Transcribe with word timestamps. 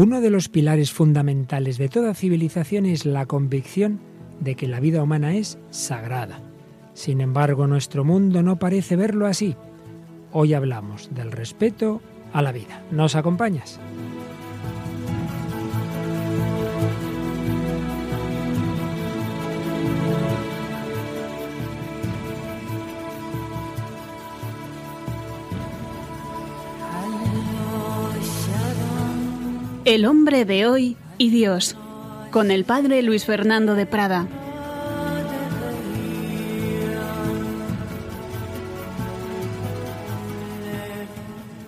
Uno 0.00 0.20
de 0.20 0.30
los 0.30 0.48
pilares 0.48 0.92
fundamentales 0.92 1.76
de 1.76 1.88
toda 1.88 2.14
civilización 2.14 2.86
es 2.86 3.04
la 3.04 3.26
convicción 3.26 3.98
de 4.38 4.54
que 4.54 4.68
la 4.68 4.78
vida 4.78 5.02
humana 5.02 5.34
es 5.34 5.58
sagrada. 5.70 6.40
Sin 6.94 7.20
embargo, 7.20 7.66
nuestro 7.66 8.04
mundo 8.04 8.44
no 8.44 8.60
parece 8.60 8.94
verlo 8.94 9.26
así. 9.26 9.56
Hoy 10.30 10.54
hablamos 10.54 11.12
del 11.12 11.32
respeto 11.32 12.00
a 12.32 12.42
la 12.42 12.52
vida. 12.52 12.80
¿Nos 12.92 13.16
acompañas? 13.16 13.80
El 29.88 30.04
hombre 30.04 30.44
de 30.44 30.66
hoy 30.66 30.98
y 31.16 31.30
Dios, 31.30 31.74
con 32.30 32.50
el 32.50 32.66
padre 32.66 33.02
Luis 33.02 33.24
Fernando 33.24 33.74
de 33.74 33.86
Prada. 33.86 34.28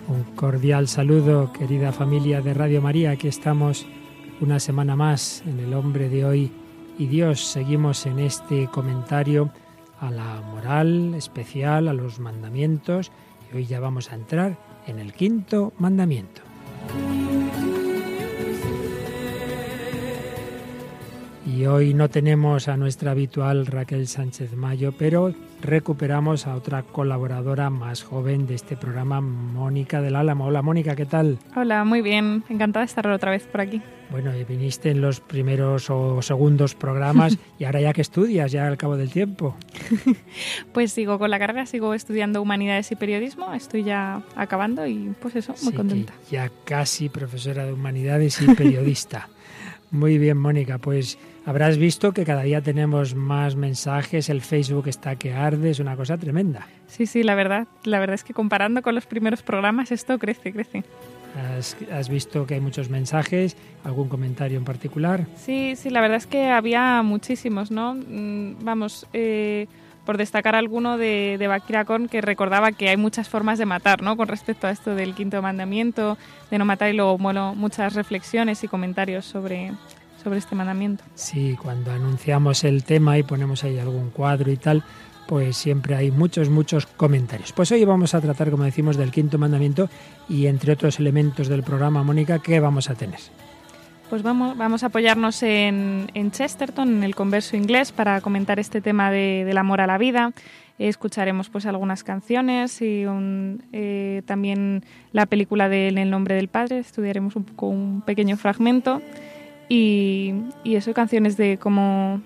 Un 0.07 0.23
cordial 0.35 0.87
saludo, 0.87 1.51
querida 1.51 1.91
familia 1.91 2.41
de 2.41 2.53
Radio 2.53 2.79
María. 2.79 3.09
Aquí 3.09 3.27
estamos 3.27 3.87
una 4.39 4.59
semana 4.59 4.95
más 4.95 5.41
en 5.47 5.59
El 5.59 5.73
hombre 5.73 6.07
de 6.07 6.23
hoy 6.23 6.51
y 6.99 7.07
Dios. 7.07 7.43
Seguimos 7.43 8.05
en 8.05 8.19
este 8.19 8.67
comentario 8.67 9.49
a 9.99 10.11
la 10.11 10.41
moral 10.41 11.15
especial, 11.15 11.87
a 11.87 11.93
los 11.93 12.19
mandamientos, 12.19 13.11
y 13.51 13.57
hoy 13.57 13.65
ya 13.65 13.79
vamos 13.79 14.11
a 14.11 14.15
entrar 14.15 14.59
en 14.85 14.99
el 14.99 15.11
quinto 15.11 15.73
mandamiento. 15.79 16.43
Y 21.61 21.67
hoy 21.67 21.93
no 21.93 22.09
tenemos 22.09 22.67
a 22.67 22.75
nuestra 22.75 23.11
habitual 23.11 23.67
Raquel 23.67 24.07
Sánchez 24.07 24.55
Mayo, 24.55 24.95
pero 24.97 25.31
recuperamos 25.61 26.47
a 26.47 26.55
otra 26.55 26.81
colaboradora 26.81 27.69
más 27.69 28.01
joven 28.01 28.47
de 28.47 28.55
este 28.55 28.75
programa, 28.75 29.21
Mónica 29.21 30.01
del 30.01 30.15
Álamo. 30.15 30.47
Hola 30.47 30.63
Mónica, 30.63 30.95
¿qué 30.95 31.05
tal? 31.05 31.37
Hola, 31.55 31.83
muy 31.83 32.01
bien. 32.01 32.43
Encantada 32.49 32.83
de 32.83 32.87
estar 32.87 33.05
otra 33.05 33.29
vez 33.29 33.43
por 33.43 33.61
aquí. 33.61 33.79
Bueno, 34.09 34.31
viniste 34.49 34.89
en 34.89 35.01
los 35.01 35.19
primeros 35.19 35.91
o 35.91 36.23
segundos 36.23 36.73
programas 36.73 37.37
y 37.59 37.65
ahora 37.65 37.79
ya 37.79 37.93
que 37.93 38.01
estudias, 38.01 38.51
ya 38.51 38.65
al 38.65 38.77
cabo 38.77 38.97
del 38.97 39.11
tiempo. 39.11 39.55
pues 40.73 40.91
sigo 40.91 41.19
con 41.19 41.29
la 41.29 41.37
carrera, 41.37 41.67
sigo 41.67 41.93
estudiando 41.93 42.41
humanidades 42.41 42.91
y 42.91 42.95
periodismo, 42.95 43.53
estoy 43.53 43.83
ya 43.83 44.23
acabando 44.35 44.87
y 44.87 45.13
pues 45.21 45.35
eso, 45.35 45.53
muy 45.61 45.73
contenta. 45.73 46.11
ya 46.31 46.49
casi 46.65 47.07
profesora 47.07 47.67
de 47.67 47.73
humanidades 47.73 48.41
y 48.41 48.47
periodista. 48.55 49.29
Muy 49.91 50.17
bien, 50.17 50.37
Mónica, 50.37 50.77
pues 50.77 51.17
habrás 51.45 51.77
visto 51.77 52.11
que 52.11 52.25
cada 52.25 52.43
día 52.43 52.61
tenemos 52.61 53.15
más 53.15 53.55
mensajes, 53.55 54.29
el 54.29 54.41
Facebook 54.41 54.87
está 54.87 55.15
que 55.15 55.33
arde, 55.33 55.71
es 55.71 55.79
una 55.79 55.95
cosa 55.95 56.17
tremenda. 56.17 56.67
Sí, 56.87 57.05
sí, 57.05 57.23
la 57.23 57.35
verdad, 57.35 57.67
la 57.83 57.99
verdad 57.99 58.15
es 58.15 58.23
que 58.23 58.33
comparando 58.33 58.81
con 58.81 58.95
los 58.95 59.05
primeros 59.05 59.41
programas 59.41 59.91
esto 59.91 60.17
crece, 60.19 60.51
crece. 60.51 60.83
¿Has, 61.91 62.09
visto 62.09 62.45
que 62.45 62.55
hay 62.55 62.59
muchos 62.59 62.89
mensajes? 62.89 63.55
¿Algún 63.85 64.09
comentario 64.09 64.57
en 64.57 64.65
particular? 64.65 65.25
Sí, 65.37 65.75
sí, 65.77 65.89
la 65.89 66.01
verdad 66.01 66.17
es 66.17 66.27
que 66.27 66.49
había 66.49 67.01
muchísimos, 67.03 67.71
¿no? 67.71 67.95
Mm, 67.95 68.63
vamos, 68.63 69.07
eh, 69.13 69.67
por 70.05 70.17
destacar 70.17 70.55
alguno 70.55 70.97
de, 70.97 71.37
de 71.39 71.47
Bakira 71.47 71.85
que 72.09 72.21
recordaba 72.21 72.73
que 72.73 72.89
hay 72.89 72.97
muchas 72.97 73.29
formas 73.29 73.57
de 73.59 73.65
matar, 73.65 74.01
¿no? 74.01 74.17
Con 74.17 74.27
respecto 74.27 74.67
a 74.67 74.71
esto 74.71 74.93
del 74.93 75.13
quinto 75.15 75.41
mandamiento, 75.41 76.17
de 76.49 76.57
no 76.57 76.65
matar, 76.65 76.93
y 76.93 76.97
luego, 76.97 77.17
bueno, 77.17 77.55
muchas 77.55 77.93
reflexiones 77.93 78.63
y 78.63 78.67
comentarios 78.67 79.25
sobre, 79.25 79.71
sobre 80.21 80.39
este 80.39 80.55
mandamiento. 80.55 81.03
Sí, 81.15 81.57
cuando 81.61 81.91
anunciamos 81.91 82.63
el 82.63 82.83
tema 82.83 83.17
y 83.17 83.23
ponemos 83.23 83.63
ahí 83.63 83.79
algún 83.79 84.09
cuadro 84.11 84.51
y 84.51 84.57
tal, 84.57 84.83
pues 85.27 85.55
siempre 85.55 85.95
hay 85.95 86.11
muchos, 86.11 86.49
muchos 86.49 86.85
comentarios. 86.85 87.53
Pues 87.53 87.71
hoy 87.71 87.85
vamos 87.85 88.13
a 88.13 88.21
tratar, 88.21 88.51
como 88.51 88.63
decimos, 88.63 88.97
del 88.97 89.11
quinto 89.11 89.37
mandamiento 89.37 89.89
y 90.27 90.47
entre 90.47 90.73
otros 90.73 90.99
elementos 90.99 91.47
del 91.47 91.63
programa, 91.63 92.03
Mónica, 92.03 92.39
¿qué 92.39 92.59
vamos 92.59 92.89
a 92.89 92.95
tener? 92.95 93.19
Pues 94.09 94.23
vamos, 94.23 94.57
vamos 94.57 94.83
a 94.83 94.87
apoyarnos 94.87 95.41
en, 95.41 96.09
Chesterton, 96.31 96.97
en 96.97 97.03
el 97.05 97.15
converso 97.15 97.55
inglés, 97.55 97.93
para 97.93 98.19
comentar 98.19 98.59
este 98.59 98.81
tema 98.81 99.09
del 99.09 99.57
amor 99.57 99.79
a 99.79 99.87
la 99.87 99.97
vida. 99.97 100.33
Escucharemos 100.77 101.47
pues 101.47 101.65
algunas 101.65 102.03
canciones 102.03 102.81
y 102.81 103.05
eh, 103.71 104.21
también 104.25 104.83
la 105.13 105.27
película 105.27 105.69
de 105.69 105.87
En 105.87 105.97
el 105.97 106.09
nombre 106.09 106.35
del 106.35 106.49
Padre. 106.49 106.79
Estudiaremos 106.79 107.37
un, 107.37 107.45
poco, 107.45 107.67
un 107.67 108.01
pequeño 108.01 108.35
fragmento. 108.35 109.01
Y, 109.73 110.33
y 110.65 110.75
eso, 110.75 110.93
canciones 110.93 111.37
de 111.37 111.57
como 111.57 112.21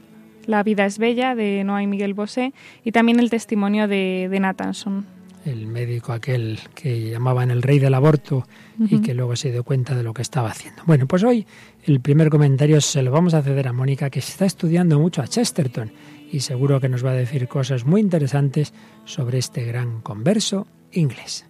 La 0.47 0.63
vida 0.63 0.87
es 0.87 0.97
bella, 0.97 1.35
de 1.35 1.63
Noah 1.63 1.83
y 1.83 1.87
Miguel 1.87 2.15
Bosé, 2.15 2.53
y 2.83 2.91
también 2.91 3.19
el 3.19 3.29
testimonio 3.29 3.87
de, 3.87 4.29
de 4.31 4.39
Nathanson 4.39 5.05
el 5.45 5.67
médico 5.67 6.11
aquel 6.11 6.59
que 6.73 7.11
llamaban 7.11 7.51
el 7.51 7.61
rey 7.61 7.77
del 7.77 7.93
aborto 7.93 8.47
y 8.79 8.99
que 9.01 9.13
luego 9.13 9.35
se 9.35 9.51
dio 9.51 9.63
cuenta 9.63 9.95
de 9.95 10.01
lo 10.01 10.11
que 10.11 10.23
estaba 10.23 10.49
haciendo. 10.49 10.81
Bueno, 10.87 11.05
pues 11.05 11.23
hoy 11.23 11.45
el 11.83 11.99
primer 12.01 12.31
comentario 12.31 12.81
se 12.81 13.03
lo 13.03 13.11
vamos 13.11 13.35
a 13.35 13.43
ceder 13.43 13.67
a 13.67 13.71
Mónica, 13.71 14.09
que 14.09 14.17
está 14.17 14.45
estudiando 14.45 14.99
mucho 14.99 15.21
a 15.21 15.27
Chesterton 15.27 15.91
y 16.31 16.39
seguro 16.39 16.81
que 16.81 16.89
nos 16.89 17.05
va 17.05 17.11
a 17.11 17.13
decir 17.13 17.47
cosas 17.47 17.85
muy 17.85 18.01
interesantes 18.01 18.73
sobre 19.03 19.37
este 19.37 19.65
gran 19.65 20.01
converso 20.01 20.65
inglés. 20.91 21.45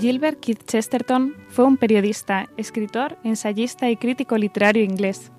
Gilbert 0.00 0.40
Keith 0.40 0.64
Chesterton 0.64 1.36
fue 1.48 1.66
un 1.66 1.76
periodista, 1.76 2.48
escritor, 2.56 3.18
ensayista 3.22 3.90
y 3.90 3.96
crítico 3.96 4.38
literario 4.38 4.82
inglés. 4.82 5.30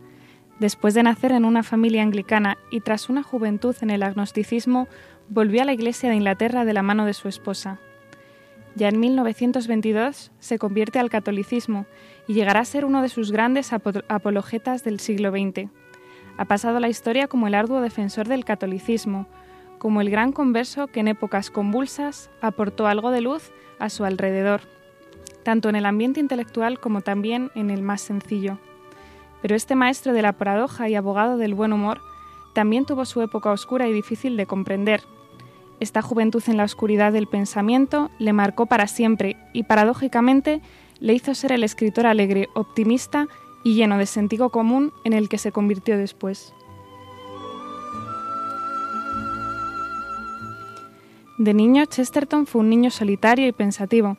Después 0.60 0.94
de 0.94 1.02
nacer 1.02 1.32
en 1.32 1.46
una 1.46 1.64
familia 1.64 2.04
anglicana 2.04 2.60
y 2.70 2.82
tras 2.82 3.10
una 3.10 3.24
juventud 3.24 3.76
en 3.82 3.90
el 3.90 4.04
agnosticismo, 4.04 4.88
volvió 5.30 5.64
a 5.64 5.66
la 5.66 5.74
Iglesia 5.74 6.10
de 6.10 6.18
Inglaterra 6.18 6.64
de 6.64 6.74
la 6.74 6.84
mano 6.84 7.08
de 7.08 7.16
su 7.16 7.28
esposa. 7.28 7.80
Ya 8.76 8.90
en 8.90 9.00
1922 9.00 10.32
se 10.38 10.60
convierte 10.60 11.00
al 11.00 11.10
catolicismo 11.10 11.88
y 12.28 12.36
llegará 12.36 12.60
a 12.60 12.66
ser 12.66 12.86
uno 12.86 13.02
de 13.02 13.10
sus 13.10 13.32
grandes 13.32 13.74
apologetas 13.74 14.84
del 14.84 15.00
siglo 15.00 15.32
XX. 15.32 15.72
Ha 16.38 16.46
pasado 16.46 16.80
la 16.80 16.90
historia 16.90 17.28
como 17.28 17.48
el 17.48 17.56
arduo 17.56 17.82
defensor 17.82 18.28
del 18.28 18.46
catolicismo, 18.46 19.26
como 19.80 20.02
el 20.02 20.12
gran 20.12 20.32
converso 20.32 20.86
que 20.86 21.00
en 21.00 21.08
épocas 21.08 21.50
convulsas 21.50 22.30
aportó 22.42 22.86
algo 22.86 23.10
de 23.10 23.22
luz 23.22 23.52
a 23.82 23.90
su 23.90 24.06
alrededor, 24.06 24.62
tanto 25.44 25.70
en 25.70 25.76
el 25.76 25.86
ambiente 25.86 26.20
intelectual 26.20 26.80
como 26.80 27.02
también 27.02 27.52
en 27.56 27.70
el 27.70 27.82
más 27.82 28.02
sencillo. 28.02 28.58
Pero 29.42 29.56
este 29.56 29.76
maestro 29.76 30.14
de 30.14 30.22
la 30.22 30.34
paradoja 30.34 30.88
y 30.88 30.96
abogado 30.96 31.38
del 31.38 31.56
buen 31.56 31.74
humor 31.74 32.00
también 32.54 32.86
tuvo 32.86 33.06
su 33.06 33.22
época 33.22 33.52
oscura 33.52 33.88
y 33.88 33.94
difícil 33.94 34.38
de 34.38 34.46
comprender. 34.46 35.02
Esta 35.80 36.02
juventud 36.02 36.44
en 36.48 36.58
la 36.58 36.64
oscuridad 36.64 37.12
del 37.12 37.28
pensamiento 37.28 38.12
le 38.20 38.34
marcó 38.34 38.68
para 38.68 38.88
siempre 38.88 39.36
y 39.52 39.64
paradójicamente 39.64 40.62
le 41.00 41.14
hizo 41.14 41.34
ser 41.34 41.52
el 41.52 41.64
escritor 41.64 42.06
alegre, 42.06 42.50
optimista 42.54 43.28
y 43.64 43.74
lleno 43.74 43.98
de 43.98 44.06
sentido 44.06 44.50
común 44.50 44.94
en 45.04 45.14
el 45.14 45.28
que 45.28 45.40
se 45.40 45.52
convirtió 45.52 45.98
después. 45.98 46.54
De 51.42 51.56
niño, 51.56 51.86
Chesterton 51.86 52.46
fue 52.46 52.62
un 52.62 52.70
niño 52.70 52.92
solitario 52.92 53.48
y 53.48 53.52
pensativo. 53.52 54.16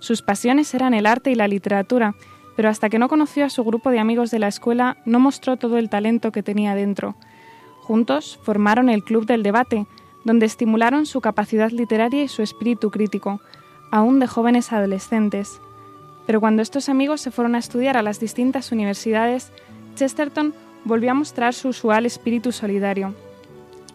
Sus 0.00 0.22
pasiones 0.22 0.74
eran 0.74 0.92
el 0.92 1.06
arte 1.06 1.30
y 1.30 1.36
la 1.36 1.46
literatura, 1.46 2.16
pero 2.56 2.68
hasta 2.68 2.90
que 2.90 2.98
no 2.98 3.08
conoció 3.08 3.44
a 3.44 3.48
su 3.48 3.62
grupo 3.62 3.90
de 3.90 4.00
amigos 4.00 4.32
de 4.32 4.40
la 4.40 4.48
escuela 4.48 4.96
no 5.04 5.20
mostró 5.20 5.56
todo 5.56 5.78
el 5.78 5.88
talento 5.88 6.32
que 6.32 6.42
tenía 6.42 6.74
dentro. 6.74 7.14
Juntos 7.82 8.40
formaron 8.42 8.88
el 8.88 9.04
Club 9.04 9.24
del 9.24 9.44
Debate, 9.44 9.86
donde 10.24 10.46
estimularon 10.46 11.06
su 11.06 11.20
capacidad 11.20 11.70
literaria 11.70 12.24
y 12.24 12.28
su 12.28 12.42
espíritu 12.42 12.90
crítico, 12.90 13.40
aún 13.92 14.18
de 14.18 14.26
jóvenes 14.26 14.72
adolescentes. 14.72 15.60
Pero 16.26 16.40
cuando 16.40 16.60
estos 16.60 16.88
amigos 16.88 17.20
se 17.20 17.30
fueron 17.30 17.54
a 17.54 17.58
estudiar 17.58 17.96
a 17.96 18.02
las 18.02 18.18
distintas 18.18 18.72
universidades, 18.72 19.52
Chesterton 19.94 20.52
volvió 20.84 21.12
a 21.12 21.14
mostrar 21.14 21.54
su 21.54 21.68
usual 21.68 22.04
espíritu 22.04 22.50
solidario 22.50 23.14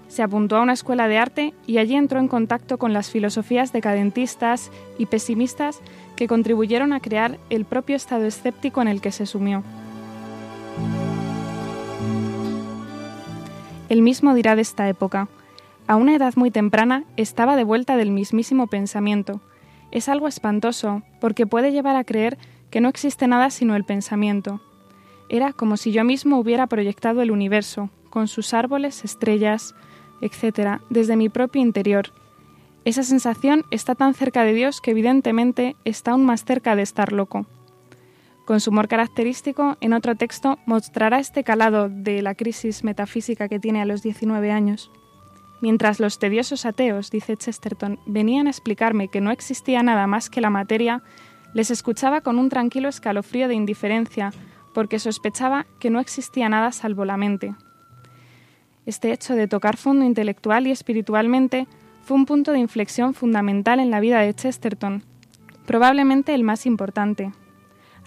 se 0.10 0.24
apuntó 0.24 0.58
a 0.58 0.62
una 0.62 0.74
escuela 0.74 1.08
de 1.08 1.18
arte 1.18 1.54
y 1.68 1.78
allí 1.78 1.96
entró 1.96 2.20
en 2.20 2.28
contacto 2.28 2.78
con 2.80 2.94
las 2.94 3.12
filosofías 3.12 3.72
decadentistas 3.72 4.72
y 4.98 5.06
pesimistas 5.06 5.80
que 6.18 6.28
contribuyeron 6.28 6.92
a 6.94 7.00
crear 7.00 7.38
el 7.50 7.64
propio 7.64 7.96
estado 7.96 8.26
escéptico 8.26 8.82
en 8.82 8.88
el 8.88 9.02
que 9.02 9.12
se 9.12 9.28
sumió. 9.28 9.64
El 13.88 14.02
mismo 14.02 14.34
dirá 14.34 14.56
de 14.56 14.64
esta 14.64 14.90
época. 14.90 15.30
A 15.88 15.96
una 15.96 16.16
edad 16.16 16.34
muy 16.36 16.50
temprana 16.52 17.06
estaba 17.16 17.56
de 17.56 17.64
vuelta 17.64 17.96
del 17.96 18.12
mismísimo 18.12 18.68
pensamiento. 18.68 19.42
Es 19.92 20.10
algo 20.10 20.28
espantoso, 20.28 21.04
porque 21.22 21.48
puede 21.48 21.72
llevar 21.72 21.96
a 21.96 22.04
creer 22.04 22.38
que 22.72 22.82
no 22.82 22.90
existe 22.90 23.28
nada 23.28 23.52
sino 23.52 23.76
el 23.76 23.84
pensamiento. 23.84 24.60
Era 25.30 25.54
como 25.54 25.78
si 25.78 25.92
yo 25.92 26.04
mismo 26.04 26.40
hubiera 26.40 26.66
proyectado 26.66 27.22
el 27.22 27.32
universo, 27.32 27.90
con 28.10 28.28
sus 28.28 28.56
árboles, 28.56 29.04
estrellas, 29.04 29.76
etc., 30.22 30.82
desde 30.90 31.16
mi 31.16 31.30
propio 31.30 31.62
interior. 31.62 32.12
Esa 32.86 33.04
sensación 33.04 33.66
está 33.72 33.96
tan 33.96 34.14
cerca 34.14 34.44
de 34.44 34.54
Dios 34.54 34.82
que 34.82 34.92
evidentemente 34.92 35.76
está 35.86 36.12
aún 36.12 36.26
más 36.26 36.46
cerca 36.46 36.76
de 36.76 36.82
estar 36.82 37.12
loco. 37.12 37.46
Con 38.46 38.60
su 38.60 38.72
humor 38.72 38.88
característico, 38.88 39.78
en 39.80 39.94
otro 39.94 40.16
texto 40.16 40.58
mostrará 40.66 41.20
este 41.20 41.44
calado 41.44 41.88
de 41.88 42.24
la 42.24 42.34
crisis 42.34 42.84
metafísica 42.84 43.48
que 43.48 43.60
tiene 43.60 43.82
a 43.82 43.86
los 43.86 44.02
19 44.02 44.52
años. 44.52 44.92
Mientras 45.62 46.00
los 46.00 46.18
tediosos 46.18 46.66
ateos, 46.66 47.12
dice 47.12 47.38
Chesterton, 47.38 48.00
venían 48.08 48.48
a 48.48 48.50
explicarme 48.50 49.10
que 49.10 49.22
no 49.22 49.30
existía 49.30 49.84
nada 49.84 50.08
más 50.08 50.30
que 50.30 50.42
la 50.42 50.50
materia, 50.50 51.04
les 51.54 51.70
escuchaba 51.70 52.22
con 52.22 52.40
un 52.40 52.50
tranquilo 52.50 52.90
escalofrío 52.90 53.48
de 53.48 53.56
indiferencia, 53.56 54.32
porque 54.74 55.00
sospechaba 55.00 55.66
que 55.80 55.90
no 55.90 56.00
existía 56.00 56.48
nada 56.50 56.72
salvo 56.72 57.06
la 57.06 57.18
mente. 57.18 57.54
Este 58.90 59.12
hecho 59.12 59.36
de 59.36 59.48
tocar 59.48 59.78
fondo 59.78 60.04
intelectual 60.04 60.66
y 60.66 60.72
espiritualmente 60.72 61.68
fue 62.02 62.18
un 62.18 62.26
punto 62.26 62.54
de 62.54 62.58
inflexión 62.58 63.14
fundamental 63.14 63.80
en 63.80 63.92
la 63.92 64.00
vida 64.00 64.20
de 64.20 64.34
Chesterton, 64.34 65.04
probablemente 65.68 66.34
el 66.34 66.42
más 66.42 66.66
importante. 66.66 67.32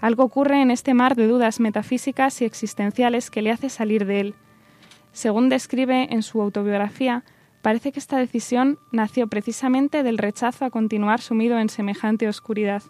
Algo 0.01 0.25
ocurre 0.25 0.61
en 0.61 0.71
este 0.71 0.93
mar 0.93 1.15
de 1.15 1.25
dudas 1.25 1.61
metafísicas 1.61 2.41
y 2.41 2.43
existenciales 2.43 3.31
que 3.31 3.41
le 3.41 3.51
hace 3.51 3.69
salir 3.69 4.05
de 4.05 4.19
él. 4.19 4.35
Según 5.13 5.47
describe 5.47 6.13
en 6.13 6.21
su 6.21 6.41
autobiografía, 6.41 7.23
parece 7.61 7.93
que 7.93 7.99
esta 7.99 8.17
decisión 8.17 8.77
nació 8.91 9.27
precisamente 9.27 10.03
del 10.03 10.17
rechazo 10.17 10.65
a 10.65 10.69
continuar 10.69 11.21
sumido 11.21 11.59
en 11.59 11.69
semejante 11.69 12.27
oscuridad. 12.27 12.83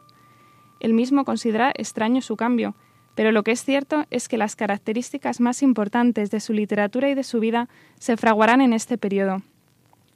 Él 0.79 0.95
mismo 0.95 1.25
considera 1.25 1.71
extraño 1.77 2.23
su 2.23 2.37
cambio, 2.37 2.73
pero 3.15 3.31
lo 3.31 3.43
que 3.43 3.51
es 3.51 3.63
cierto 3.63 4.05
es 4.09 4.27
que 4.27 4.37
las 4.37 4.55
características 4.55 5.39
más 5.39 5.61
importantes 5.61 6.31
de 6.31 6.39
su 6.39 6.53
literatura 6.53 7.09
y 7.09 7.15
de 7.15 7.23
su 7.23 7.39
vida 7.39 7.69
se 7.99 8.17
fraguarán 8.17 8.61
en 8.61 8.73
este 8.73 8.97
periodo. 8.97 9.41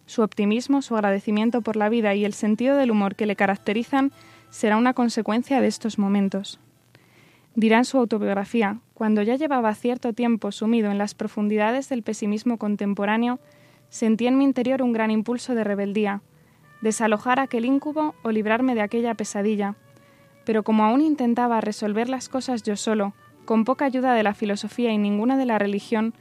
Su 0.05 0.21
optimismo, 0.21 0.81
su 0.81 0.95
agradecimiento 0.95 1.61
por 1.61 1.75
la 1.75 1.89
vida 1.89 2.15
y 2.15 2.25
el 2.25 2.33
sentido 2.33 2.77
del 2.77 2.91
humor 2.91 3.15
que 3.15 3.25
le 3.25 3.35
caracterizan 3.35 4.11
será 4.49 4.77
una 4.77 4.93
consecuencia 4.93 5.61
de 5.61 5.67
estos 5.67 5.99
momentos. 5.99 6.59
Dirá 7.55 7.79
en 7.79 7.85
su 7.85 7.97
autobiografía, 7.97 8.79
cuando 8.93 9.21
ya 9.21 9.35
llevaba 9.35 9.73
cierto 9.75 10.13
tiempo 10.13 10.51
sumido 10.51 10.91
en 10.91 10.97
las 10.97 11.13
profundidades 11.13 11.89
del 11.89 12.03
pesimismo 12.03 12.57
contemporáneo, 12.57 13.39
sentí 13.89 14.27
en 14.27 14.37
mi 14.37 14.43
interior 14.43 14.81
un 14.81 14.93
gran 14.93 15.11
impulso 15.11 15.55
de 15.55 15.63
rebeldía, 15.63 16.21
desalojar 16.81 17.39
aquel 17.39 17.65
incubo 17.65 18.15
o 18.23 18.31
librarme 18.31 18.75
de 18.75 18.81
aquella 18.81 19.13
pesadilla. 19.15 19.75
Pero 20.47 20.63
como 20.63 20.85
aún 20.85 21.01
intentaba 21.01 21.59
resolver 21.59 22.07
las 22.07 22.29
cosas 22.29 22.63
yo 22.63 22.77
solo, 22.77 23.13
con 23.43 23.65
poca 23.65 23.83
ayuda 23.83 24.13
de 24.13 24.23
la 24.23 24.33
filosofía 24.33 24.93
y 24.93 24.97
ninguna 24.97 25.35
de 25.35 25.45
la 25.45 25.59
religión, 25.59 26.13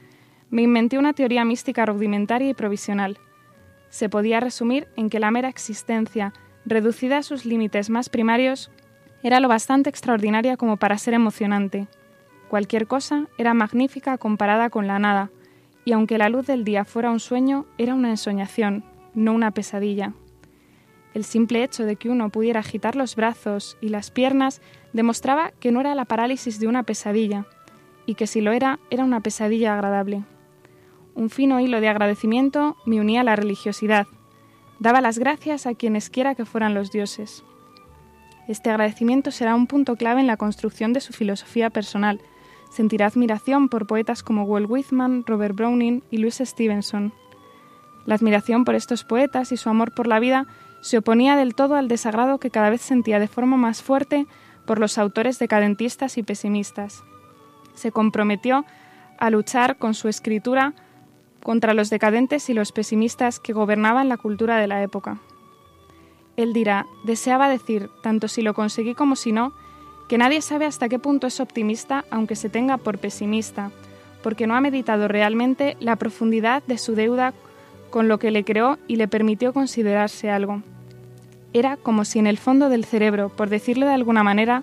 me 0.49 0.63
inventé 0.63 0.97
una 0.97 1.13
teoría 1.13 1.45
mística 1.45 1.85
rudimentaria 1.85 2.49
y 2.49 2.53
provisional. 2.53 3.19
Se 3.89 4.09
podía 4.09 4.41
resumir 4.41 4.89
en 4.97 5.09
que 5.09 5.21
la 5.21 5.31
mera 5.31 5.47
existencia, 5.47 6.33
reducida 6.65 7.19
a 7.19 7.23
sus 7.23 7.45
límites 7.45 7.89
más 7.89 8.09
primarios, 8.09 8.69
era 9.23 9.39
lo 9.39 9.47
bastante 9.47 9.89
extraordinaria 9.89 10.57
como 10.57 10.75
para 10.75 10.97
ser 10.97 11.13
emocionante. 11.13 11.87
Cualquier 12.49 12.85
cosa 12.85 13.27
era 13.37 13.53
magnífica 13.53 14.17
comparada 14.17 14.69
con 14.69 14.87
la 14.87 14.99
nada, 14.99 15.31
y 15.85 15.93
aunque 15.93 16.17
la 16.17 16.27
luz 16.27 16.45
del 16.47 16.65
día 16.65 16.83
fuera 16.83 17.11
un 17.11 17.21
sueño, 17.21 17.65
era 17.77 17.95
una 17.95 18.09
ensoñación, 18.09 18.83
no 19.13 19.31
una 19.31 19.51
pesadilla. 19.51 20.11
El 21.17 21.23
simple 21.23 21.63
hecho 21.63 21.83
de 21.83 21.95
que 21.95 22.11
uno 22.11 22.29
pudiera 22.29 22.59
agitar 22.59 22.95
los 22.95 23.15
brazos 23.15 23.75
y 23.81 23.89
las 23.89 24.11
piernas 24.11 24.61
demostraba 24.93 25.49
que 25.59 25.71
no 25.71 25.81
era 25.81 25.95
la 25.95 26.05
parálisis 26.05 26.59
de 26.59 26.67
una 26.67 26.83
pesadilla, 26.83 27.47
y 28.05 28.13
que 28.13 28.27
si 28.27 28.39
lo 28.39 28.51
era, 28.51 28.77
era 28.91 29.03
una 29.03 29.21
pesadilla 29.21 29.73
agradable. 29.73 30.25
Un 31.15 31.31
fino 31.31 31.59
hilo 31.59 31.81
de 31.81 31.87
agradecimiento 31.87 32.77
me 32.85 33.01
unía 33.01 33.21
a 33.21 33.23
la 33.23 33.35
religiosidad. 33.35 34.05
Daba 34.77 35.01
las 35.01 35.17
gracias 35.17 35.65
a 35.65 35.73
quienes 35.73 36.11
quiera 36.11 36.35
que 36.35 36.45
fueran 36.45 36.75
los 36.75 36.91
dioses. 36.91 37.43
Este 38.47 38.69
agradecimiento 38.69 39.31
será 39.31 39.55
un 39.55 39.65
punto 39.65 39.95
clave 39.95 40.21
en 40.21 40.27
la 40.27 40.37
construcción 40.37 40.93
de 40.93 41.01
su 41.01 41.13
filosofía 41.13 41.71
personal. 41.71 42.21
Sentirá 42.69 43.07
admiración 43.07 43.69
por 43.69 43.87
poetas 43.87 44.21
como 44.21 44.43
Walt 44.43 44.69
Whitman, 44.69 45.23
Robert 45.25 45.55
Browning 45.55 46.03
y 46.11 46.17
Louis 46.17 46.37
Stevenson. 46.37 47.11
La 48.05 48.13
admiración 48.13 48.65
por 48.65 48.75
estos 48.75 49.03
poetas 49.03 49.51
y 49.51 49.57
su 49.57 49.67
amor 49.67 49.95
por 49.95 50.05
la 50.05 50.19
vida 50.19 50.45
se 50.81 50.97
oponía 50.97 51.35
del 51.35 51.55
todo 51.55 51.75
al 51.75 51.87
desagrado 51.87 52.39
que 52.39 52.51
cada 52.51 52.69
vez 52.69 52.81
sentía 52.81 53.19
de 53.19 53.27
forma 53.27 53.57
más 53.57 53.81
fuerte 53.81 54.25
por 54.65 54.79
los 54.79 54.97
autores 54.97 55.39
decadentistas 55.39 56.17
y 56.17 56.23
pesimistas. 56.23 57.03
Se 57.73 57.91
comprometió 57.91 58.65
a 59.17 59.29
luchar 59.29 59.77
con 59.77 59.93
su 59.93 60.07
escritura 60.07 60.73
contra 61.43 61.73
los 61.73 61.89
decadentes 61.89 62.49
y 62.49 62.53
los 62.53 62.71
pesimistas 62.71 63.39
que 63.39 63.53
gobernaban 63.53 64.09
la 64.09 64.17
cultura 64.17 64.57
de 64.57 64.67
la 64.67 64.83
época. 64.83 65.19
Él 66.35 66.53
dirá, 66.53 66.85
deseaba 67.03 67.49
decir, 67.49 67.89
tanto 68.03 68.27
si 68.27 68.41
lo 68.41 68.53
conseguí 68.53 68.93
como 68.93 69.15
si 69.15 69.31
no, 69.31 69.53
que 70.07 70.17
nadie 70.17 70.41
sabe 70.41 70.65
hasta 70.65 70.89
qué 70.89 70.99
punto 70.99 71.27
es 71.27 71.39
optimista 71.39 72.05
aunque 72.11 72.35
se 72.35 72.49
tenga 72.49 72.77
por 72.77 72.99
pesimista, 72.99 73.71
porque 74.21 74.47
no 74.47 74.55
ha 74.55 74.61
meditado 74.61 75.07
realmente 75.07 75.77
la 75.79 75.95
profundidad 75.95 76.63
de 76.63 76.77
su 76.77 76.95
deuda 76.95 77.33
con 77.97 78.07
lo 78.07 78.19
que 78.19 78.29
le 78.29 78.43
creó 78.43 78.77
y 78.87 78.97
le 78.97 79.07
permitió 79.07 79.53
considerarse 79.53 80.29
algo. 80.29 80.61
Era 81.51 81.77
como 81.77 82.05
si 82.05 82.19
en 82.19 82.27
el 82.27 82.37
fondo 82.37 82.69
del 82.69 82.85
cerebro, 82.85 83.29
por 83.29 83.49
decirlo 83.49 83.87
de 83.87 83.93
alguna 83.93 84.21
manera, 84.21 84.61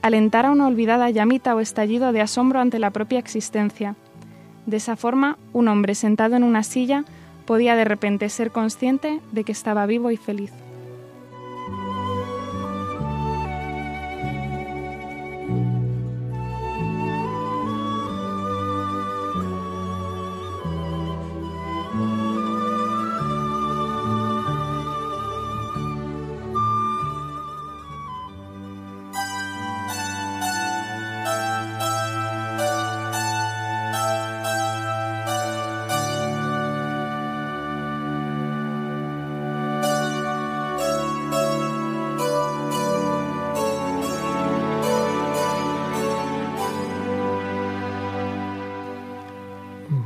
alentara 0.00 0.50
una 0.50 0.68
olvidada 0.68 1.10
llamita 1.10 1.54
o 1.54 1.60
estallido 1.60 2.12
de 2.12 2.22
asombro 2.22 2.60
ante 2.60 2.78
la 2.78 2.90
propia 2.90 3.18
existencia. 3.18 3.94
De 4.64 4.78
esa 4.78 4.96
forma, 4.96 5.36
un 5.52 5.68
hombre 5.68 5.94
sentado 5.94 6.34
en 6.34 6.44
una 6.44 6.62
silla 6.62 7.04
podía 7.44 7.76
de 7.76 7.84
repente 7.84 8.30
ser 8.30 8.50
consciente 8.50 9.20
de 9.32 9.44
que 9.44 9.52
estaba 9.52 9.84
vivo 9.84 10.10
y 10.10 10.16
feliz. 10.16 10.50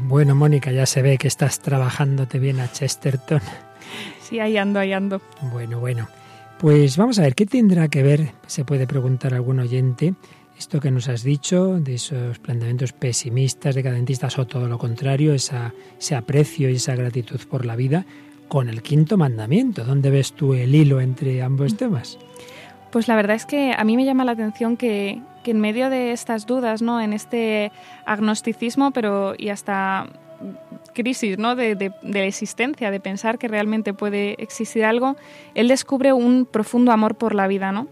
Bueno, 0.08 0.36
Mónica, 0.36 0.70
ya 0.70 0.86
se 0.86 1.02
ve 1.02 1.18
que 1.18 1.26
estás 1.26 1.58
trabajándote 1.58 2.38
bien 2.38 2.60
a 2.60 2.70
Chesterton. 2.70 3.40
Sí, 4.22 4.38
ahí 4.38 4.56
ando, 4.56 4.78
ahí 4.78 4.92
ando. 4.92 5.20
Bueno, 5.52 5.80
bueno. 5.80 6.06
Pues 6.58 6.96
vamos 6.96 7.18
a 7.18 7.22
ver, 7.22 7.34
¿qué 7.34 7.44
tendrá 7.44 7.88
que 7.88 8.04
ver, 8.04 8.30
se 8.46 8.64
puede 8.64 8.86
preguntar 8.86 9.34
algún 9.34 9.58
oyente, 9.58 10.14
esto 10.56 10.78
que 10.78 10.92
nos 10.92 11.08
has 11.08 11.24
dicho, 11.24 11.80
de 11.80 11.94
esos 11.94 12.38
planteamientos 12.38 12.92
pesimistas, 12.92 13.74
decadentistas 13.74 14.38
o 14.38 14.46
todo 14.46 14.68
lo 14.68 14.78
contrario, 14.78 15.34
esa, 15.34 15.74
ese 15.98 16.14
aprecio 16.14 16.70
y 16.70 16.76
esa 16.76 16.94
gratitud 16.94 17.40
por 17.50 17.66
la 17.66 17.74
vida, 17.74 18.06
con 18.46 18.68
el 18.68 18.82
quinto 18.82 19.16
mandamiento? 19.16 19.84
¿Dónde 19.84 20.10
ves 20.10 20.34
tú 20.34 20.54
el 20.54 20.72
hilo 20.72 21.00
entre 21.00 21.42
ambos 21.42 21.76
temas? 21.76 22.16
Pues 22.92 23.08
la 23.08 23.16
verdad 23.16 23.34
es 23.34 23.44
que 23.44 23.74
a 23.76 23.82
mí 23.82 23.96
me 23.96 24.04
llama 24.04 24.24
la 24.24 24.32
atención 24.32 24.76
que, 24.76 25.20
que 25.46 25.52
en 25.52 25.60
medio 25.60 25.90
de 25.90 26.10
estas 26.10 26.44
dudas, 26.44 26.82
¿no? 26.82 27.00
En 27.00 27.12
este 27.12 27.70
agnosticismo, 28.04 28.90
pero 28.90 29.34
y 29.38 29.50
hasta 29.50 30.08
crisis 30.92 31.38
¿no? 31.38 31.54
de, 31.54 31.92
la 32.02 32.24
existencia, 32.24 32.90
de 32.90 32.98
pensar 32.98 33.38
que 33.38 33.46
realmente 33.46 33.94
puede 33.94 34.34
existir 34.42 34.84
algo, 34.84 35.14
él 35.54 35.68
descubre 35.68 36.12
un 36.12 36.46
profundo 36.46 36.90
amor 36.90 37.14
por 37.14 37.32
la 37.32 37.46
vida. 37.46 37.70
¿no? 37.70 37.86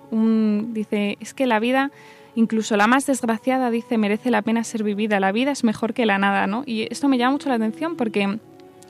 Dice, 0.73 1.17
es 1.21 1.33
que 1.33 1.47
la 1.47 1.61
vida, 1.61 1.93
incluso 2.35 2.77
la 2.77 2.89
más 2.89 3.07
desgraciada, 3.07 3.71
dice, 3.71 3.99
merece 3.99 4.33
la 4.33 4.43
pena 4.43 4.65
ser 4.65 4.83
vivida. 4.83 5.21
La 5.21 5.31
vida 5.31 5.53
es 5.53 5.63
mejor 5.63 5.95
que 5.95 6.07
la 6.07 6.19
nada. 6.19 6.49
¿no? 6.49 6.65
Y 6.67 6.89
esto 6.91 7.09
me 7.09 7.19
llama 7.19 7.33
mucho 7.33 7.51
la 7.51 7.55
atención 7.55 7.95
porque 7.95 8.41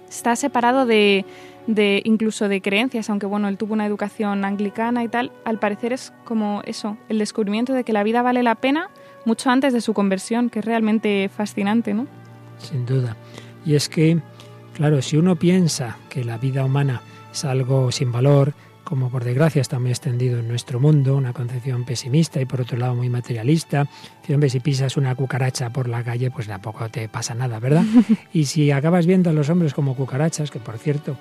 está 0.08 0.36
separado 0.36 0.86
de, 0.86 1.26
de 1.66 2.02
incluso 2.04 2.48
de 2.48 2.60
creencias, 2.60 3.08
aunque 3.10 3.26
bueno, 3.26 3.48
él 3.48 3.56
tuvo 3.56 3.74
una 3.74 3.86
educación 3.86 4.44
anglicana 4.44 5.02
y 5.04 5.08
tal, 5.08 5.32
al 5.44 5.58
parecer 5.58 5.92
es 5.92 6.12
como 6.24 6.62
eso, 6.64 6.96
el 7.08 7.18
descubrimiento 7.18 7.72
de 7.72 7.84
que 7.84 7.92
la 7.92 8.02
vida 8.02 8.22
vale 8.22 8.42
la 8.42 8.54
pena 8.54 8.90
mucho 9.24 9.50
antes 9.50 9.72
de 9.72 9.80
su 9.80 9.94
conversión, 9.94 10.50
que 10.50 10.58
es 10.58 10.64
realmente 10.64 11.30
fascinante, 11.34 11.94
¿no? 11.94 12.06
Sin 12.58 12.84
duda. 12.84 13.16
Y 13.64 13.74
es 13.74 13.88
que, 13.88 14.18
claro, 14.74 15.00
si 15.00 15.16
uno 15.16 15.36
piensa 15.36 15.96
que 16.08 16.24
la 16.24 16.36
vida 16.36 16.64
humana 16.64 17.00
es 17.32 17.44
algo 17.44 17.90
sin 17.90 18.12
valor, 18.12 18.52
como 18.84 19.10
por 19.10 19.24
desgracia 19.24 19.62
está 19.62 19.78
muy 19.78 19.90
extendido 19.90 20.38
en 20.38 20.46
nuestro 20.46 20.78
mundo, 20.78 21.16
una 21.16 21.32
concepción 21.32 21.84
pesimista 21.84 22.40
y 22.40 22.44
por 22.44 22.60
otro 22.60 22.76
lado 22.76 22.94
muy 22.94 23.08
materialista. 23.08 23.88
Si, 24.26 24.50
si 24.50 24.60
pisas 24.60 24.98
una 24.98 25.14
cucaracha 25.14 25.70
por 25.70 25.88
la 25.88 26.04
calle, 26.04 26.30
pues 26.30 26.46
tampoco 26.46 26.88
te 26.90 27.08
pasa 27.08 27.34
nada, 27.34 27.58
¿verdad? 27.58 27.84
y 28.34 28.44
si 28.44 28.70
acabas 28.70 29.06
viendo 29.06 29.30
a 29.30 29.32
los 29.32 29.48
hombres 29.48 29.72
como 29.72 29.96
cucarachas, 29.96 30.50
que 30.50 30.60
por 30.60 30.76
cierto 30.78 31.16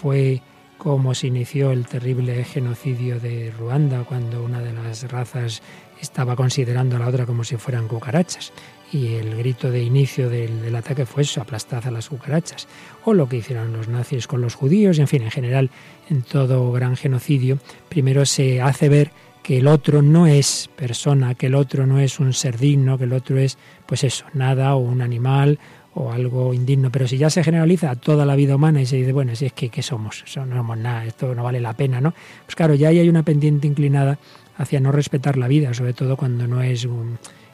fue 0.00 0.40
como 0.78 1.14
se 1.14 1.26
inició 1.26 1.72
el 1.72 1.86
terrible 1.86 2.42
genocidio 2.44 3.20
de 3.20 3.50
Ruanda, 3.50 4.04
cuando 4.04 4.42
una 4.42 4.60
de 4.62 4.72
las 4.72 5.02
razas 5.10 5.60
estaba 6.00 6.36
considerando 6.36 6.96
a 6.96 7.00
la 7.00 7.08
otra 7.08 7.26
como 7.26 7.44
si 7.44 7.56
fueran 7.56 7.86
cucarachas. 7.86 8.50
Y 8.92 9.16
el 9.16 9.36
grito 9.36 9.70
de 9.70 9.82
inicio 9.82 10.30
del, 10.30 10.74
ataque 10.74 11.04
fue 11.04 11.22
eso, 11.22 11.42
aplastad 11.42 11.86
a 11.86 11.90
las 11.90 12.08
cucarachas. 12.08 12.66
O 13.04 13.12
lo 13.12 13.28
que 13.28 13.36
hicieron 13.36 13.74
los 13.74 13.88
nazis 13.88 14.26
con 14.26 14.40
los 14.40 14.54
judíos, 14.54 14.96
y 14.96 15.02
en 15.02 15.08
fin, 15.08 15.22
en 15.22 15.30
general, 15.30 15.70
en 16.08 16.22
todo 16.22 16.72
gran 16.72 16.96
genocidio, 16.96 17.58
primero 17.90 18.24
se 18.24 18.62
hace 18.62 18.88
ver 18.88 19.10
que 19.42 19.58
el 19.58 19.68
otro 19.68 20.00
no 20.00 20.26
es 20.26 20.70
persona, 20.76 21.34
que 21.34 21.46
el 21.46 21.56
otro 21.56 21.86
no 21.86 21.98
es 21.98 22.20
un 22.20 22.32
ser 22.32 22.56
digno, 22.56 22.96
que 22.96 23.04
el 23.04 23.12
otro 23.12 23.38
es, 23.38 23.58
pues 23.84 24.02
eso, 24.04 24.24
nada 24.32 24.74
o 24.74 24.78
un 24.78 25.02
animal 25.02 25.58
o 25.94 26.12
algo 26.12 26.54
indigno. 26.54 26.90
Pero 26.90 27.08
si 27.08 27.18
ya 27.18 27.30
se 27.30 27.42
generaliza 27.42 27.94
toda 27.96 28.24
la 28.24 28.36
vida 28.36 28.56
humana 28.56 28.80
y 28.80 28.86
se 28.86 28.96
dice, 28.96 29.12
bueno, 29.12 29.34
si 29.34 29.46
es 29.46 29.52
que 29.52 29.68
¿qué 29.68 29.82
somos? 29.82 30.24
No 30.36 30.56
somos 30.56 30.78
nada, 30.78 31.04
esto 31.04 31.34
no 31.34 31.42
vale 31.42 31.60
la 31.60 31.72
pena, 31.74 32.00
¿no? 32.00 32.14
Pues 32.44 32.54
claro, 32.54 32.74
ya 32.74 32.88
ahí 32.88 32.98
hay 32.98 33.08
una 33.08 33.22
pendiente 33.22 33.66
inclinada 33.66 34.18
hacia 34.56 34.80
no 34.80 34.92
respetar 34.92 35.36
la 35.36 35.48
vida, 35.48 35.72
sobre 35.74 35.94
todo 35.94 36.16
cuando 36.16 36.46
no 36.46 36.62
es 36.62 36.86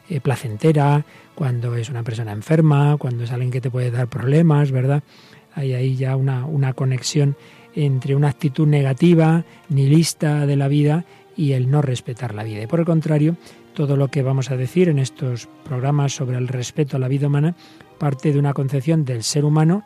eh, 0.09 0.19
placentera, 0.19 1.05
cuando 1.35 1.75
es 1.75 1.89
una 1.89 2.03
persona 2.03 2.31
enferma, 2.31 2.97
cuando 2.97 3.23
es 3.23 3.31
alguien 3.31 3.51
que 3.51 3.61
te 3.61 3.71
puede 3.71 3.91
dar 3.91 4.07
problemas, 4.07 4.71
¿verdad? 4.71 5.03
Hay 5.55 5.73
ahí 5.73 5.95
ya 5.95 6.15
una, 6.15 6.45
una 6.45 6.73
conexión 6.73 7.35
entre 7.75 8.15
una 8.15 8.29
actitud 8.29 8.67
negativa, 8.67 9.45
nihilista 9.69 10.45
de 10.45 10.55
la 10.55 10.67
vida 10.67 11.05
y 11.35 11.53
el 11.53 11.69
no 11.69 11.81
respetar 11.81 12.33
la 12.33 12.43
vida. 12.43 12.63
Y 12.63 12.67
por 12.67 12.79
el 12.79 12.85
contrario, 12.85 13.37
todo 13.73 13.95
lo 13.95 14.07
que 14.07 14.23
vamos 14.23 14.49
a 14.49 14.57
decir 14.57 14.89
en 14.89 14.97
estos 14.97 15.47
programas 15.63 16.13
sobre 16.15 16.37
el 16.37 16.47
respeto 16.47 16.97
a 16.97 16.99
la 16.99 17.07
vida 17.07 17.27
humana 17.27 17.55
parte 17.97 18.31
de 18.31 18.39
una 18.39 18.53
concepción 18.53 19.05
del 19.05 19.23
ser 19.23 19.45
humano, 19.45 19.83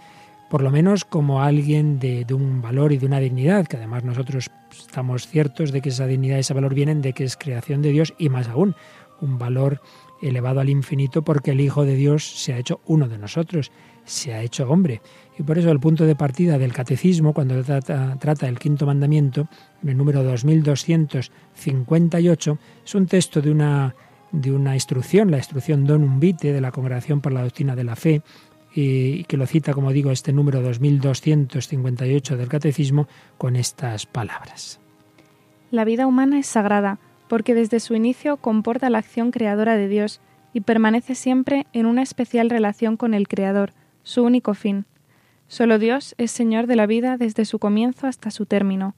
por 0.49 0.61
lo 0.61 0.71
menos 0.71 1.05
como 1.05 1.41
alguien 1.41 1.99
de, 1.99 2.25
un 2.33 2.61
valor 2.61 2.91
y 2.91 2.97
de 2.97 3.05
una 3.05 3.19
dignidad, 3.19 3.67
que 3.67 3.77
además 3.77 4.03
nosotros 4.03 4.49
estamos 4.77 5.27
ciertos 5.27 5.71
de 5.71 5.81
que 5.81 5.89
esa 5.89 6.07
dignidad 6.07 6.37
y 6.37 6.41
ese 6.41 6.53
valor 6.53 6.73
vienen 6.73 7.01
de 7.01 7.13
que 7.13 7.23
es 7.23 7.37
creación 7.37 7.81
de 7.81 7.91
Dios 7.91 8.13
y 8.17 8.29
más 8.29 8.49
aún, 8.49 8.75
un 9.21 9.37
valor 9.37 9.81
elevado 10.21 10.59
al 10.59 10.69
infinito 10.69 11.23
porque 11.23 11.51
el 11.51 11.61
Hijo 11.61 11.85
de 11.85 11.95
Dios 11.95 12.25
se 12.25 12.53
ha 12.53 12.57
hecho 12.57 12.81
uno 12.85 13.07
de 13.07 13.17
nosotros, 13.17 13.71
se 14.03 14.33
ha 14.33 14.41
hecho 14.41 14.69
hombre. 14.69 15.01
Y 15.39 15.43
por 15.43 15.57
eso 15.57 15.71
el 15.71 15.79
punto 15.79 16.05
de 16.05 16.15
partida 16.15 16.57
del 16.57 16.73
catecismo, 16.73 17.33
cuando 17.33 17.63
trata, 17.63 18.17
trata 18.19 18.49
el 18.49 18.59
quinto 18.59 18.85
mandamiento, 18.85 19.47
en 19.81 19.89
el 19.89 19.97
número 19.97 20.23
2258, 20.23 22.57
es 22.85 22.95
un 22.95 23.07
texto 23.07 23.41
de 23.41 23.51
una 23.51 23.95
de 24.31 24.51
una 24.51 24.75
instrucción, 24.75 25.31
la 25.31 25.38
instrucción 25.38 25.85
Donum 25.85 26.19
Vitae 26.19 26.53
de 26.53 26.61
la 26.61 26.71
Congregación 26.71 27.21
por 27.21 27.31
la 27.31 27.43
Doctrina 27.43 27.75
de 27.75 27.83
la 27.83 27.95
Fe, 27.95 28.21
y 28.73 29.25
que 29.25 29.38
lo 29.38 29.45
cita, 29.47 29.73
como 29.73 29.91
digo, 29.91 30.11
este 30.11 30.31
número 30.31 30.61
2258 30.61 32.38
del 32.38 32.47
Catecismo, 32.47 33.07
con 33.38 33.55
estas 33.55 34.05
palabras. 34.05 34.79
La 35.71 35.83
vida 35.83 36.07
humana 36.07 36.39
es 36.39 36.47
sagrada, 36.47 37.00
porque 37.27 37.53
desde 37.53 37.79
su 37.79 37.95
inicio 37.95 38.38
comporta 38.38 38.89
la 38.89 39.00
acción 39.00 39.31
creadora 39.31 39.75
de 39.75 39.88
Dios 39.88 40.21
y 40.53 40.61
permanece 40.61 41.15
siempre 41.15 41.65
en 41.73 41.85
una 41.85 42.01
especial 42.01 42.50
relación 42.50 42.97
con 42.97 43.13
el 43.13 43.27
Creador, 43.27 43.73
su 44.03 44.23
único 44.23 44.53
fin. 44.53 44.85
Solo 45.47 45.79
Dios 45.79 46.15
es 46.17 46.31
Señor 46.31 46.67
de 46.67 46.75
la 46.75 46.88
vida 46.88 47.17
desde 47.17 47.45
su 47.45 47.59
comienzo 47.59 48.07
hasta 48.07 48.31
su 48.31 48.45
término. 48.45 48.95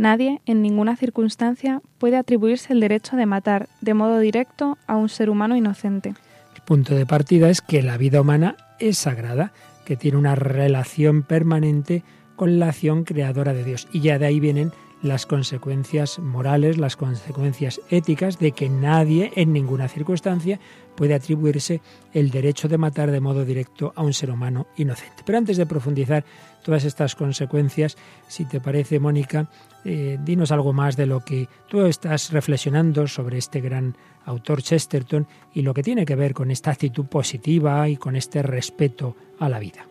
Nadie, 0.00 0.40
en 0.46 0.62
ninguna 0.62 0.96
circunstancia, 0.96 1.82
puede 1.98 2.16
atribuirse 2.16 2.72
el 2.72 2.80
derecho 2.80 3.16
de 3.16 3.26
matar 3.26 3.68
de 3.82 3.92
modo 3.92 4.18
directo 4.18 4.78
a 4.86 4.96
un 4.96 5.10
ser 5.10 5.28
humano 5.28 5.56
inocente. 5.56 6.14
El 6.54 6.62
punto 6.62 6.94
de 6.94 7.04
partida 7.04 7.50
es 7.50 7.60
que 7.60 7.82
la 7.82 7.98
vida 7.98 8.22
humana 8.22 8.56
es 8.78 8.96
sagrada, 8.96 9.52
que 9.84 9.96
tiene 9.96 10.16
una 10.16 10.34
relación 10.34 11.22
permanente 11.22 12.02
con 12.34 12.58
la 12.58 12.68
acción 12.68 13.04
creadora 13.04 13.52
de 13.52 13.62
Dios. 13.62 13.88
Y 13.92 14.00
ya 14.00 14.18
de 14.18 14.24
ahí 14.24 14.40
vienen 14.40 14.72
las 15.02 15.26
consecuencias 15.26 16.18
morales, 16.18 16.78
las 16.78 16.96
consecuencias 16.96 17.82
éticas 17.90 18.38
de 18.38 18.52
que 18.52 18.70
nadie 18.70 19.32
en 19.36 19.52
ninguna 19.52 19.86
circunstancia 19.88 20.60
puede 21.00 21.14
atribuirse 21.14 21.80
el 22.12 22.30
derecho 22.30 22.68
de 22.68 22.76
matar 22.76 23.10
de 23.10 23.20
modo 23.20 23.46
directo 23.46 23.94
a 23.96 24.02
un 24.02 24.12
ser 24.12 24.30
humano 24.30 24.66
inocente. 24.76 25.22
Pero 25.24 25.38
antes 25.38 25.56
de 25.56 25.64
profundizar 25.64 26.26
todas 26.62 26.84
estas 26.84 27.16
consecuencias, 27.16 27.96
si 28.28 28.44
te 28.44 28.60
parece, 28.60 29.00
Mónica, 29.00 29.48
eh, 29.86 30.18
dinos 30.22 30.52
algo 30.52 30.74
más 30.74 30.98
de 30.98 31.06
lo 31.06 31.20
que 31.24 31.48
tú 31.70 31.86
estás 31.86 32.32
reflexionando 32.32 33.08
sobre 33.08 33.38
este 33.38 33.62
gran 33.62 33.96
autor 34.26 34.60
Chesterton 34.60 35.26
y 35.54 35.62
lo 35.62 35.72
que 35.72 35.82
tiene 35.82 36.04
que 36.04 36.16
ver 36.16 36.34
con 36.34 36.50
esta 36.50 36.70
actitud 36.70 37.06
positiva 37.06 37.88
y 37.88 37.96
con 37.96 38.14
este 38.14 38.42
respeto 38.42 39.16
a 39.38 39.48
la 39.48 39.58
vida. 39.58 39.86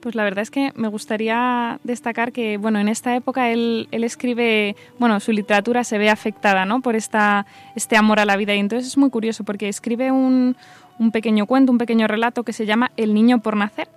Pues 0.00 0.14
la 0.14 0.22
verdad 0.22 0.42
es 0.42 0.50
que 0.50 0.72
me 0.76 0.88
gustaría 0.88 1.80
destacar 1.82 2.32
que, 2.32 2.56
bueno, 2.56 2.78
en 2.78 2.88
esta 2.88 3.16
época 3.16 3.50
él, 3.50 3.88
él 3.90 4.04
escribe, 4.04 4.76
bueno, 4.98 5.18
su 5.18 5.32
literatura 5.32 5.82
se 5.82 5.98
ve 5.98 6.08
afectada, 6.08 6.64
¿no? 6.64 6.80
Por 6.82 6.94
esta, 6.94 7.46
este 7.74 7.96
amor 7.96 8.20
a 8.20 8.24
la 8.24 8.36
vida 8.36 8.54
y 8.54 8.60
entonces 8.60 8.86
es 8.86 8.96
muy 8.96 9.10
curioso 9.10 9.44
porque 9.44 9.68
escribe 9.68 10.12
un, 10.12 10.56
un 10.98 11.10
pequeño 11.10 11.46
cuento, 11.46 11.72
un 11.72 11.78
pequeño 11.78 12.06
relato 12.06 12.44
que 12.44 12.52
se 12.52 12.66
llama 12.66 12.92
El 12.96 13.14
niño 13.14 13.40
por 13.40 13.56
nacer 13.56 13.88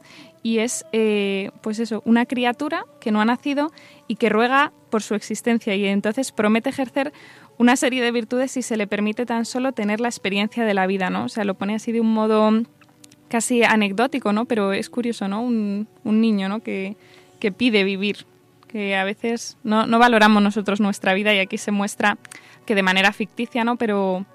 y 0.43 0.59
es, 0.59 0.85
eh, 0.91 1.51
pues 1.61 1.79
eso, 1.79 2.01
una 2.05 2.25
criatura 2.25 2.85
que 2.99 3.11
no 3.11 3.21
ha 3.21 3.25
nacido 3.25 3.71
y 4.07 4.15
que 4.15 4.29
ruega 4.29 4.71
por 4.89 5.03
su 5.03 5.15
existencia 5.15 5.75
y 5.75 5.85
entonces 5.85 6.31
promete 6.31 6.69
ejercer 6.69 7.13
una 7.57 7.75
serie 7.75 8.01
de 8.01 8.11
virtudes 8.11 8.51
si 8.51 8.61
se 8.61 8.75
le 8.75 8.87
permite 8.87 9.25
tan 9.25 9.45
solo 9.45 9.71
tener 9.71 9.99
la 9.99 10.07
experiencia 10.07 10.65
de 10.65 10.73
la 10.73 10.87
vida, 10.87 11.09
¿no? 11.09 11.25
O 11.25 11.29
sea, 11.29 11.43
lo 11.43 11.53
pone 11.53 11.75
así 11.75 11.91
de 11.91 12.01
un 12.01 12.11
modo 12.11 12.51
casi 13.31 13.63
anecdótico, 13.63 14.33
¿no? 14.33 14.45
Pero 14.45 14.73
es 14.73 14.89
curioso, 14.89 15.27
¿no? 15.29 15.41
Un, 15.41 15.87
niño, 16.03 16.49
¿no? 16.49 16.59
Que, 16.59 16.97
que, 17.39 17.51
pide 17.51 17.85
vivir, 17.85 18.25
que 18.67 18.95
a 18.97 19.05
veces 19.05 19.57
no, 19.63 19.87
no 19.87 19.99
valoramos 19.99 20.43
nosotros 20.43 20.81
nuestra 20.81 21.13
vida 21.13 21.33
y 21.33 21.39
aquí 21.39 21.57
se 21.57 21.71
muestra 21.71 22.17
que 22.65 22.75
de 22.75 22.83
manera 22.83 23.13
ficticia, 23.13 23.63
¿no? 23.63 23.77
Pero, 23.77 24.25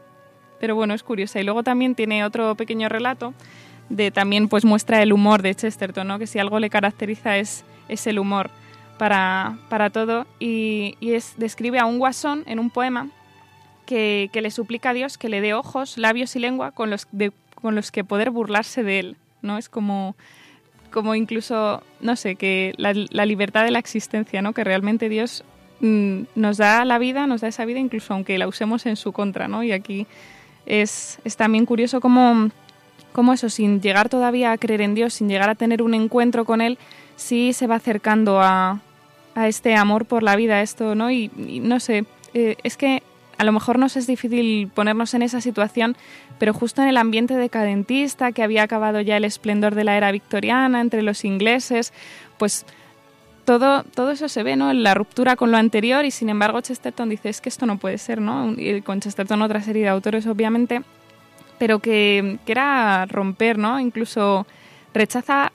pero 0.59 0.75
bueno, 0.75 0.95
es 0.95 1.03
curiosa. 1.03 1.39
Y 1.39 1.45
luego 1.45 1.63
también 1.63 1.95
tiene 1.95 2.25
otro 2.25 2.55
pequeño 2.55 2.89
relato 2.89 3.35
de 3.89 4.11
también 4.11 4.49
pues 4.49 4.65
muestra 4.65 5.03
el 5.03 5.13
humor 5.13 5.43
de 5.43 5.55
Chesterton, 5.55 6.09
¿no? 6.09 6.19
que 6.19 6.27
si 6.27 6.39
algo 6.39 6.59
le 6.59 6.71
caracteriza 6.71 7.39
es, 7.39 7.65
es 7.89 8.07
el 8.07 8.19
humor 8.19 8.51
para, 8.99 9.59
para 9.69 9.91
todo 9.91 10.27
y, 10.39 10.97
es, 11.01 11.35
describe 11.37 11.79
a 11.79 11.87
un 11.87 11.99
guasón 11.99 12.43
en 12.47 12.59
un 12.59 12.71
poema 12.71 13.09
que, 13.85 14.31
le 14.33 14.51
suplica 14.51 14.91
a 14.91 14.95
Dios 14.95 15.19
que 15.19 15.29
le 15.29 15.41
dé 15.41 15.55
ojos, 15.55 15.99
labios 15.99 16.35
y 16.35 16.41
lengua 16.41 16.73
con 16.73 16.91
los, 16.91 17.07
con 17.57 17.75
los 17.75 17.91
que 17.91 18.05
poder 18.05 18.31
burlarse 18.31 18.83
de 18.83 19.01
él, 19.01 19.17
¿no? 19.43 19.59
Es 19.59 19.69
como, 19.69 20.15
como 20.91 21.15
incluso, 21.15 21.83
no 22.01 22.15
sé, 22.17 22.37
que 22.37 22.75
la, 22.77 22.93
libertad 23.27 23.65
de 23.65 23.73
la 23.73 23.81
existencia, 23.81 24.43
¿no? 24.43 24.53
Que 24.53 24.63
realmente 24.63 25.09
Dios 25.09 25.45
mm, 25.81 26.23
nos 26.37 26.57
da 26.59 26.85
la 26.85 26.99
vida, 26.99 27.27
nos 27.27 27.41
da 27.41 27.49
esa 27.49 27.65
vida 27.65 27.81
incluso 27.81 28.15
aunque 28.15 28.39
la 28.39 28.47
usemos 28.47 28.87
en 28.87 28.97
su 28.97 29.13
contra, 29.13 29.49
¿no? 29.49 29.63
Y 29.63 29.73
aquí 29.73 30.07
es, 30.67 31.19
es 31.25 31.37
también 31.37 31.67
curioso 31.67 32.01
cómo 32.01 32.51
cómo 33.17 33.33
eso, 33.33 33.49
sin 33.49 33.81
llegar 33.81 34.11
todavía 34.11 34.53
a 34.53 34.59
creer 34.59 34.83
en 34.83 34.95
Dios, 34.95 35.15
sin 35.15 35.31
llegar 35.31 35.49
a 35.49 35.55
tener 35.55 35.81
un 35.81 35.95
encuentro 35.95 36.45
con 36.45 36.61
Él, 36.61 36.77
sí 37.17 37.55
se 37.55 37.67
va 37.67 37.77
acercando 37.77 38.43
a, 38.43 38.81
este 39.37 39.75
amor 39.75 40.05
por 40.05 40.23
la 40.23 40.37
vida, 40.37 40.61
esto, 40.61 40.95
¿no? 40.95 41.11
Y, 41.11 41.31
no 41.63 41.81
sé, 41.81 42.05
eh, 42.35 42.57
es 42.63 42.77
que 42.77 43.03
a 43.39 43.45
lo 43.45 43.53
mejor 43.53 43.79
nos 43.79 43.97
es 43.97 44.07
difícil 44.07 44.71
ponernos 44.75 45.15
en 45.15 45.23
esa 45.23 45.41
situación, 45.41 45.97
pero 46.39 46.55
justo 46.55 46.83
en 46.83 46.89
el 46.89 46.97
ambiente 46.97 47.35
decadentista, 47.35 48.33
que 48.33 48.43
había 48.43 48.63
acabado 48.63 49.01
ya 49.01 49.17
el 49.17 49.25
esplendor 49.25 49.75
de 49.75 49.85
la 49.85 49.97
era 49.97 50.13
victoriana 50.13 50.81
entre 50.81 51.03
los 51.03 51.25
ingleses, 51.25 51.93
pues 52.39 52.67
todo, 53.45 53.85
todo 53.85 54.11
eso 54.11 54.29
se 54.29 54.43
ve, 54.43 54.57
¿no? 54.57 54.73
La 54.73 54.95
ruptura 54.95 55.37
con 55.37 55.51
lo 55.51 55.57
anterior 55.57 56.05
y 56.05 56.11
sin 56.11 56.29
embargo 56.29 56.61
Chesterton 56.61 57.09
dice, 57.09 57.29
es 57.29 57.41
que 57.41 57.49
esto 57.49 57.65
no 57.65 57.79
puede 57.79 57.99
ser, 57.99 58.21
¿no? 58.21 58.53
Y 58.57 58.83
con 58.83 59.01
Chesterton 59.01 59.41
otra 59.43 59.63
serie 59.63 59.83
de 59.83 59.89
autores, 59.89 60.27
obviamente, 60.27 60.83
pero 61.59 61.79
que, 61.79 62.39
era 62.47 63.07
romper, 63.07 63.59
¿no? 63.59 63.79
Incluso 63.81 64.47
rechaza, 64.93 65.53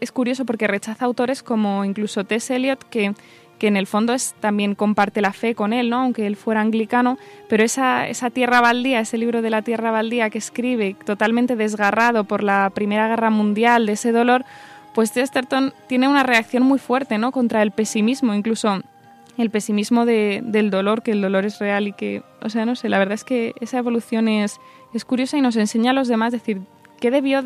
es 0.00 0.12
curioso 0.12 0.44
porque 0.44 0.66
rechaza 0.66 1.04
autores 1.04 1.42
como 1.42 1.84
incluso 1.84 2.24
T.S. 2.24 2.54
Eliot, 2.54 2.82
que, 2.88 3.14
que 3.62 3.68
en 3.68 3.76
el 3.76 3.86
fondo 3.86 4.12
es, 4.12 4.34
también 4.40 4.74
comparte 4.74 5.20
la 5.20 5.32
fe 5.32 5.54
con 5.54 5.72
él, 5.72 5.88
¿no? 5.88 6.00
Aunque 6.00 6.26
él 6.26 6.34
fuera 6.34 6.60
anglicano, 6.60 7.16
pero 7.48 7.62
esa, 7.62 8.08
esa 8.08 8.28
tierra 8.28 8.60
baldía, 8.60 8.98
ese 8.98 9.18
libro 9.18 9.40
de 9.40 9.50
la 9.50 9.62
tierra 9.62 9.92
baldía 9.92 10.30
que 10.30 10.38
escribe 10.38 10.96
totalmente 11.06 11.54
desgarrado 11.54 12.24
por 12.24 12.42
la 12.42 12.72
Primera 12.74 13.06
Guerra 13.06 13.30
Mundial, 13.30 13.86
de 13.86 13.92
ese 13.92 14.10
dolor, 14.10 14.44
pues 14.96 15.14
Chesterton 15.14 15.72
tiene 15.86 16.08
una 16.08 16.24
reacción 16.24 16.64
muy 16.64 16.80
fuerte, 16.80 17.18
¿no? 17.18 17.30
Contra 17.30 17.62
el 17.62 17.70
pesimismo, 17.70 18.34
incluso 18.34 18.82
el 19.38 19.50
pesimismo 19.50 20.06
de, 20.06 20.40
del 20.44 20.70
dolor, 20.70 21.04
que 21.04 21.12
el 21.12 21.22
dolor 21.22 21.44
es 21.44 21.60
real 21.60 21.86
y 21.86 21.92
que, 21.92 22.24
o 22.42 22.48
sea, 22.48 22.66
no 22.66 22.74
sé, 22.74 22.88
la 22.88 22.98
verdad 22.98 23.14
es 23.14 23.22
que 23.22 23.54
esa 23.60 23.78
evolución 23.78 24.26
es, 24.26 24.58
es 24.92 25.04
curiosa 25.04 25.38
y 25.38 25.40
nos 25.40 25.54
enseña 25.54 25.92
a 25.92 25.94
los 25.94 26.08
demás 26.08 26.32
decir 26.32 26.62
qué 26.98 27.12
debió, 27.12 27.44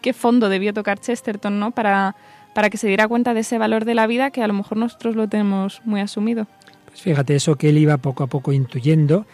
qué 0.00 0.14
fondo 0.14 0.48
debió 0.48 0.74
tocar 0.74 0.98
Chesterton, 0.98 1.60
¿no? 1.60 1.70
Para, 1.70 2.16
para 2.54 2.70
que 2.70 2.78
se 2.78 2.86
diera 2.86 3.08
cuenta 3.08 3.34
de 3.34 3.40
ese 3.40 3.58
valor 3.58 3.84
de 3.84 3.94
la 3.94 4.06
vida 4.06 4.30
que 4.30 4.42
a 4.42 4.46
lo 4.46 4.54
mejor 4.54 4.78
nosotros 4.78 5.16
lo 5.16 5.28
tenemos 5.28 5.80
muy 5.84 6.00
asumido. 6.00 6.46
Pues 6.86 7.00
fíjate, 7.00 7.34
eso 7.34 7.56
que 7.56 7.70
él 7.70 7.78
iba 7.78 7.96
poco 7.96 8.24
a 8.24 8.26
poco 8.26 8.52
intuyendo, 8.52 9.26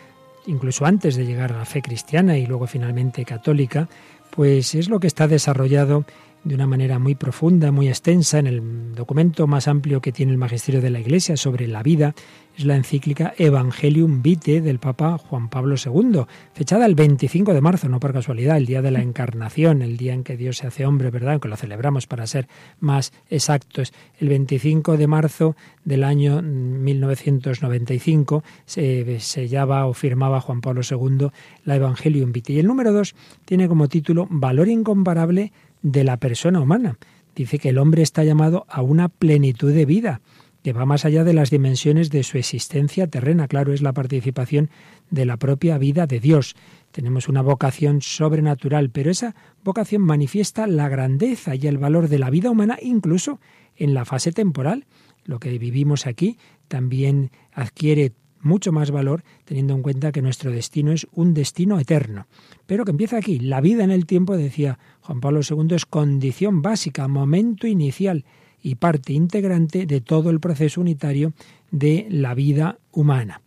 incluso 0.47 0.87
antes 0.87 1.17
de 1.17 1.27
llegar 1.27 1.53
a 1.53 1.59
la 1.59 1.65
fe 1.65 1.83
cristiana 1.83 2.39
y 2.39 2.47
luego 2.47 2.67
finalmente 2.67 3.25
católica, 3.25 3.89
pues 4.31 4.75
es 4.75 4.89
lo 4.89 5.01
que 5.01 5.07
está 5.09 5.27
desarrollado 5.27 6.05
de 6.45 6.55
una 6.55 6.67
manera 6.67 6.99
muy 6.99 7.15
profunda, 7.15 7.73
muy 7.73 7.89
extensa, 7.89 8.39
en 8.39 8.47
el 8.47 8.95
documento 8.95 9.47
más 9.47 9.69
amplio 9.69 10.01
que 10.01 10.13
tiene 10.13 10.33
el 10.33 10.39
Magisterio 10.39 10.81
de 10.81 10.91
la 10.91 11.01
Iglesia 11.01 11.37
sobre 11.37 11.67
la 11.67 11.83
vida, 11.83 12.15
es 12.57 12.65
la 12.65 12.75
encíclica 12.75 13.35
Evangelium 13.39 14.21
Vitae 14.21 14.61
del 14.61 14.81
Papa 14.81 15.17
Juan 15.17 15.49
Pablo 15.49 15.77
II, 15.77 16.23
fechada 16.55 16.87
el 16.87 16.97
25 16.97 17.55
de 17.55 17.61
marzo, 17.61 17.89
no 17.89 18.01
por 18.01 18.13
casualidad, 18.13 18.57
el 18.57 18.67
día 18.67 18.83
de 18.83 18.91
la 18.91 19.01
Encarnación, 19.01 19.81
el 19.81 19.97
día 19.97 20.13
en 20.13 20.25
que 20.25 20.37
Dios 20.37 20.57
se 20.57 20.67
hace 20.67 20.85
hombre, 20.85 21.11
¿verdad? 21.11 21.41
Que 21.41 21.49
lo 21.49 21.57
celebramos 21.57 22.09
para 22.09 22.27
ser 22.27 22.49
más 22.81 23.13
exactos. 23.31 23.93
El 24.19 24.29
25 24.29 24.97
de 24.97 25.07
marzo 25.07 25.57
del 25.85 26.03
año 26.03 26.43
1995 26.43 28.43
se 28.67 29.21
sellaba 29.21 29.87
o 29.87 29.95
firmaba 29.95 30.41
Juan 30.41 30.61
Pablo 30.61 30.83
II 30.89 31.29
la 31.65 31.77
Evangelium 31.77 32.33
Vitae. 32.33 32.57
Y 32.57 32.59
el 32.59 32.67
número 32.67 32.93
2 32.93 33.15
tiene 33.45 33.69
como 33.69 33.89
título 33.89 34.27
Valor 34.31 34.69
incomparable 34.69 35.53
de 35.83 36.05
la 36.05 36.17
persona 36.17 36.61
humana. 36.61 36.99
Dice 37.35 37.59
que 37.59 37.69
el 37.69 37.79
hombre 37.79 38.03
está 38.03 38.25
llamado 38.25 38.67
a 38.69 38.83
una 38.83 39.09
plenitud 39.09 39.73
de 39.73 39.85
vida 39.85 40.21
que 40.63 40.73
va 40.73 40.87
más 40.87 41.05
allá 41.05 41.25
de 41.25 41.33
las 41.33 41.51
dimensiones 41.51 42.11
de 42.11 42.23
su 42.23 42.37
existencia 42.37 43.07
terrena. 43.07 43.49
Claro, 43.49 43.73
es 43.73 43.81
la 43.81 43.93
participación 43.93 44.71
de 45.11 45.25
la 45.25 45.37
propia 45.37 45.79
vida 45.79 46.07
de 46.07 46.21
Dios. 46.21 46.57
Tenemos 46.91 47.29
una 47.29 47.43
vocación 47.43 48.03
sobrenatural, 48.03 48.91
pero 48.91 49.11
esa 49.11 49.35
vocación 49.65 50.03
manifiesta 50.03 50.67
la 50.67 50.89
grandeza 50.89 51.55
y 51.55 51.67
el 51.67 51.79
valor 51.79 52.09
de 52.09 52.19
la 52.19 52.31
vida 52.31 52.51
humana 52.51 52.77
incluso 52.83 53.41
en 53.77 53.95
la 53.95 54.05
fase 54.05 54.33
temporal. 54.33 54.85
Lo 55.25 55.39
que 55.39 55.57
vivimos 55.59 56.07
aquí 56.07 56.39
también 56.67 57.31
adquiere 57.53 58.13
mucho 58.41 58.73
más 58.73 58.91
valor 58.91 59.23
teniendo 59.45 59.75
en 59.75 59.83
cuenta 59.83 60.13
que 60.13 60.23
nuestro 60.23 60.51
destino 60.51 60.93
es 60.93 61.07
un 61.13 61.35
destino 61.35 61.79
eterno. 61.79 62.27
Pero 62.67 62.85
que 62.85 62.91
empieza 62.91 63.17
aquí. 63.17 63.39
La 63.39 63.61
vida 63.61 63.85
en 63.85 63.91
el 63.91 64.07
tiempo, 64.07 64.37
decía 64.37 64.79
Juan 65.01 65.21
Pablo 65.21 65.41
II, 65.49 65.75
es 65.75 65.87
condición 65.87 66.63
básica, 66.63 67.09
momento 67.09 67.67
inicial 67.67 68.25
y 68.63 68.75
parte 68.75 69.13
integrante 69.13 69.87
de 69.87 70.01
todo 70.01 70.31
el 70.31 70.41
proceso 70.41 70.81
unitario 70.81 71.33
de 71.71 72.07
la 72.11 72.35
vida 72.35 72.79
humana. 72.93 73.41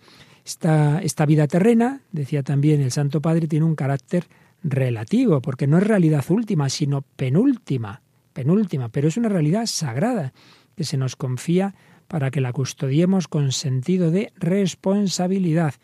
Esta, 0.46 1.00
esta 1.02 1.26
vida 1.26 1.48
terrena, 1.48 2.02
decía 2.12 2.44
también 2.44 2.82
el 2.82 2.92
Santo 2.92 3.22
Padre, 3.22 3.48
tiene 3.48 3.66
un 3.66 3.76
carácter 3.76 4.26
relativo, 4.64 5.42
porque 5.42 5.68
no 5.68 5.78
es 5.78 5.84
realidad 5.86 6.26
última, 6.30 6.70
sino 6.70 7.02
penúltima, 7.16 8.02
penúltima, 8.34 8.90
pero 8.90 9.08
es 9.08 9.18
una 9.18 9.30
realidad 9.30 9.66
sagrada 9.66 10.34
que 10.76 10.84
se 10.84 10.98
nos 10.98 11.16
confía 11.16 11.76
para 12.12 12.30
que 12.30 12.42
la 12.42 12.52
custodiemos 12.52 13.30
con 13.30 13.54
sentido 13.54 14.12
de 14.12 14.34
responsabilidad 14.36 15.76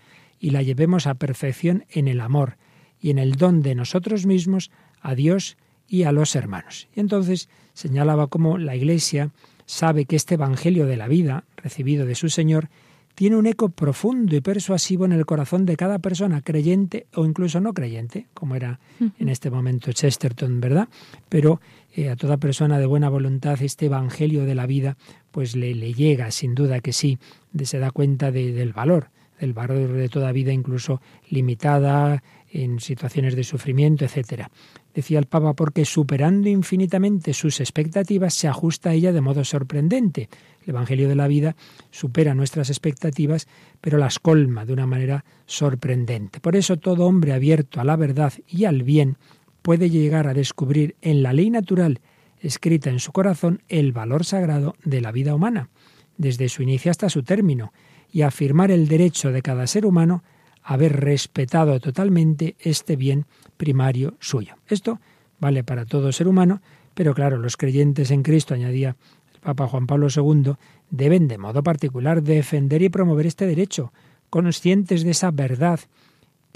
y 0.42 0.50
la 0.50 0.62
llevemos 0.62 1.08
a 1.08 1.14
perfección 1.14 1.86
en 1.90 2.10
el 2.10 2.20
amor 2.20 2.58
y 3.00 3.12
en 3.12 3.18
el 3.18 3.36
don 3.36 3.62
de 3.62 3.76
nosotros 3.76 4.26
mismos 4.26 4.70
a 5.00 5.16
Dios 5.16 5.56
y 5.88 6.04
a 6.04 6.12
los 6.12 6.36
hermanos. 6.36 6.90
Y 6.94 7.00
entonces 7.00 7.48
señalaba 7.74 8.28
cómo 8.28 8.58
la 8.58 8.76
Iglesia 8.76 9.32
sabe 9.66 10.04
que 10.04 10.18
este 10.18 10.34
Evangelio 10.34 10.86
de 10.86 10.98
la 10.98 11.08
vida, 11.08 11.46
recibido 11.56 12.06
de 12.06 12.16
su 12.16 12.28
Señor, 12.28 12.68
tiene 13.16 13.38
un 13.38 13.48
eco 13.48 13.70
profundo 13.70 14.36
y 14.36 14.42
persuasivo 14.42 15.06
en 15.06 15.14
el 15.14 15.26
corazón 15.26 15.66
de 15.66 15.78
cada 15.78 15.98
persona, 15.98 16.42
creyente 16.42 17.08
o 17.16 17.26
incluso 17.26 17.62
no 17.62 17.74
creyente, 17.74 18.28
como 18.34 18.56
era 18.56 18.80
en 19.00 19.30
este 19.30 19.50
momento 19.50 19.94
Chesterton, 19.94 20.60
¿verdad? 20.60 20.90
Pero 21.28 21.60
eh, 21.96 22.10
a 22.10 22.16
toda 22.16 22.38
persona 22.38 22.78
de 22.78 22.86
buena 22.86 23.10
voluntad 23.10 23.60
este 23.64 23.88
Evangelio 23.88 24.46
de 24.46 24.54
la 24.54 24.68
vida, 24.68 24.98
pues 25.38 25.56
le, 25.56 25.76
le 25.76 25.94
llega, 25.94 26.32
sin 26.32 26.56
duda 26.56 26.80
que 26.80 26.92
sí, 26.92 27.20
de, 27.52 27.68
se 27.68 27.78
da 27.78 27.92
cuenta 27.92 28.32
del 28.32 28.74
valor, 28.74 29.12
del 29.40 29.54
valor 29.54 29.94
de 29.94 30.10
toda 30.10 30.32
vida, 30.32 30.52
incluso 30.52 31.00
limitada 31.30 32.24
en 32.50 32.80
situaciones 32.80 33.36
de 33.36 33.44
sufrimiento, 33.44 34.04
etcétera. 34.04 34.50
Decía 34.96 35.20
el 35.20 35.28
Papa, 35.28 35.54
porque 35.54 35.86
superando 35.86 36.50
infinitamente 36.50 37.36
sus 37.36 37.60
expectativas, 37.60 38.34
se 38.34 38.48
ajusta 38.48 38.90
a 38.90 38.94
ella 38.96 39.14
de 39.14 39.22
modo 39.22 39.44
sorprendente. 39.44 40.28
El 40.64 40.72
Evangelio 40.72 41.08
de 41.08 41.14
la 41.14 41.28
vida 41.28 41.56
supera 41.92 42.34
nuestras 42.34 42.72
expectativas, 42.72 43.48
pero 43.80 44.00
las 44.00 44.18
colma 44.18 44.66
de 44.66 44.74
una 44.74 44.88
manera 44.88 45.24
sorprendente. 45.46 46.40
Por 46.40 46.56
eso 46.56 46.78
todo 46.78 47.06
hombre 47.06 47.34
abierto 47.34 47.80
a 47.80 47.84
la 47.84 47.96
verdad 47.96 48.34
y 48.48 48.66
al 48.66 48.82
bien 48.82 49.18
puede 49.62 49.92
llegar 49.92 50.26
a 50.26 50.34
descubrir 50.34 50.96
en 51.04 51.22
la 51.22 51.32
ley 51.32 51.52
natural 51.52 52.02
escrita 52.40 52.90
en 52.90 53.00
su 53.00 53.12
corazón 53.12 53.62
el 53.68 53.92
valor 53.92 54.26
sagrado 54.26 54.76
de 54.84 55.02
la 55.02 55.12
vida 55.12 55.36
humana, 55.36 55.70
desde 56.18 56.50
su 56.50 56.64
inicio 56.64 56.92
hasta 56.92 57.10
su 57.10 57.24
término, 57.24 57.74
y 58.12 58.22
afirmar 58.22 58.72
el 58.72 58.88
derecho 58.88 59.32
de 59.32 59.42
cada 59.42 59.68
ser 59.68 59.86
humano 59.86 60.24
a 60.64 60.74
haber 60.74 61.00
respetado 61.00 61.80
totalmente 61.80 62.56
este 62.60 62.96
bien 62.96 63.26
primario 63.58 64.16
suyo. 64.20 64.56
Esto 64.68 65.00
vale 65.40 65.64
para 65.64 65.86
todo 65.86 66.12
ser 66.12 66.28
humano, 66.28 66.62
pero 66.94 67.14
claro, 67.14 67.38
los 67.38 67.58
creyentes 67.58 68.12
en 68.12 68.24
Cristo, 68.24 68.54
añadía 68.54 68.96
Papa 69.42 69.68
Juan 69.68 69.88
Pablo 69.88 70.08
II, 70.14 70.54
deben 70.90 71.28
de 71.28 71.38
modo 71.38 71.64
particular 71.64 72.24
defender 72.24 72.82
y 72.82 72.90
promover 72.90 73.28
este 73.28 73.46
derecho, 73.46 73.94
conscientes 74.30 75.04
de 75.04 75.12
esa 75.12 75.32
verdad 75.32 75.80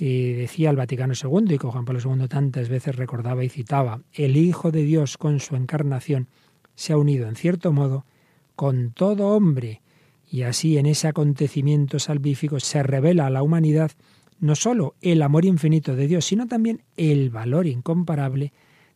que 0.01 0.35
decía 0.35 0.71
el 0.71 0.77
Vaticano 0.77 1.13
II 1.13 1.53
y 1.53 1.59
que 1.59 1.67
Juan 1.67 1.85
Pablo 1.85 2.01
II 2.03 2.27
tantas 2.27 2.69
veces 2.69 2.95
recordaba 2.95 3.43
y 3.43 3.49
citaba, 3.49 4.01
el 4.13 4.35
Hijo 4.35 4.71
de 4.71 4.81
Dios 4.81 5.19
con 5.19 5.39
su 5.39 5.55
encarnación 5.55 6.27
se 6.73 6.93
ha 6.93 6.97
unido 6.97 7.27
en 7.29 7.35
cierto 7.35 7.71
modo 7.71 8.07
con 8.55 8.93
todo 8.93 9.27
hombre, 9.27 9.83
y 10.27 10.41
así 10.41 10.79
en 10.79 10.87
ese 10.87 11.07
acontecimiento 11.07 11.99
salvífico 11.99 12.59
se 12.59 12.81
revela 12.81 13.27
a 13.27 13.29
la 13.29 13.43
humanidad 13.43 13.91
no 14.39 14.55
sólo 14.55 14.95
el 15.01 15.21
amor 15.21 15.45
infinito 15.45 15.95
de 15.95 16.07
Dios, 16.07 16.25
sino 16.25 16.47
también 16.47 16.81
el 16.97 17.29
valor 17.29 17.67
incomparable 17.67 18.53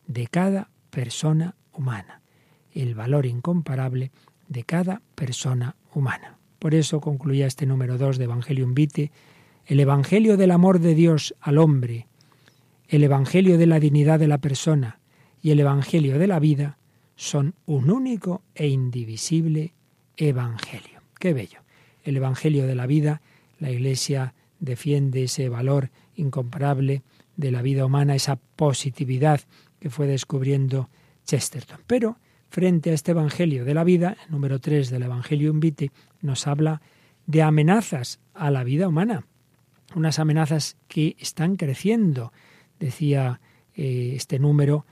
de 0.08 0.26
cada 0.26 0.70
persona 0.90 1.54
humana 1.72 2.22
el 2.76 2.94
valor 2.94 3.24
incomparable 3.26 4.10
de 4.48 4.64
cada 4.64 5.00
persona 5.14 5.76
humana. 5.94 6.38
Por 6.58 6.74
eso 6.74 7.00
concluía 7.00 7.46
este 7.46 7.64
número 7.64 7.96
2 7.96 8.18
de 8.18 8.24
Evangelium 8.24 8.74
Vitae, 8.74 9.10
el 9.66 9.80
Evangelio 9.80 10.36
del 10.36 10.52
amor 10.52 10.78
de 10.78 10.94
Dios 10.94 11.34
al 11.40 11.58
hombre, 11.58 12.06
el 12.88 13.02
Evangelio 13.02 13.58
de 13.58 13.66
la 13.66 13.80
dignidad 13.80 14.20
de 14.20 14.28
la 14.28 14.38
persona 14.38 15.00
y 15.42 15.50
el 15.50 15.58
Evangelio 15.58 16.18
de 16.18 16.28
la 16.28 16.38
vida 16.38 16.78
son 17.16 17.54
un 17.66 17.90
único 17.90 18.42
e 18.54 18.68
indivisible 18.68 19.74
Evangelio. 20.16 21.02
Qué 21.18 21.32
bello. 21.32 21.60
El 22.04 22.16
Evangelio 22.16 22.66
de 22.66 22.76
la 22.76 22.86
vida, 22.86 23.22
la 23.58 23.70
Iglesia 23.70 24.34
defiende 24.60 25.24
ese 25.24 25.48
valor 25.48 25.90
incomparable 26.14 27.02
de 27.36 27.50
la 27.50 27.60
vida 27.60 27.84
humana, 27.84 28.14
esa 28.14 28.36
positividad 28.36 29.40
que 29.80 29.90
fue 29.90 30.06
descubriendo 30.06 30.90
Chesterton. 31.24 31.80
Pero 31.88 32.18
frente 32.50 32.90
a 32.90 32.94
este 32.94 33.10
Evangelio 33.10 33.64
de 33.64 33.74
la 33.74 33.82
vida, 33.82 34.16
el 34.26 34.30
número 34.30 34.60
3 34.60 34.90
del 34.90 35.02
Evangelio 35.02 35.52
Vitae, 35.54 35.90
nos 36.22 36.46
habla 36.46 36.80
de 37.26 37.42
amenazas 37.42 38.20
a 38.32 38.52
la 38.52 38.62
vida 38.62 38.86
humana, 38.86 39.26
unas 39.94 40.18
amenazas 40.18 40.76
que 40.88 41.16
están 41.18 41.56
creciendo. 41.56 42.32
Decía 42.78 43.40
eh, 43.74 44.12
este 44.16 44.38
número 44.38 44.86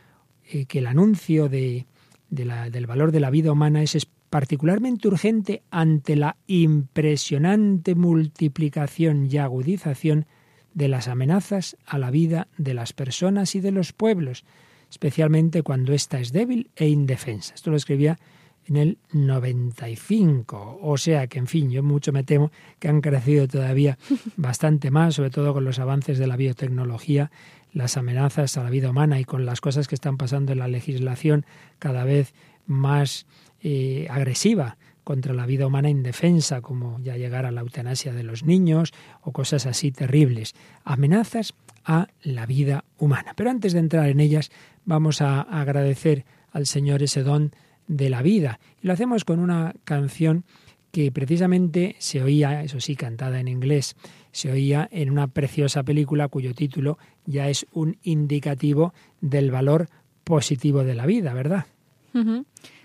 eh, 0.44 0.66
que 0.66 0.78
el 0.78 0.86
anuncio 0.86 1.48
de, 1.48 1.86
del 2.28 2.86
valor 2.86 3.12
de 3.12 3.20
la 3.20 3.30
vida 3.30 3.52
humana 3.52 3.82
es 3.82 4.06
particularmente 4.30 5.06
urgente 5.06 5.62
ante 5.70 6.16
la 6.16 6.36
impresionante 6.46 7.94
multiplicación 7.94 9.28
y 9.30 9.38
agudización 9.38 10.26
de 10.72 10.88
las 10.88 11.06
amenazas 11.06 11.76
a 11.86 11.98
la 11.98 12.10
vida 12.10 12.48
de 12.58 12.74
las 12.74 12.92
personas 12.92 13.54
y 13.54 13.60
de 13.60 13.70
los 13.70 13.92
pueblos, 13.92 14.44
especialmente 14.90 15.62
cuando 15.62 15.92
ésta 15.92 16.18
es 16.18 16.32
débil 16.32 16.70
e 16.74 16.88
indefensa. 16.88 17.54
Esto 17.54 17.70
lo 17.70 17.76
escribía 17.76 18.18
en 18.66 18.76
el 18.76 18.98
95. 19.12 20.80
O 20.82 20.96
sea 20.96 21.26
que, 21.26 21.38
en 21.38 21.46
fin, 21.46 21.70
yo 21.70 21.82
mucho 21.82 22.12
me 22.12 22.24
temo 22.24 22.50
que 22.78 22.88
han 22.88 23.00
crecido 23.00 23.48
todavía 23.48 23.98
bastante 24.36 24.90
más, 24.90 25.14
sobre 25.14 25.30
todo 25.30 25.52
con 25.52 25.64
los 25.64 25.78
avances 25.78 26.18
de 26.18 26.26
la 26.26 26.36
biotecnología, 26.36 27.30
las 27.72 27.96
amenazas 27.96 28.56
a 28.56 28.62
la 28.62 28.70
vida 28.70 28.90
humana 28.90 29.18
y 29.20 29.24
con 29.24 29.46
las 29.46 29.60
cosas 29.60 29.88
que 29.88 29.94
están 29.94 30.16
pasando 30.16 30.52
en 30.52 30.58
la 30.58 30.68
legislación 30.68 31.44
cada 31.78 32.04
vez 32.04 32.34
más 32.66 33.26
eh, 33.62 34.06
agresiva 34.10 34.78
contra 35.02 35.34
la 35.34 35.44
vida 35.44 35.66
humana 35.66 35.90
indefensa, 35.90 36.62
como 36.62 36.98
ya 37.00 37.16
llegar 37.16 37.44
a 37.44 37.50
la 37.50 37.60
eutanasia 37.60 38.12
de 38.12 38.22
los 38.22 38.44
niños 38.44 38.92
o 39.20 39.32
cosas 39.32 39.66
así 39.66 39.92
terribles. 39.92 40.54
Amenazas 40.84 41.54
a 41.84 42.08
la 42.22 42.46
vida 42.46 42.84
humana. 42.98 43.34
Pero 43.36 43.50
antes 43.50 43.74
de 43.74 43.80
entrar 43.80 44.08
en 44.08 44.20
ellas, 44.20 44.50
vamos 44.86 45.20
a 45.20 45.42
agradecer 45.42 46.24
al 46.52 46.66
Señor 46.66 47.02
ese 47.02 47.22
don 47.22 47.52
de 47.86 48.10
la 48.10 48.22
vida. 48.22 48.60
Y 48.82 48.86
lo 48.86 48.92
hacemos 48.92 49.24
con 49.24 49.38
una 49.38 49.74
canción 49.84 50.44
que 50.92 51.10
precisamente 51.10 51.96
se 51.98 52.22
oía, 52.22 52.62
eso 52.62 52.78
sí, 52.78 52.94
cantada 52.94 53.40
en 53.40 53.48
inglés, 53.48 53.96
se 54.30 54.52
oía 54.52 54.88
en 54.92 55.10
una 55.10 55.26
preciosa 55.26 55.82
película 55.82 56.28
cuyo 56.28 56.54
título 56.54 56.98
ya 57.26 57.48
es 57.48 57.66
un 57.72 57.96
indicativo 58.04 58.94
del 59.20 59.50
valor 59.50 59.88
positivo 60.22 60.84
de 60.84 60.94
la 60.94 61.06
vida, 61.06 61.34
¿verdad? 61.34 61.66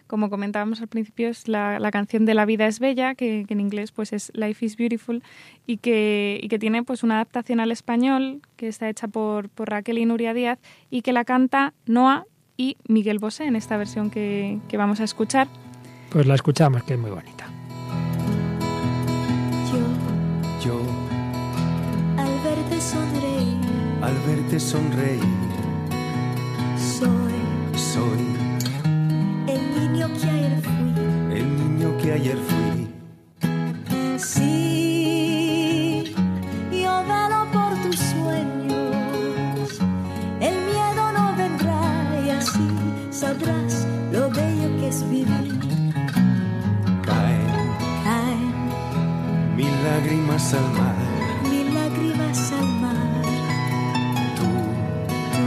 como 0.09 0.31
comentábamos 0.31 0.81
al 0.81 0.87
principio, 0.87 1.29
es 1.29 1.47
la, 1.47 1.77
canción 1.91 2.25
de 2.25 2.33
La 2.33 2.45
vida 2.45 2.65
es 2.65 2.79
bella, 2.79 3.13
que, 3.13 3.45
en 3.47 3.59
inglés 3.59 3.91
pues 3.91 4.11
es 4.11 4.31
Life 4.33 4.65
is 4.65 4.75
Beautiful, 4.75 5.21
y 5.67 5.77
que, 5.77 6.47
que 6.49 6.57
tiene 6.57 6.81
pues 6.81 7.03
una 7.03 7.15
adaptación 7.15 7.59
al 7.59 7.71
español 7.71 8.41
que 8.55 8.67
está 8.67 8.89
hecha 8.89 9.07
por, 9.07 9.49
por 9.49 9.69
Raquel 9.69 9.99
y 9.99 10.05
Nuria 10.05 10.33
Díaz 10.33 10.57
y 10.89 11.03
que 11.03 11.13
la 11.13 11.25
canta 11.25 11.75
Noah 11.85 12.25
y 12.59 12.75
Miguel 12.89 13.19
Bosé 13.19 13.45
en 13.45 13.55
esta 13.55 13.77
versión 13.77 14.09
que, 14.09 14.59
que 14.67 14.75
vamos 14.75 14.99
a 14.99 15.05
escuchar. 15.05 15.47
Pues 16.09 16.27
la 16.27 16.35
escuchamos, 16.35 16.83
que 16.83 16.95
es 16.95 16.99
muy 16.99 17.09
bonita. 17.09 17.45
Yo, 19.71 20.65
yo, 20.65 20.81
al 22.17 22.43
verte 22.43 22.81
sonreír, 22.81 23.57
al 24.01 24.15
verte 24.27 24.59
sonreír, 24.59 25.23
soy, 26.77 27.77
soy 27.79 28.39
que 30.21 30.29
ayer 30.31 30.61
fui. 30.61 31.37
El 31.37 31.55
niño 31.57 31.97
que 31.97 32.11
ayer 32.11 32.37
fui. 32.37 32.87
Sí, 34.17 34.88
sabrás 43.19 43.85
lo 44.13 44.29
bello 44.29 44.69
que 44.79 44.87
es 44.87 44.99
vivir. 45.09 45.59
Caen, 47.05 47.49
caen 48.05 48.53
mil 49.57 49.75
lágrimas 49.83 50.53
al 50.53 50.67
mar. 50.79 50.95
Mil 51.49 51.73
lágrimas 51.73 52.51
al 52.53 52.69
mar. 52.83 53.23
Tú, 54.37 54.49
tú 55.31 55.41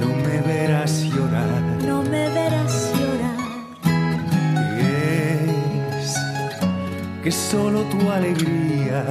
no 0.00 0.08
me 0.24 0.36
verás 0.52 0.92
llorar. 1.14 1.62
No 1.86 2.02
me 2.02 2.28
verás 2.28 2.92
que 7.22 7.32
solo 7.32 7.82
tu 7.92 8.10
alegría 8.10 9.04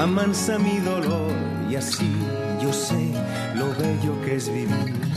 amansa 0.00 0.58
mi 0.58 0.78
dolor 0.78 1.32
y 1.68 1.74
así 1.74 2.08
yo 2.62 2.72
sé 2.72 3.10
lo 3.56 3.66
bello 3.70 4.14
que 4.24 4.36
es 4.36 4.48
vivir. 4.48 5.09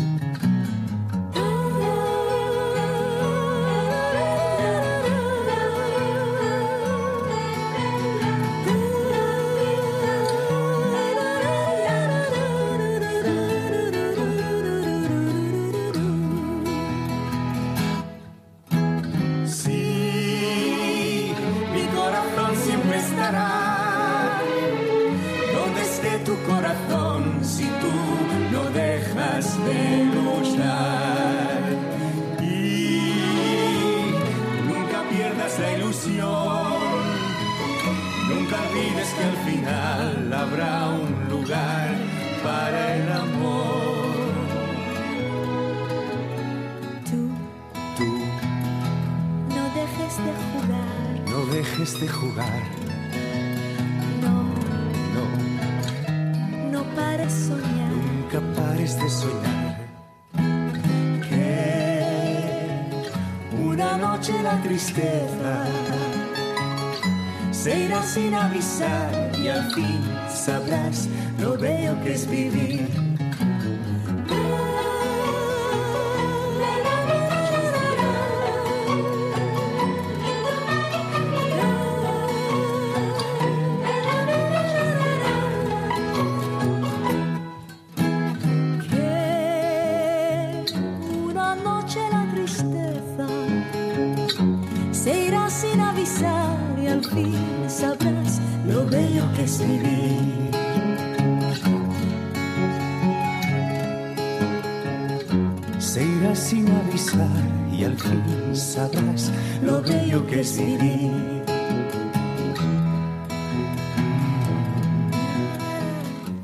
Y 69.42 69.48
al 69.48 69.72
fin 69.72 70.02
sabrás 70.30 71.08
lo 71.40 71.58
bello 71.58 71.96
que 72.04 72.14
es 72.14 72.30
vivir. 72.30 72.93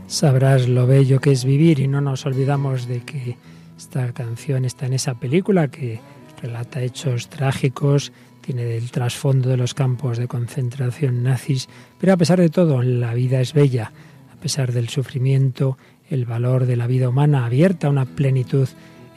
Sabrás 0.08 0.68
lo 0.68 0.86
bello 0.86 1.20
que 1.22 1.32
es 1.32 1.46
vivir 1.46 1.80
y 1.80 1.88
no 1.88 2.02
nos 2.02 2.26
olvidamos 2.26 2.88
de 2.88 3.02
que 3.02 3.38
esta 3.78 4.12
canción 4.12 4.66
está 4.66 4.86
en 4.86 4.94
esa 4.94 5.14
película 5.14 5.70
que 5.70 6.02
relata 6.42 6.82
hechos 6.82 7.30
trágicos 7.30 8.12
tiene 8.42 8.78
el 8.78 8.90
trasfondo 8.90 9.50
de 9.50 9.58
los 9.58 9.76
campos 9.76 10.18
de 10.18 10.28
concentración 10.28 11.22
nazis, 11.22 11.70
pero 12.00 12.14
a 12.14 12.18
pesar 12.18 12.40
de 12.40 12.50
todo, 12.50 12.82
la 12.82 13.14
vida 13.14 13.42
es 13.42 13.54
bella, 13.54 13.92
a 14.34 14.42
pesar 14.42 14.72
del 14.74 14.90
sufrimiento, 14.90 15.78
el 16.10 16.26
valor 16.26 16.66
de 16.66 16.76
la 16.76 16.88
vida 16.88 17.10
humana 17.10 17.46
abierta 17.46 17.86
a 17.86 17.90
una 17.92 18.06
plenitud 18.06 18.68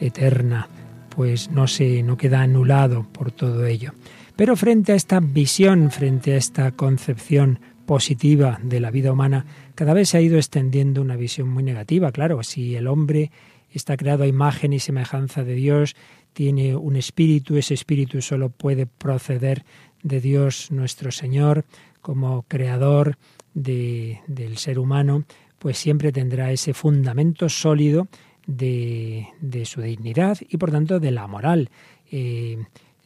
eterna, 0.01 0.69
pues 1.09 1.51
no 1.51 1.67
se 1.67 2.03
no 2.03 2.19
queda 2.19 2.43
anulado 2.43 3.07
por 3.11 3.33
todo 3.33 3.65
ello. 3.65 3.93
Pero 4.37 4.57
frente 4.57 4.93
a 4.93 4.95
esta 4.95 5.21
visión, 5.21 5.91
frente 5.91 6.33
a 6.33 6.37
esta 6.37 6.73
concepción 6.73 7.61
positiva 7.87 8.59
de 8.63 8.81
la 8.81 8.91
vida 8.91 9.13
humana, 9.13 9.45
cada 9.75 9.95
vez 9.95 10.11
se 10.11 10.19
ha 10.19 10.21
ido 10.21 10.37
extendiendo 10.37 11.03
una 11.03 11.17
visión 11.17 11.49
muy 11.49 11.63
negativa. 11.63 12.13
Claro, 12.13 12.43
si 12.43 12.75
el 12.77 12.87
hombre 12.87 13.31
está 13.71 13.97
creado 13.97 14.25
a 14.25 14.27
imagen 14.27 14.73
y 14.73 14.79
semejanza 14.79 15.45
de 15.45 15.55
Dios, 15.55 15.97
tiene 16.33 16.77
un 16.77 16.97
espíritu, 16.97 17.57
ese 17.57 17.75
espíritu 17.75 18.23
solo 18.23 18.49
puede 18.51 18.87
proceder 18.87 19.65
de 20.03 20.21
Dios 20.21 20.71
nuestro 20.71 21.11
Señor 21.13 21.65
como 22.01 22.43
creador 22.49 23.19
de, 23.55 24.21
del 24.27 24.57
ser 24.57 24.79
humano, 24.79 25.25
pues 25.59 25.79
siempre 25.79 26.11
tendrá 26.11 26.51
ese 26.51 26.75
fundamento 26.75 27.49
sólido 27.49 28.09
de, 28.47 29.29
de 29.41 29.65
su 29.65 29.81
dignidad 29.81 30.39
y 30.49 30.57
por 30.57 30.71
tanto 30.71 30.99
de 30.99 31.11
la 31.11 31.27
moral. 31.27 31.71
Eh, 32.11 32.59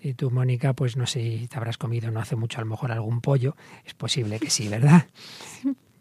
eh, 0.03 0.15
tú, 0.15 0.31
Mónica, 0.31 0.73
pues 0.73 0.97
no 0.97 1.07
sé, 1.07 1.47
te 1.51 1.57
habrás 1.57 1.79
comido 1.79 2.11
no 2.11 2.21
hace 2.21 2.37
mucho 2.37 2.59
a 2.59 2.65
lo 2.65 2.71
mejor 2.71 2.93
algún 2.93 3.21
pollo, 3.21 3.57
es 3.85 3.95
posible 3.95 4.39
que 4.39 4.51
sí, 4.51 4.69
¿verdad? 4.69 5.07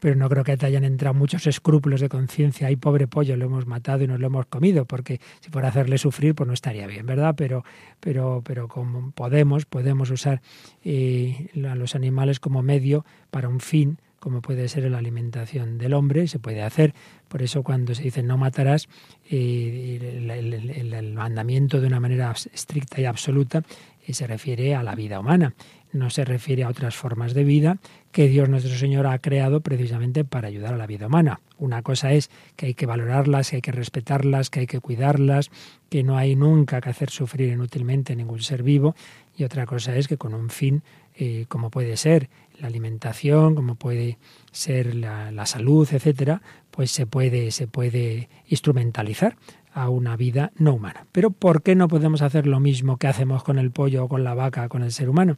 pero 0.06 0.16
no 0.16 0.30
creo 0.30 0.44
que 0.44 0.56
te 0.56 0.68
hayan 0.68 0.84
entrado 0.84 1.16
muchos 1.16 1.48
escrúpulos 1.48 2.00
de 2.00 2.10
conciencia. 2.10 2.68
Ay, 2.68 2.76
pobre 2.76 3.08
pollo, 3.08 3.36
lo 3.38 3.46
hemos 3.46 3.66
matado 3.66 4.04
y 4.04 4.08
nos 4.08 4.20
lo 4.20 4.28
hemos 4.28 4.46
comido, 4.46 4.86
porque 4.86 5.20
si 5.40 5.50
fuera 5.50 5.70
hacerle 5.70 5.98
sufrir, 5.98 6.36
pues 6.36 6.46
no 6.46 6.54
estaría 6.54 6.86
bien, 6.86 7.08
¿verdad? 7.08 7.34
Pero, 7.36 7.64
pero, 8.00 8.44
pero 8.46 8.68
como 8.68 9.10
podemos, 9.14 9.66
podemos 9.66 10.12
usar 10.12 10.44
eh, 10.84 11.50
a 11.68 11.74
los 11.74 11.96
animales 11.96 12.40
como 12.40 12.62
medio 12.62 13.04
para 13.32 13.50
un 13.50 13.60
fin 13.60 13.98
como 14.26 14.42
puede 14.42 14.68
ser 14.70 14.90
la 14.90 14.98
alimentación 14.98 15.78
del 15.78 15.94
hombre, 15.94 16.28
se 16.28 16.40
puede 16.40 16.64
hacer. 16.64 16.96
Por 17.28 17.42
eso 17.42 17.64
cuando 17.64 17.94
se 17.96 18.04
dice 18.04 18.24
no 18.24 18.38
matarás, 18.38 18.88
eh, 19.30 20.00
el, 20.02 21.14
mandamiento 21.14 21.82
de 21.82 21.88
una 21.88 22.00
manera 22.00 22.34
estricta 22.54 23.02
y 23.02 23.06
absoluta 23.06 23.64
eh, 24.06 24.14
se 24.14 24.28
refiere 24.28 24.76
a 24.76 24.84
la 24.84 24.96
vida 24.96 25.20
humana 25.20 25.54
no 25.96 26.10
se 26.10 26.26
refiere 26.26 26.64
a 26.64 26.70
otras 26.70 26.96
formas 26.96 27.34
de 27.34 27.44
vida 27.44 27.78
que 28.12 28.28
Dios 28.28 28.50
nuestro 28.50 28.76
Señor 28.76 29.08
ha 29.08 29.18
creado 29.20 29.62
precisamente 29.62 30.24
para 30.26 30.50
ayudar 30.50 30.74
a 30.74 30.78
la 30.78 30.88
vida 30.88 31.08
humana. 31.08 31.40
Una 31.58 31.82
cosa 31.82 32.12
es 32.12 32.30
que 32.56 32.68
hay 32.68 32.74
que 32.74 32.86
valorarlas, 32.86 33.50
que 33.50 33.58
hay 33.58 33.62
que 33.62 33.72
respetarlas, 33.72 34.50
que 34.50 34.62
hay 34.62 34.68
que 34.68 34.80
cuidarlas, 34.80 35.52
que 35.90 36.04
no 36.04 36.18
hay 36.18 36.36
nunca 36.36 36.82
que 36.82 36.90
hacer 36.90 37.10
sufrir 37.10 37.50
inútilmente 37.50 38.16
ningún 38.16 38.42
ser 38.42 38.62
vivo, 38.62 38.96
y 39.38 39.44
otra 39.44 39.66
cosa 39.66 39.96
es 39.96 40.08
que 40.08 40.18
con 40.18 40.34
un 40.34 40.50
fin 40.50 40.84
eh, 41.18 41.46
como 41.48 41.70
puede 41.70 41.98
ser 41.98 42.30
la 42.60 42.68
alimentación, 42.68 43.56
como 43.56 43.76
puede 43.76 44.18
ser 44.52 44.96
la, 44.96 45.46
salud, 45.46 45.88
etcétera, 45.92 46.42
pues 46.72 46.92
se 46.92 47.06
puede, 47.06 47.52
se 47.52 47.68
puede 47.68 48.30
instrumentalizar 48.48 49.38
a 49.74 49.90
una 49.90 50.16
vida 50.16 50.52
no 50.58 50.74
humana. 50.74 51.06
Pero 51.12 51.32
¿por 51.32 51.62
qué 51.62 51.76
no 51.76 51.88
podemos 51.88 52.22
hacer 52.22 52.48
lo 52.48 52.60
mismo 52.60 52.98
que 52.98 53.08
hacemos 53.08 53.44
con 53.44 53.60
el 53.60 53.72
pollo 53.72 54.06
o 54.06 54.10
con 54.10 54.24
la 54.24 54.34
vaca, 54.34 54.70
con 54.70 54.84
el 54.84 54.92
ser 54.92 55.10
humano? 55.10 55.38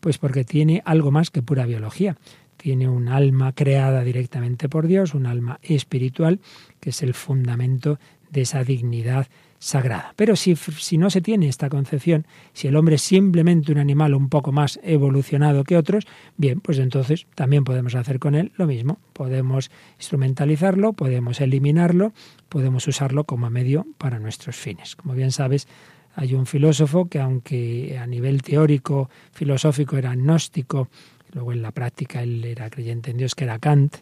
Pues 0.00 0.18
porque 0.18 0.44
tiene 0.44 0.82
algo 0.84 1.10
más 1.10 1.30
que 1.30 1.42
pura 1.42 1.66
biología. 1.66 2.16
Tiene 2.56 2.88
un 2.88 3.08
alma 3.08 3.52
creada 3.52 4.04
directamente 4.04 4.68
por 4.68 4.86
Dios, 4.86 5.14
un 5.14 5.26
alma 5.26 5.58
espiritual, 5.62 6.40
que 6.80 6.90
es 6.90 7.02
el 7.02 7.14
fundamento 7.14 7.98
de 8.30 8.42
esa 8.42 8.62
dignidad 8.64 9.26
sagrada. 9.62 10.12
Pero 10.16 10.34
si, 10.34 10.56
si, 10.56 10.98
no 10.98 11.08
se 11.08 11.20
tiene 11.20 11.46
esta 11.46 11.68
concepción, 11.68 12.26
si 12.52 12.66
el 12.66 12.74
hombre 12.74 12.96
es 12.96 13.02
simplemente 13.02 13.70
un 13.70 13.78
animal 13.78 14.12
un 14.12 14.28
poco 14.28 14.50
más 14.50 14.80
evolucionado 14.82 15.62
que 15.62 15.76
otros, 15.76 16.04
bien, 16.36 16.60
pues 16.60 16.80
entonces 16.80 17.28
también 17.36 17.62
podemos 17.62 17.94
hacer 17.94 18.18
con 18.18 18.34
él 18.34 18.50
lo 18.56 18.66
mismo. 18.66 18.98
Podemos 19.12 19.70
instrumentalizarlo, 19.98 20.94
podemos 20.94 21.40
eliminarlo, 21.40 22.12
podemos 22.48 22.88
usarlo 22.88 23.22
como 23.22 23.48
medio 23.50 23.86
para 23.98 24.18
nuestros 24.18 24.56
fines. 24.56 24.96
Como 24.96 25.14
bien 25.14 25.30
sabes, 25.30 25.68
hay 26.16 26.34
un 26.34 26.46
filósofo 26.46 27.08
que 27.08 27.20
aunque 27.20 27.96
a 27.98 28.06
nivel 28.08 28.42
teórico, 28.42 29.10
filosófico 29.30 29.96
era 29.96 30.10
agnóstico, 30.10 30.88
luego 31.32 31.52
en 31.52 31.62
la 31.62 31.72
práctica 31.72 32.22
él 32.22 32.44
era 32.44 32.70
creyente 32.70 33.10
en 33.10 33.16
Dios, 33.16 33.34
que 33.34 33.44
era 33.44 33.58
Kant, 33.58 33.96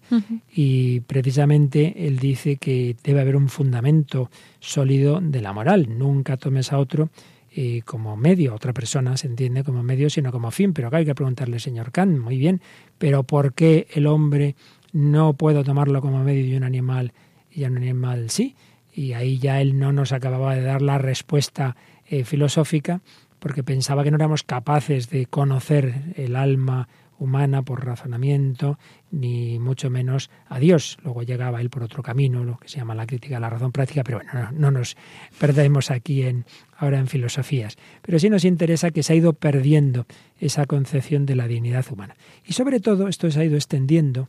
y 0.53 1.01
precisamente 1.01 2.07
él 2.07 2.19
dice 2.19 2.57
que 2.57 2.97
debe 3.03 3.21
haber 3.21 3.37
un 3.37 3.49
fundamento 3.49 4.31
sólido 4.59 5.21
de 5.21 5.41
la 5.41 5.53
moral. 5.53 5.99
Nunca 5.99 6.37
tomes 6.37 6.73
a 6.73 6.79
otro 6.79 7.11
eh, 7.53 7.83
como 7.85 8.17
medio, 8.17 8.55
otra 8.55 8.73
persona 8.73 9.17
se 9.17 9.27
entiende 9.27 9.65
como 9.65 9.83
medio, 9.83 10.09
sino 10.11 10.31
como 10.31 10.51
fin. 10.51 10.73
Pero 10.73 10.89
acá 10.89 10.99
hay 10.99 11.05
que 11.05 11.15
preguntarle, 11.15 11.59
señor 11.59 11.93
Kant, 11.93 12.19
muy 12.19 12.39
bien, 12.39 12.61
pero 12.99 13.23
¿por 13.23 13.55
qué 13.55 13.87
el 13.95 14.07
hombre 14.07 14.55
no 14.93 15.33
puedo 15.35 15.65
tomarlo 15.65 16.01
como 16.01 16.23
medio 16.23 16.51
de 16.51 16.57
un 16.57 16.65
animal 16.65 17.13
y 17.51 17.65
a 17.65 17.69
un 17.69 17.77
animal 17.77 18.31
sí? 18.31 18.55
Y 18.93 19.13
ahí 19.13 19.39
ya 19.39 19.61
él 19.61 19.79
no 19.79 19.93
nos 19.93 20.13
acababa 20.13 20.55
de 20.55 20.63
dar 20.63 20.83
la 20.83 20.99
respuesta 20.99 21.77
eh, 22.07 22.25
filosófica 22.25 23.01
porque 23.41 23.65
pensaba 23.65 24.05
que 24.05 24.11
no 24.11 24.17
éramos 24.17 24.43
capaces 24.43 25.11
de 25.11 25.27
conocer 25.27 26.13
el 26.17 26.37
alma 26.37 26.89
humana 27.21 27.63
por 27.63 27.85
razonamiento, 27.85 28.79
ni 29.11 29.59
mucho 29.59 29.91
menos 29.91 30.31
a 30.49 30.59
Dios. 30.59 30.99
Luego 31.05 31.23
llegaba 31.23 31.61
él 31.61 31.71
por 31.71 31.83
otro 31.83 32.03
camino, 32.03 32.43
lo 32.45 32.57
que 32.57 32.69
se 32.69 32.79
llama 32.79 32.95
la 32.95 33.07
crítica 33.07 33.37
de 33.37 33.41
la 33.43 33.51
razón 33.51 33.71
práctica, 33.71 34.03
pero 34.03 34.19
bueno, 34.19 34.51
no, 34.53 34.71
nos 34.71 34.97
perdemos 35.39 35.91
aquí 35.91 36.23
en, 36.23 36.47
ahora 36.77 36.99
en 36.99 37.07
filosofías. 37.07 37.77
Pero 38.03 38.19
sí 38.19 38.31
nos 38.31 38.45
interesa 38.45 38.91
que 38.91 39.03
se 39.03 39.13
ha 39.13 39.17
ido 39.17 39.35
perdiendo 39.35 40.07
esa 40.39 40.67
concepción 40.67 41.27
de 41.27 41.37
la 41.37 41.47
dignidad 41.47 41.85
humana. 41.93 42.17
Y 42.45 42.55
sobre 42.55 42.81
todo 42.81 43.07
esto 43.07 43.31
se 43.31 43.39
ha 43.39 43.45
ido 43.45 43.57
extendiendo 43.57 44.29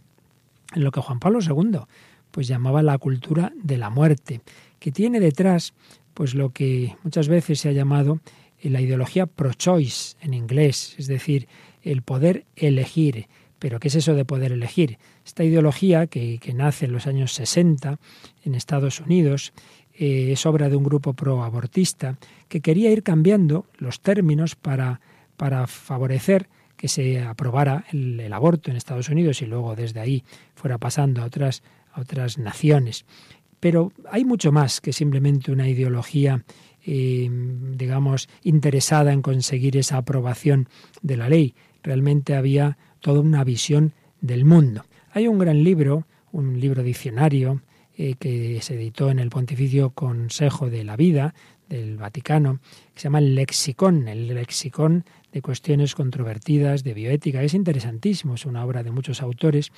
en 0.76 0.84
lo 0.84 0.92
que 0.92 1.02
Juan 1.02 1.20
Pablo 1.20 1.40
II 1.42 1.80
pues 2.32 2.48
llamaba 2.48 2.84
la 2.84 2.98
cultura 2.98 3.52
de 3.56 3.78
la 3.78 3.90
muerte, 3.90 4.42
que 4.80 4.92
tiene 4.92 5.20
detrás 5.20 5.74
pues 6.14 6.36
lo 6.36 6.50
que 6.50 6.96
muchas 7.04 7.30
veces 7.30 7.60
se 7.60 7.70
ha 7.70 7.74
llamado 7.74 8.20
la 8.70 8.82
ideología 8.82 9.26
pro-choice 9.26 10.16
en 10.22 10.34
inglés, 10.34 10.96
es 10.98 11.08
decir, 11.08 11.48
el 11.84 12.02
poder 12.02 12.46
elegir. 12.56 13.28
Pero 13.60 13.80
¿qué 13.80 13.90
es 13.90 13.96
eso 13.96 14.16
de 14.16 14.26
poder 14.26 14.52
elegir? 14.52 14.98
Esta 15.26 15.44
ideología 15.44 16.08
que, 16.08 16.40
nace 16.56 16.86
en 16.86 16.94
los 16.94 17.08
años 17.08 17.34
60 17.34 18.00
en 18.44 18.56
Estados 18.56 19.00
Unidos 19.00 19.54
eh, 19.94 20.32
es 20.32 20.46
obra 20.46 20.70
de 20.70 20.76
un 20.76 20.84
grupo 20.84 21.14
pro-abortista 21.14 22.18
que 22.48 22.62
quería 22.62 22.92
ir 22.92 23.04
cambiando 23.04 23.66
los 23.78 24.02
términos 24.02 24.56
para, 24.56 25.00
para 25.38 25.68
favorecer 25.68 26.50
que 26.76 26.88
se 26.88 27.22
aprobara 27.22 27.86
el, 27.92 28.34
aborto 28.34 28.72
en 28.72 28.78
Estados 28.78 29.10
Unidos 29.10 29.44
y 29.44 29.46
luego 29.46 29.76
desde 29.76 30.00
ahí 30.00 30.24
fuera 30.56 30.80
pasando 30.80 31.22
a 31.22 31.26
otras, 31.26 31.62
a 31.94 32.02
otras 32.02 32.40
naciones. 32.40 33.06
Pero 33.60 33.92
hay 34.10 34.26
mucho 34.26 34.52
más 34.52 34.82
que 34.82 34.92
simplemente 34.92 35.52
una 35.52 35.70
ideología 35.70 36.44
eh, 36.84 37.30
digamos, 37.30 38.28
interesada 38.42 39.14
en 39.14 39.22
conseguir 39.22 39.78
esa 39.78 39.98
aprobación 39.98 40.68
de 41.04 41.18
la 41.18 41.30
ley 41.30 41.54
realmente 41.84 42.36
había 42.36 42.78
toda 43.00 43.20
una 43.20 43.44
visión 43.44 43.94
del 44.22 44.46
mundo. 44.46 44.86
Hay 45.12 45.28
un 45.28 45.40
gran 45.40 45.64
libro, 45.64 46.06
un 46.32 46.60
libro 46.60 46.84
diccionario, 46.84 47.62
eh, 47.98 48.16
que 48.18 48.60
se 48.62 48.76
editó 48.76 49.10
en 49.10 49.20
el 49.20 49.30
Pontificio 49.30 49.90
Consejo 49.90 50.70
de 50.70 50.84
la 50.84 50.96
Vida 50.96 51.34
del 51.68 51.98
Vaticano, 51.98 52.60
que 52.94 53.02
se 53.02 53.04
llama 53.04 53.20
el 53.20 53.36
Lexicón, 53.36 54.08
el 54.08 54.28
Lexicón 54.34 55.06
de 55.32 55.42
cuestiones 55.42 55.96
controvertidas 55.96 56.84
de 56.84 56.94
bioética. 56.94 57.44
Es 57.44 57.54
interesantísimo, 57.54 58.36
es 58.36 58.46
una 58.46 58.66
obra 58.66 58.84
de 58.84 58.92
muchos 58.92 59.22
autores 59.22 59.72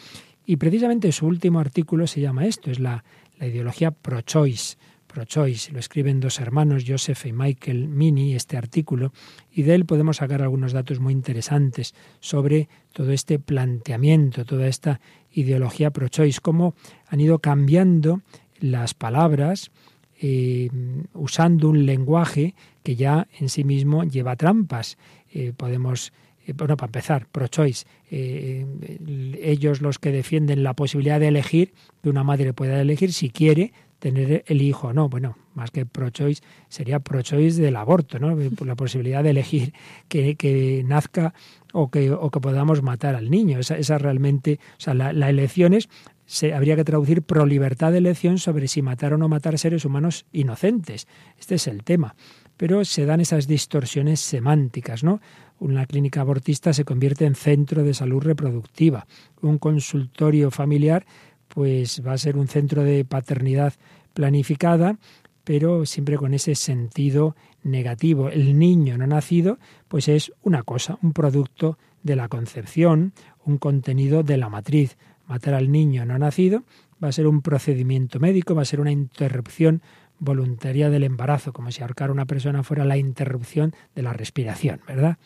y 0.45 0.57
precisamente 0.57 1.11
su 1.11 1.25
último 1.25 1.59
artículo 1.59 2.07
se 2.07 2.21
llama 2.21 2.45
esto, 2.45 2.71
es 2.71 2.79
la, 2.79 3.03
la 3.39 3.47
ideología 3.47 3.91
pro-choice, 3.91 4.77
pro-choice. 5.13 5.71
Lo 5.71 5.79
escriben 5.79 6.19
dos 6.19 6.39
hermanos, 6.39 6.83
Joseph 6.87 7.25
y 7.25 7.31
Michael 7.31 7.87
Mini, 7.87 8.35
este 8.35 8.57
artículo, 8.57 9.13
y 9.51 9.61
de 9.61 9.75
él 9.75 9.85
podemos 9.85 10.17
sacar 10.17 10.41
algunos 10.41 10.73
datos 10.73 10.99
muy 10.99 11.13
interesantes 11.13 11.93
sobre 12.19 12.67
todo 12.91 13.11
este 13.11 13.39
planteamiento, 13.39 14.43
toda 14.43 14.67
esta 14.67 14.99
ideología 15.31 15.91
pro-choice, 15.91 16.41
cómo 16.41 16.75
han 17.07 17.21
ido 17.21 17.39
cambiando 17.39 18.21
las 18.59 18.93
palabras, 18.93 19.71
eh, 20.19 20.69
usando 21.13 21.69
un 21.69 21.85
lenguaje 21.85 22.55
que 22.81 22.95
ya 22.95 23.27
en 23.39 23.49
sí 23.49 23.63
mismo 23.63 24.03
lleva 24.03 24.35
trampas. 24.35 24.97
Eh, 25.31 25.53
podemos 25.55 26.11
eh, 26.45 26.53
bueno, 26.53 26.75
para 26.75 26.87
empezar, 26.89 27.27
pro-choice, 27.31 27.85
ellos 28.09 29.81
los 29.81 29.97
que 29.97 30.11
defienden 30.11 30.61
la 30.63 30.73
posibilidad 30.75 31.19
de 31.19 31.29
elegir, 31.29 31.73
que 32.01 32.09
una 32.09 32.23
madre 32.23 32.53
pueda 32.53 32.81
elegir 32.81 33.13
si 33.13 33.29
quiere 33.29 33.71
tener 34.03 34.43
el 34.47 34.61
hijo 34.61 34.91
no. 34.91 35.07
Bueno, 35.07 35.37
más 35.53 35.71
que 35.71 35.85
pro-choice, 35.85 36.43
sería 36.67 36.99
pro-choice 36.99 37.61
del 37.61 37.77
aborto, 37.77 38.19
¿no? 38.19 38.35
La 38.65 38.75
posibilidad 38.75 39.23
de 39.23 39.29
elegir 39.29 39.73
que, 40.09 40.83
nazca 40.85 41.33
o 41.71 41.89
que, 41.89 42.11
o 42.11 42.29
que 42.29 42.41
podamos 42.41 42.81
matar 42.81 43.15
al 43.15 43.31
niño. 43.31 43.59
Esa, 43.59 43.77
esa 43.77 43.97
realmente, 43.97 44.59
o 44.77 44.81
sea, 44.81 44.93
la, 44.93 45.29
elección 45.29 45.73
es 45.73 45.87
se 46.25 46.53
habría 46.53 46.75
que 46.75 46.83
traducir 46.83 47.21
pro 47.21 47.45
libertad 47.45 47.93
de 47.93 47.99
elección 47.99 48.39
sobre 48.39 48.67
si 48.67 48.81
matar 48.81 49.13
o 49.13 49.17
no 49.17 49.29
matar 49.29 49.57
seres 49.57 49.85
humanos 49.85 50.25
inocentes. 50.33 51.07
Este 51.39 51.55
es 51.55 51.67
el 51.67 51.85
tema. 51.85 52.15
Pero 52.57 52.83
se 52.83 53.05
dan 53.05 53.21
esas 53.21 53.47
distorsiones 53.47 54.19
semánticas, 54.19 55.03
¿no? 55.03 55.21
Una 55.59 55.85
clínica 55.85 56.19
abortista 56.21 56.73
se 56.73 56.83
convierte 56.83 57.25
en 57.25 57.35
centro 57.35 57.83
de 57.83 57.93
salud 57.93 58.21
reproductiva. 58.21 59.07
Un 59.41 59.59
consultorio 59.59 60.51
familiar 60.51 61.05
pues 61.53 62.01
va 62.05 62.13
a 62.13 62.17
ser 62.17 62.37
un 62.37 62.47
centro 62.47 62.83
de 62.83 63.05
paternidad 63.05 63.73
planificada, 64.13 64.97
pero 65.43 65.85
siempre 65.85 66.17
con 66.17 66.33
ese 66.33 66.55
sentido 66.55 67.35
negativo. 67.63 68.29
El 68.29 68.57
niño 68.57 68.97
no 68.97 69.05
nacido, 69.05 69.59
pues 69.87 70.07
es 70.07 70.31
una 70.41 70.63
cosa, 70.63 70.97
un 71.01 71.13
producto 71.13 71.77
de 72.01 72.15
la 72.15 72.27
concepción, 72.27 73.13
un 73.45 73.57
contenido 73.57 74.23
de 74.23 74.37
la 74.37 74.49
matriz. 74.49 74.97
Matar 75.27 75.53
al 75.53 75.71
niño 75.71 76.05
no 76.05 76.17
nacido 76.17 76.63
va 77.03 77.09
a 77.09 77.11
ser 77.11 77.27
un 77.27 77.41
procedimiento 77.41 78.19
médico, 78.19 78.55
va 78.55 78.63
a 78.63 78.65
ser 78.65 78.79
una 78.79 78.91
interrupción 78.91 79.81
voluntaria 80.19 80.89
del 80.89 81.03
embarazo, 81.03 81.53
como 81.53 81.71
si 81.71 81.81
ahorcar 81.81 82.09
a 82.09 82.13
una 82.13 82.25
persona 82.25 82.63
fuera 82.63 82.85
la 82.85 82.97
interrupción 82.97 83.73
de 83.93 84.01
la 84.03 84.13
respiración, 84.13 84.79
¿verdad? 84.87 85.17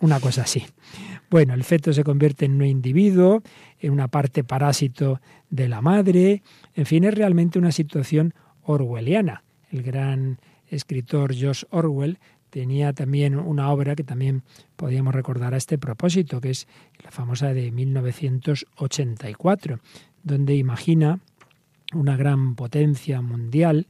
Una, 0.00 0.20
cosa 0.20 0.42
así. 0.42 0.64
Bueno, 1.30 1.54
el 1.54 1.64
feto 1.64 1.92
se 1.92 2.04
convierte 2.04 2.44
en 2.44 2.56
un 2.56 2.66
individuo, 2.66 3.42
en 3.78 3.92
una 3.92 4.08
parte 4.08 4.44
parásito 4.44 5.20
de 5.48 5.68
la 5.68 5.80
madre, 5.80 6.42
en 6.74 6.86
fin, 6.86 7.04
es 7.04 7.14
realmente 7.14 7.58
una 7.58 7.72
situación 7.72 8.34
orwelliana. 8.62 9.42
El 9.70 9.82
gran 9.82 10.38
escritor 10.68 11.34
George 11.34 11.66
Orwell 11.70 12.18
tenía 12.50 12.92
también 12.92 13.38
una 13.38 13.70
obra 13.70 13.94
que 13.94 14.04
también 14.04 14.42
podríamos 14.76 15.14
recordar 15.14 15.54
a 15.54 15.56
este 15.56 15.78
propósito, 15.78 16.40
que 16.40 16.50
es 16.50 16.66
la 17.02 17.10
famosa 17.10 17.54
de 17.54 17.70
1984, 17.70 19.80
donde 20.22 20.56
imagina 20.56 21.20
una 21.94 22.16
gran 22.16 22.56
potencia 22.56 23.20
mundial 23.20 23.86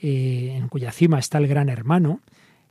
eh, 0.00 0.54
en 0.56 0.68
cuya 0.68 0.92
cima 0.92 1.18
está 1.18 1.38
el 1.38 1.46
gran 1.46 1.68
hermano, 1.68 2.20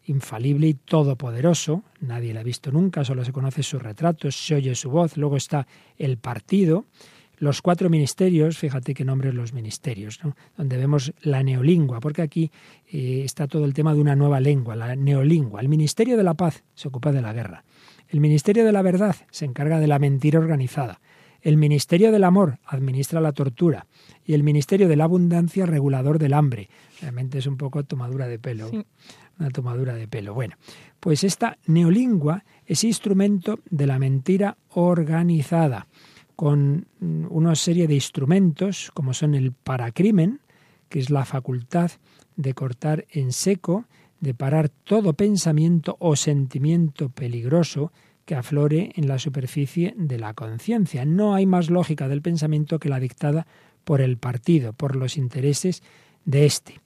infalible 0.06 0.68
y 0.68 0.74
todopoderoso, 0.74 1.84
nadie 2.02 2.34
la 2.34 2.42
ha 2.42 2.44
visto 2.44 2.72
nunca, 2.72 3.04
solo 3.06 3.24
se 3.24 3.32
conoce 3.32 3.64
su 3.64 3.80
retrato, 3.80 4.32
se 4.32 4.56
oye 4.56 4.76
su 4.76 4.90
voz, 4.90 5.18
luego 5.18 5.38
está 5.38 5.68
el 5.98 6.18
partido, 6.18 6.86
los 7.38 7.62
cuatro 7.62 7.90
ministerios, 7.90 8.58
fíjate 8.58 8.94
qué 8.94 9.04
nombres 9.04 9.34
los 9.34 9.54
ministerios, 9.54 10.20
donde 10.56 10.78
vemos 10.78 11.14
la 11.22 11.44
neolingua, 11.44 12.00
porque 12.00 12.22
aquí 12.22 12.52
eh, 12.88 13.24
está 13.26 13.48
todo 13.48 13.66
el 13.66 13.74
tema 13.74 13.94
de 13.94 14.02
una 14.02 14.16
nueva 14.16 14.40
lengua, 14.40 14.76
la 14.76 14.96
neolingua. 14.96 15.60
El 15.60 15.68
Ministerio 15.68 16.16
de 16.16 16.24
la 16.24 16.36
Paz 16.36 16.64
se 16.74 16.88
ocupa 16.88 17.12
de 17.12 17.22
la 17.22 17.34
guerra. 17.34 17.66
El 18.08 18.22
Ministerio 18.22 18.64
de 18.64 18.72
la 18.72 18.82
Verdad 18.82 19.16
se 19.32 19.46
encarga 19.46 19.80
de 19.80 19.88
la 19.88 20.00
mentira 20.00 20.40
organizada. 20.40 21.02
El 21.42 21.58
Ministerio 21.58 22.14
del 22.14 22.24
Amor 22.24 22.60
administra 22.66 23.20
la 23.20 23.34
tortura 23.34 23.88
y 24.26 24.34
el 24.34 24.44
Ministerio 24.44 24.88
de 24.88 24.96
la 24.96 25.04
Abundancia 25.04 25.66
regulador 25.66 26.18
del 26.18 26.34
hambre. 26.34 26.70
Realmente 27.02 27.40
es 27.40 27.48
un 27.48 27.58
poco 27.58 27.84
tomadura 27.84 28.28
de 28.28 28.40
pelo. 28.40 28.72
Una 29.40 29.50
tomadura 29.50 29.96
de 29.96 30.08
pelo. 30.08 30.34
Bueno, 30.34 30.56
pues 31.00 31.24
esta 31.24 31.58
neolingua 31.66 32.44
es 32.66 32.84
instrumento 32.84 33.60
de 33.70 33.88
la 33.88 34.00
mentira 34.00 34.58
organizada, 34.70 35.88
con 36.36 36.88
mm, 37.00 37.26
una 37.30 37.56
serie 37.56 37.88
de 37.88 37.96
instrumentos, 37.96 38.92
como 38.94 39.14
son 39.14 39.36
el 39.36 39.52
paracrimen, 39.52 40.40
que 40.90 41.00
es 41.00 41.10
la 41.10 41.26
facultad 41.26 41.92
de 42.36 42.54
cortar 42.54 43.06
en 43.10 43.32
seco, 43.32 43.86
de 44.20 44.34
parar 44.34 44.70
todo 44.70 45.14
pensamiento 45.14 45.98
o 46.00 46.16
sentimiento 46.16 47.10
peligroso 47.10 47.92
que 48.26 48.36
aflore 48.36 48.94
en 48.96 49.08
la 49.08 49.20
superficie 49.20 49.94
de 49.98 50.18
la 50.18 50.34
conciencia. 50.34 51.04
No 51.04 51.36
hay 51.36 51.46
más 51.46 51.70
lógica 51.70 52.08
del 52.08 52.22
pensamiento 52.22 52.80
que 52.80 52.90
la 52.90 53.00
dictada 53.00 53.48
por 53.84 54.02
el 54.02 54.18
partido, 54.18 54.74
por 54.74 54.96
los 54.96 55.18
intereses 55.18 55.84
de 56.26 56.46
éste. 56.46 56.80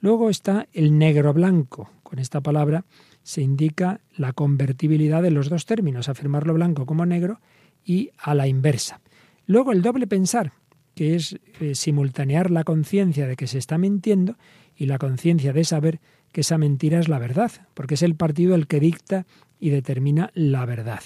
Luego 0.00 0.30
está 0.30 0.68
el 0.72 0.96
negro 0.98 1.32
blanco. 1.32 1.90
Con 2.14 2.20
esta 2.20 2.40
palabra 2.40 2.84
se 3.24 3.42
indica 3.42 4.00
la 4.16 4.32
convertibilidad 4.32 5.20
de 5.20 5.32
los 5.32 5.48
dos 5.48 5.66
términos, 5.66 6.08
afirmarlo 6.08 6.54
blanco 6.54 6.86
como 6.86 7.04
negro 7.04 7.40
y 7.84 8.10
a 8.18 8.36
la 8.36 8.46
inversa. 8.46 9.00
Luego 9.46 9.72
el 9.72 9.82
doble 9.82 10.06
pensar, 10.06 10.52
que 10.94 11.16
es 11.16 11.36
eh, 11.60 11.74
simultanear 11.74 12.52
la 12.52 12.62
conciencia 12.62 13.26
de 13.26 13.34
que 13.34 13.48
se 13.48 13.58
está 13.58 13.78
mintiendo 13.78 14.36
y 14.76 14.86
la 14.86 14.98
conciencia 14.98 15.52
de 15.52 15.64
saber 15.64 15.98
que 16.30 16.42
esa 16.42 16.56
mentira 16.56 17.00
es 17.00 17.08
la 17.08 17.18
verdad, 17.18 17.50
porque 17.74 17.94
es 17.94 18.02
el 18.02 18.14
partido 18.14 18.54
el 18.54 18.68
que 18.68 18.78
dicta 18.78 19.26
y 19.58 19.70
determina 19.70 20.30
la 20.34 20.66
verdad. 20.66 21.02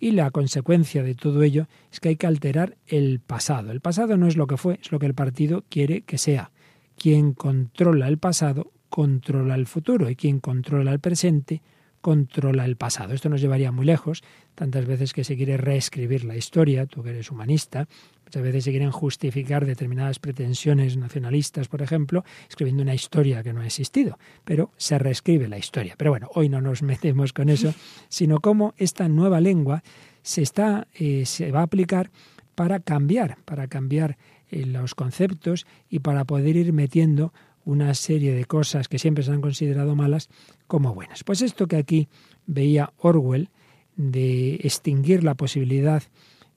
Y 0.00 0.10
la 0.10 0.32
consecuencia 0.32 1.04
de 1.04 1.14
todo 1.14 1.44
ello 1.44 1.68
es 1.92 2.00
que 2.00 2.08
hay 2.08 2.16
que 2.16 2.26
alterar 2.26 2.76
el 2.88 3.20
pasado. 3.20 3.70
El 3.70 3.80
pasado 3.80 4.16
no 4.16 4.26
es 4.26 4.36
lo 4.36 4.48
que 4.48 4.56
fue, 4.56 4.80
es 4.82 4.90
lo 4.90 4.98
que 4.98 5.06
el 5.06 5.14
partido 5.14 5.62
quiere 5.68 6.00
que 6.00 6.18
sea. 6.18 6.50
Quien 6.96 7.32
controla 7.32 8.08
el 8.08 8.18
pasado 8.18 8.72
controla 8.88 9.54
el 9.54 9.66
futuro 9.66 10.08
y 10.10 10.16
quien 10.16 10.40
controla 10.40 10.92
el 10.92 11.00
presente 11.00 11.62
controla 12.00 12.64
el 12.64 12.76
pasado. 12.76 13.14
Esto 13.14 13.28
nos 13.28 13.40
llevaría 13.40 13.72
muy 13.72 13.84
lejos, 13.84 14.22
tantas 14.54 14.86
veces 14.86 15.12
que 15.12 15.24
se 15.24 15.36
quiere 15.36 15.56
reescribir 15.56 16.24
la 16.24 16.36
historia, 16.36 16.86
tú 16.86 17.02
que 17.02 17.10
eres 17.10 17.30
humanista, 17.30 17.88
muchas 18.24 18.42
veces 18.42 18.64
se 18.64 18.70
quieren 18.70 18.90
justificar 18.90 19.66
determinadas 19.66 20.18
pretensiones 20.18 20.96
nacionalistas, 20.96 21.68
por 21.68 21.82
ejemplo, 21.82 22.24
escribiendo 22.48 22.82
una 22.82 22.94
historia 22.94 23.42
que 23.42 23.52
no 23.52 23.60
ha 23.60 23.66
existido, 23.66 24.18
pero 24.44 24.70
se 24.76 24.98
reescribe 24.98 25.48
la 25.48 25.58
historia. 25.58 25.94
Pero 25.96 26.10
bueno, 26.10 26.28
hoy 26.34 26.48
no 26.48 26.60
nos 26.60 26.82
metemos 26.94 27.32
con 27.32 27.48
eso, 27.48 27.74
sino 28.08 28.40
cómo 28.40 28.74
esta 28.76 29.08
nueva 29.08 29.40
lengua 29.40 29.82
se, 30.22 30.42
está, 30.42 30.86
eh, 30.94 31.24
se 31.26 31.50
va 31.50 31.60
a 31.60 31.64
aplicar 31.64 32.10
para 32.54 32.80
cambiar, 32.80 33.38
para 33.44 33.68
cambiar 33.68 34.18
eh, 34.50 34.66
los 34.66 34.94
conceptos 34.94 35.66
y 35.88 36.00
para 36.00 36.24
poder 36.24 36.56
ir 36.56 36.72
metiendo 36.72 37.32
una 37.68 37.92
serie 37.92 38.32
de 38.32 38.46
cosas 38.46 38.88
que 38.88 38.98
siempre 38.98 39.22
se 39.22 39.30
han 39.30 39.42
considerado 39.42 39.94
malas 39.94 40.30
como 40.66 40.94
buenas. 40.94 41.22
Pues 41.22 41.42
esto 41.42 41.66
que 41.66 41.76
aquí 41.76 42.08
veía 42.46 42.94
Orwell 42.96 43.50
de 43.94 44.54
extinguir 44.54 45.22
la 45.22 45.34
posibilidad 45.34 46.02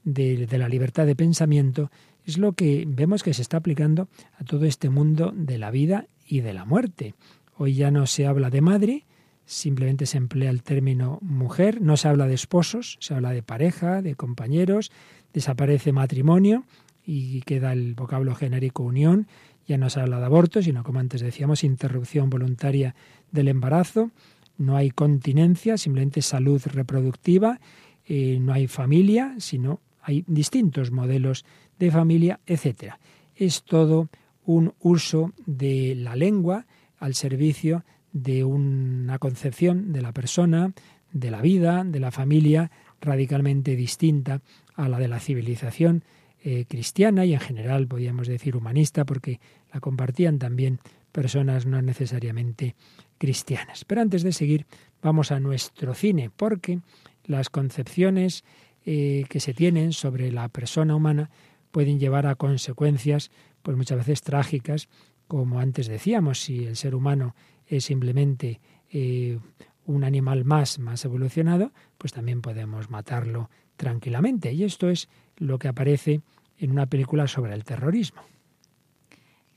de, 0.06 0.48
la 0.50 0.70
libertad 0.70 1.06
de 1.06 1.18
pensamiento 1.18 1.92
es 2.26 2.38
lo 2.38 2.54
que 2.54 2.86
vemos 2.88 3.24
que 3.24 3.34
se 3.34 3.42
está 3.42 3.58
aplicando 3.58 4.08
a 4.38 4.46
todo 4.46 4.66
este 4.66 4.90
mundo 4.90 5.34
de 5.36 5.58
la 5.58 5.70
vida 5.70 6.08
y 6.26 6.40
de 6.40 6.54
la 6.54 6.64
muerte. 6.64 7.14
Hoy 7.58 7.74
ya 7.74 7.92
no 7.92 8.08
se 8.08 8.26
habla 8.26 8.50
de 8.50 8.62
madre, 8.62 9.06
simplemente 9.44 10.06
se 10.06 10.18
emplea 10.18 10.50
el 10.50 10.64
término 10.64 11.20
mujer, 11.22 11.82
no 11.82 11.98
se 11.98 12.08
habla 12.08 12.26
de 12.26 12.36
esposos, 12.36 12.96
se 13.02 13.14
habla 13.14 13.32
de 13.32 13.44
pareja, 13.44 14.02
de 14.02 14.16
compañeros, 14.16 14.94
desaparece 15.34 15.92
matrimonio 15.92 16.64
y 17.04 17.42
queda 17.42 17.74
el 17.74 17.96
vocablo 17.96 18.34
genérico 18.34 18.84
unión 18.84 19.28
ya 19.68 19.78
no 19.78 19.90
se 19.90 20.00
habla 20.00 20.20
de 20.20 20.26
aborto, 20.26 20.62
sino 20.62 20.84
como 20.84 21.00
antes 21.00 21.22
decíamos, 21.22 21.64
interrupción 21.64 22.30
voluntaria 22.30 22.96
del 23.32 23.48
embarazo. 23.48 24.12
No 24.58 24.76
hay 24.76 24.92
continencia, 24.92 25.78
simplemente 25.78 26.22
salud 26.22 26.62
reproductiva. 26.66 27.60
Eh, 28.06 28.40
no 28.42 28.54
hay 28.54 28.68
familia, 28.68 29.36
sino 29.40 29.80
hay 30.02 30.24
distintos 30.28 30.92
modelos 30.92 31.46
de 31.80 31.92
familia, 31.92 32.40
etc. 32.46 32.96
Es 33.36 33.64
todo 33.64 34.10
un 34.46 34.74
uso 34.80 35.34
de 35.46 35.96
la 35.96 36.16
lengua 36.16 36.66
al 36.98 37.16
servicio 37.16 37.84
de 38.12 38.44
una 38.44 39.20
concepción 39.20 39.94
de 39.94 40.02
la 40.02 40.12
persona, 40.12 40.74
de 41.12 41.32
la 41.32 41.42
vida, 41.42 41.84
de 41.84 42.00
la 42.00 42.12
familia, 42.12 42.72
radicalmente 43.00 43.76
distinta 43.76 44.42
a 44.76 44.88
la 44.88 45.00
de 45.00 45.08
la 45.08 45.20
civilización 45.20 46.04
eh, 46.44 46.66
cristiana 46.68 47.24
y 47.24 47.34
en 47.34 47.40
general 47.40 47.88
podríamos 47.88 48.28
decir 48.28 48.56
humanista 48.56 49.06
porque 49.06 49.40
la 49.72 49.80
compartían 49.80 50.40
también 50.40 50.80
personas 51.12 51.66
no 51.66 51.82
necesariamente 51.82 52.76
cristianas. 53.18 53.86
Pero 53.86 54.02
antes 54.02 54.24
de 54.24 54.34
seguir 54.34 54.66
vamos 55.02 55.32
a 55.32 55.40
nuestro 55.40 55.94
cine 55.94 56.32
porque 56.36 56.80
las 57.26 57.50
concepciones 57.50 58.44
eh, 58.86 59.26
que 59.30 59.40
se 59.40 59.54
tienen 59.54 59.94
sobre 59.94 60.32
la 60.32 60.50
persona 60.50 60.96
humana 60.96 61.30
pueden 61.70 62.00
llevar 62.00 62.26
a 62.26 62.34
consecuencias 62.34 63.30
pues 63.62 63.78
muchas 63.78 64.00
veces 64.00 64.22
trágicas 64.22 64.90
como 65.28 65.60
antes 65.60 65.88
decíamos 65.88 66.42
si 66.42 66.66
el 66.66 66.76
ser 66.76 66.96
humano 66.96 67.36
es 67.68 67.86
simplemente 67.86 68.60
eh, 68.92 69.38
un 69.86 70.04
animal 70.04 70.44
más 70.46 70.80
más 70.80 71.06
evolucionado 71.06 71.72
pues 72.00 72.14
también 72.14 72.42
podemos 72.42 72.90
matarlo 72.90 73.52
tranquilamente 73.78 74.52
y 74.52 74.64
esto 74.64 74.90
es 74.90 75.10
lo 75.42 75.60
que 75.60 75.68
aparece 75.68 76.22
en 76.60 76.72
una 76.72 76.86
película 76.86 77.28
sobre 77.28 77.54
el 77.54 77.66
terrorismo. 77.66 78.22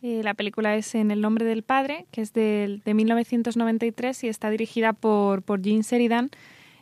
Eh, 0.03 0.23
la 0.23 0.35
película 0.35 0.77
es 0.77 0.95
En 0.95 1.11
el 1.11 1.21
nombre 1.21 1.45
del 1.45 1.63
padre, 1.63 2.07
que 2.11 2.21
es 2.21 2.33
de, 2.33 2.81
de 2.85 2.95
1993 2.95 4.25
y 4.25 4.29
está 4.29 4.51
dirigida 4.51 4.93
por, 4.93 5.43
por 5.43 5.63
Gene 5.63 5.83
Sheridan. 5.83 6.31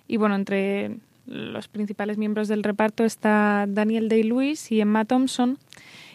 Y 0.08 0.16
bueno, 0.16 0.34
entre 0.34 0.96
los 1.26 1.68
principales 1.68 2.18
miembros 2.18 2.48
del 2.48 2.62
reparto 2.62 3.04
está 3.04 3.66
Daniel 3.68 4.08
Day-Lewis 4.08 4.72
y 4.72 4.80
Emma 4.80 5.04
Thompson. 5.04 5.58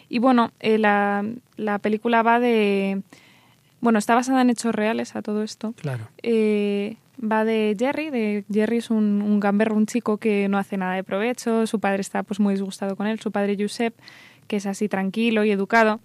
Y 0.08 0.18
bueno, 0.18 0.52
eh, 0.60 0.78
la, 0.78 1.24
la, 1.56 1.78
película 1.78 2.22
va 2.22 2.40
de... 2.40 3.02
Bueno, 3.80 3.98
está 3.98 4.14
basada 4.14 4.42
en 4.42 4.50
hechos 4.50 4.74
reales 4.74 5.14
a 5.16 5.22
todo 5.22 5.42
esto. 5.42 5.72
Claro. 5.80 6.08
Eh, 6.22 6.96
va 7.20 7.44
de 7.44 7.76
Jerry. 7.78 8.10
De 8.10 8.44
Jerry 8.52 8.78
es 8.78 8.90
un, 8.90 9.22
un, 9.22 9.40
gamberro, 9.40 9.76
un 9.76 9.86
chico 9.86 10.18
que 10.18 10.48
no 10.48 10.58
hace 10.58 10.76
nada 10.76 10.94
de 10.94 11.04
provecho. 11.04 11.66
Su 11.66 11.80
padre 11.80 12.00
está 12.00 12.22
pues 12.22 12.40
muy 12.40 12.54
disgustado 12.54 12.96
con 12.96 13.06
él. 13.06 13.20
Su 13.20 13.30
padre 13.30 13.56
Josep, 13.58 13.94
que 14.46 14.56
es 14.56 14.66
así 14.66 14.88
tranquilo 14.88 15.44
y 15.44 15.50
educado. 15.50 16.00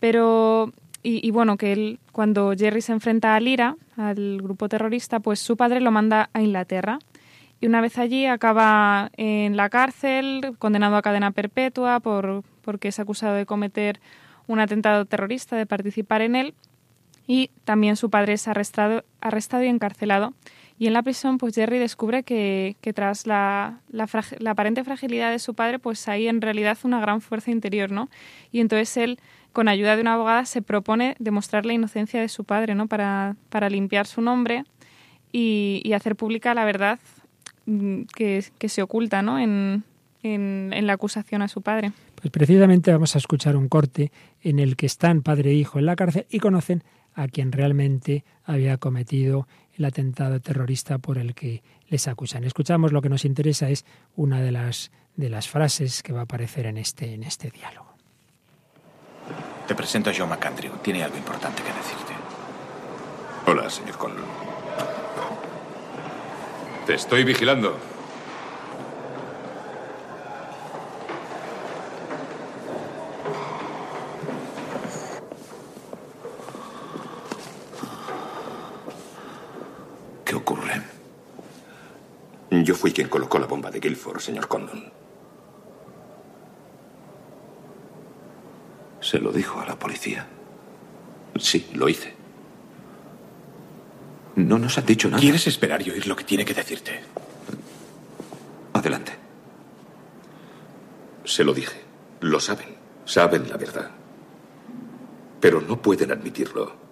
Pero 0.00 0.72
y, 1.02 1.30
bueno, 1.30 1.56
que 1.56 1.72
él 1.72 2.00
cuando 2.12 2.52
Jerry 2.56 2.82
se 2.82 2.92
enfrenta 2.92 3.34
a 3.34 3.40
Lira, 3.40 3.76
al 3.96 4.42
grupo 4.42 4.68
terrorista, 4.68 5.20
pues 5.20 5.38
su 5.38 5.56
padre 5.56 5.80
lo 5.80 5.90
manda 5.90 6.28
a 6.32 6.42
Inglaterra. 6.42 6.98
Y 7.60 7.66
una 7.66 7.80
vez 7.80 7.98
allí 7.98 8.26
acaba 8.26 9.10
en 9.16 9.56
la 9.56 9.70
cárcel, 9.70 10.54
condenado 10.58 10.96
a 10.96 11.02
cadena 11.02 11.30
perpetua 11.30 12.00
por 12.00 12.42
porque 12.62 12.88
es 12.88 12.98
acusado 12.98 13.34
de 13.34 13.46
cometer 13.46 14.00
un 14.46 14.60
atentado 14.60 15.06
terrorista, 15.06 15.56
de 15.56 15.66
participar 15.66 16.20
en 16.20 16.36
él 16.36 16.54
y 17.28 17.50
también 17.64 17.96
su 17.96 18.08
padre 18.08 18.32
es 18.32 18.48
arrestado, 18.48 19.04
arrestado 19.20 19.62
y 19.62 19.68
encarcelado. 19.68 20.32
Y 20.78 20.86
en 20.86 20.94
la 20.94 21.02
prisión, 21.02 21.36
pues 21.36 21.54
Jerry 21.54 21.78
descubre 21.78 22.22
que, 22.22 22.74
tras 22.94 23.26
la, 23.26 23.80
la, 23.90 24.08
la, 24.38 24.52
aparente 24.52 24.82
fragilidad 24.82 25.30
de 25.30 25.38
su 25.38 25.54
padre, 25.54 25.78
pues 25.78 26.08
hay 26.08 26.26
en 26.26 26.40
realidad 26.40 26.78
una 26.84 27.00
gran 27.00 27.20
fuerza 27.20 27.50
interior, 27.50 27.90
¿no? 27.90 28.08
Y 28.50 28.60
entonces 28.60 28.96
él, 28.96 29.18
con 29.52 29.68
ayuda 29.68 29.94
de 29.94 30.02
una 30.02 30.14
abogada, 30.14 30.46
se 30.46 30.62
propone 30.62 31.16
demostrar 31.18 31.66
la 31.66 31.74
inocencia 31.74 32.20
de 32.20 32.28
su 32.28 32.44
padre, 32.44 32.74
¿no? 32.74 32.86
Para, 32.86 33.36
para 33.50 33.68
limpiar 33.68 34.06
su 34.06 34.22
nombre 34.22 34.64
y, 35.30 35.82
y 35.84 35.92
hacer 35.92 36.16
pública 36.16 36.54
la 36.54 36.64
verdad 36.64 36.98
mm, 37.66 38.02
que, 38.14 38.42
que 38.58 38.68
se 38.70 38.80
oculta, 38.80 39.20
¿no? 39.20 39.38
En, 39.38 39.82
en, 40.22 40.70
en 40.72 40.86
la 40.86 40.94
acusación 40.94 41.42
a 41.42 41.48
su 41.48 41.60
padre. 41.60 41.92
Pues 42.14 42.30
precisamente 42.30 42.90
vamos 42.90 43.14
a 43.16 43.18
escuchar 43.18 43.54
un 43.56 43.68
corte 43.68 44.12
en 44.42 44.60
el 44.60 44.76
que 44.76 44.86
están 44.86 45.22
padre 45.22 45.50
e 45.50 45.54
hijo 45.54 45.78
en 45.78 45.86
la 45.86 45.96
cárcel 45.96 46.26
y 46.30 46.38
conocen 46.38 46.82
a 47.14 47.28
quien 47.28 47.52
realmente 47.52 48.24
había 48.44 48.76
cometido 48.78 49.46
el 49.76 49.84
atentado 49.84 50.40
terrorista 50.40 50.98
por 50.98 51.18
el 51.18 51.34
que 51.34 51.62
les 51.88 52.08
acusan. 52.08 52.44
Escuchamos 52.44 52.92
lo 52.92 53.02
que 53.02 53.08
nos 53.08 53.24
interesa 53.24 53.70
es 53.70 53.84
una 54.16 54.40
de 54.40 54.52
las 54.52 54.90
de 55.16 55.28
las 55.28 55.48
frases 55.48 56.02
que 56.02 56.12
va 56.12 56.20
a 56.20 56.24
aparecer 56.24 56.66
en 56.66 56.78
este 56.78 57.14
en 57.14 57.24
este 57.24 57.50
diálogo. 57.50 57.88
Te 59.66 59.74
presento 59.74 60.10
a 60.10 60.14
Joe 60.14 60.26
McAndrew. 60.26 60.78
Tiene 60.78 61.02
algo 61.02 61.18
importante 61.18 61.62
que 61.62 61.72
decirte. 61.72 62.14
Hola, 63.46 63.68
señor 63.68 63.98
Conlon. 63.98 64.24
Te 66.86 66.94
estoy 66.94 67.24
vigilando. 67.24 67.97
Yo 82.64 82.74
fui 82.74 82.92
quien 82.92 83.08
colocó 83.08 83.38
la 83.38 83.46
bomba 83.46 83.70
de 83.70 83.80
Guilford, 83.80 84.20
señor 84.20 84.48
Condon. 84.48 84.90
¿Se 89.00 89.18
lo 89.18 89.32
dijo 89.32 89.60
a 89.60 89.66
la 89.66 89.78
policía? 89.78 90.26
Sí, 91.36 91.70
lo 91.74 91.88
hice. 91.88 92.14
No 94.36 94.58
nos 94.58 94.78
ha 94.78 94.82
dicho 94.82 95.08
nada. 95.08 95.20
¿Quieres 95.20 95.46
esperar 95.46 95.82
y 95.82 95.90
oír 95.90 96.06
lo 96.06 96.16
que 96.16 96.24
tiene 96.24 96.44
que 96.44 96.54
decirte? 96.54 97.00
Adelante. 98.72 99.12
Se 101.24 101.44
lo 101.44 101.52
dije. 101.52 101.80
Lo 102.20 102.40
saben. 102.40 102.76
Saben 103.04 103.48
la 103.48 103.56
verdad. 103.56 103.90
Pero 105.40 105.60
no 105.60 105.80
pueden 105.80 106.12
admitirlo. 106.12 106.87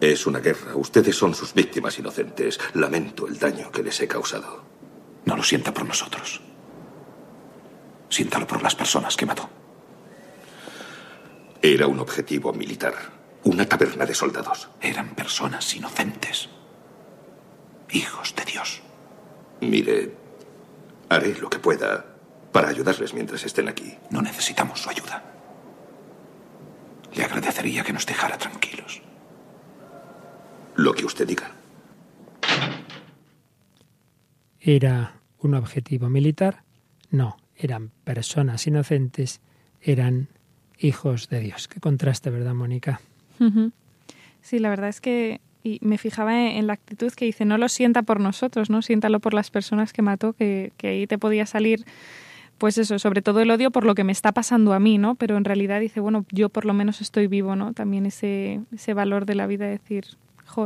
Es 0.00 0.26
una 0.26 0.40
guerra. 0.40 0.76
Ustedes 0.76 1.16
son 1.16 1.34
sus 1.34 1.54
víctimas 1.54 1.98
inocentes. 1.98 2.60
Lamento 2.74 3.26
el 3.26 3.38
daño 3.38 3.70
que 3.70 3.82
les 3.82 3.98
he 4.00 4.08
causado. 4.08 4.62
No 5.24 5.36
lo 5.36 5.42
sienta 5.42 5.72
por 5.72 5.86
nosotros. 5.86 6.40
Siéntalo 8.08 8.46
por 8.46 8.62
las 8.62 8.74
personas 8.74 9.16
que 9.16 9.26
mató. 9.26 9.48
Era 11.62 11.86
un 11.86 11.98
objetivo 11.98 12.52
militar. 12.52 12.94
Una 13.44 13.66
taberna 13.66 14.04
de 14.04 14.14
soldados. 14.14 14.68
Eran 14.80 15.14
personas 15.14 15.74
inocentes. 15.74 16.48
Hijos 17.90 18.34
de 18.36 18.44
Dios. 18.44 18.82
Mire, 19.60 20.14
haré 21.08 21.34
lo 21.38 21.48
que 21.48 21.58
pueda 21.58 22.04
para 22.52 22.68
ayudarles 22.68 23.14
mientras 23.14 23.44
estén 23.44 23.68
aquí. 23.68 23.96
No 24.10 24.20
necesitamos 24.20 24.80
su 24.80 24.90
ayuda. 24.90 25.22
Le 27.14 27.24
agradecería 27.24 27.82
que 27.82 27.92
nos 27.92 28.04
dejara 28.04 28.36
tranquilos. 28.36 28.75
Lo 30.76 30.92
que 30.92 31.04
usted 31.04 31.26
diga. 31.26 31.50
¿Era 34.60 35.14
un 35.38 35.54
objetivo 35.54 36.08
militar? 36.08 36.62
No, 37.10 37.36
eran 37.56 37.90
personas 38.04 38.66
inocentes, 38.66 39.40
eran 39.80 40.28
hijos 40.78 41.28
de 41.28 41.40
Dios. 41.40 41.68
Qué 41.68 41.80
contraste, 41.80 42.30
¿verdad, 42.30 42.54
Mónica? 42.54 43.00
Sí, 44.42 44.58
la 44.58 44.68
verdad 44.68 44.88
es 44.88 45.00
que 45.00 45.40
y 45.62 45.78
me 45.82 45.98
fijaba 45.98 46.50
en 46.50 46.68
la 46.68 46.74
actitud 46.74 47.12
que 47.12 47.24
dice, 47.24 47.44
no 47.44 47.58
lo 47.58 47.68
sienta 47.68 48.02
por 48.02 48.20
nosotros, 48.20 48.70
¿no? 48.70 48.82
Siéntalo 48.82 49.18
por 49.18 49.34
las 49.34 49.50
personas 49.50 49.92
que 49.92 50.00
mató, 50.00 50.32
que, 50.32 50.72
que 50.76 50.88
ahí 50.88 51.06
te 51.08 51.18
podía 51.18 51.44
salir 51.44 51.84
pues 52.58 52.78
eso, 52.78 52.98
sobre 52.98 53.20
todo 53.20 53.40
el 53.40 53.50
odio 53.50 53.70
por 53.70 53.84
lo 53.84 53.94
que 53.94 54.04
me 54.04 54.12
está 54.12 54.32
pasando 54.32 54.72
a 54.72 54.78
mí, 54.78 54.96
¿no? 54.96 55.14
Pero 55.16 55.36
en 55.36 55.44
realidad 55.44 55.80
dice, 55.80 56.00
bueno, 56.00 56.24
yo 56.30 56.48
por 56.48 56.64
lo 56.64 56.72
menos 56.72 57.00
estoy 57.00 57.26
vivo, 57.26 57.56
¿no? 57.56 57.72
También 57.72 58.06
ese, 58.06 58.60
ese 58.72 58.94
valor 58.94 59.26
de 59.26 59.34
la 59.34 59.46
vida, 59.46 59.66
decir, 59.66 60.06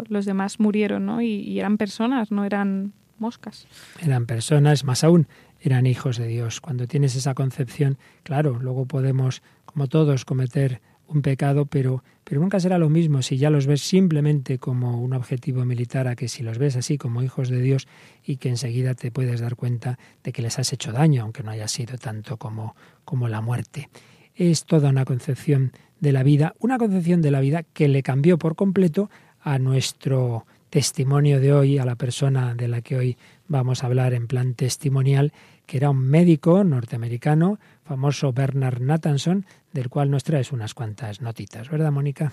los 0.09 0.24
demás 0.24 0.61
murieron, 0.61 1.07
¿no? 1.07 1.22
Y, 1.22 1.41
y, 1.41 1.59
eran 1.59 1.76
personas, 1.76 2.31
no 2.31 2.45
eran 2.45 2.93
moscas. 3.18 3.66
Eran 4.01 4.26
personas, 4.26 4.85
más 4.85 5.05
aún, 5.05 5.26
eran 5.61 5.87
hijos 5.87 6.16
de 6.16 6.26
Dios. 6.26 6.61
Cuando 6.61 6.87
tienes 6.87 7.14
esa 7.16 7.35
concepción, 7.35 7.99
claro, 8.22 8.59
luego 8.61 8.87
podemos, 8.87 9.43
como 9.66 9.87
todos, 9.89 10.24
cometer 10.24 10.81
un 11.11 11.22
pecado, 11.22 11.66
pero, 11.66 12.05
pero 12.24 12.41
nunca 12.41 12.61
será 12.61 12.78
lo 12.78 12.89
mismo 12.89 13.22
si 13.22 13.37
ya 13.37 13.51
los 13.51 13.66
ves 13.66 13.83
simplemente 13.83 14.59
como 14.59 15.01
un 15.01 15.12
objetivo 15.12 15.64
militar 15.64 16.07
a 16.07 16.14
que 16.14 16.28
si 16.28 16.43
los 16.43 16.59
ves 16.59 16.76
así 16.76 16.99
como 16.99 17.22
hijos 17.22 17.49
de 17.49 17.61
Dios 17.61 17.89
y 18.24 18.37
que 18.37 18.49
enseguida 18.49 18.95
te 18.95 19.11
puedes 19.11 19.41
dar 19.41 19.57
cuenta 19.57 19.99
de 20.22 20.33
que 20.33 20.43
les 20.43 20.59
has 20.59 20.72
hecho 20.72 20.93
daño, 20.93 21.22
aunque 21.22 21.43
no 21.43 21.51
haya 21.51 21.68
sido 21.68 21.99
tanto 21.99 22.37
como, 22.37 22.76
como 23.05 23.28
la 23.28 23.41
muerte. 23.41 23.91
Es 24.35 24.64
toda 24.64 24.91
una 24.91 25.05
concepción 25.05 25.72
de 25.99 26.12
la 26.12 26.22
vida, 26.22 26.55
una 26.61 26.78
concepción 26.78 27.20
de 27.20 27.31
la 27.31 27.41
vida 27.41 27.64
que 27.64 27.89
le 27.89 28.03
cambió 28.03 28.39
por 28.39 28.55
completo 28.55 29.11
a 29.43 29.59
nuestro 29.59 30.47
testimonio 30.70 31.41
de 31.41 31.53
hoy, 31.53 31.78
a 31.78 31.84
la 31.84 31.97
persona 31.97 32.55
de 32.55 32.68
la 32.68 32.80
que 32.80 32.97
hoy 32.97 33.16
vamos 33.49 33.82
a 33.82 33.86
hablar 33.86 34.14
en 34.14 34.28
plan 34.28 34.55
testimonial, 34.55 35.32
que 35.66 35.76
era 35.76 35.91
un 35.91 35.99
médico 35.99 36.64
norteamericano, 36.64 37.59
famoso 37.84 38.32
Bernard 38.32 38.80
Nathanson, 38.80 39.47
del 39.72 39.88
cual 39.88 40.11
nos 40.11 40.24
traes 40.24 40.53
unas 40.53 40.74
cuantas 40.74 41.20
notitas, 41.20 41.68
¿verdad, 41.68 41.93
Mónica? 41.93 42.32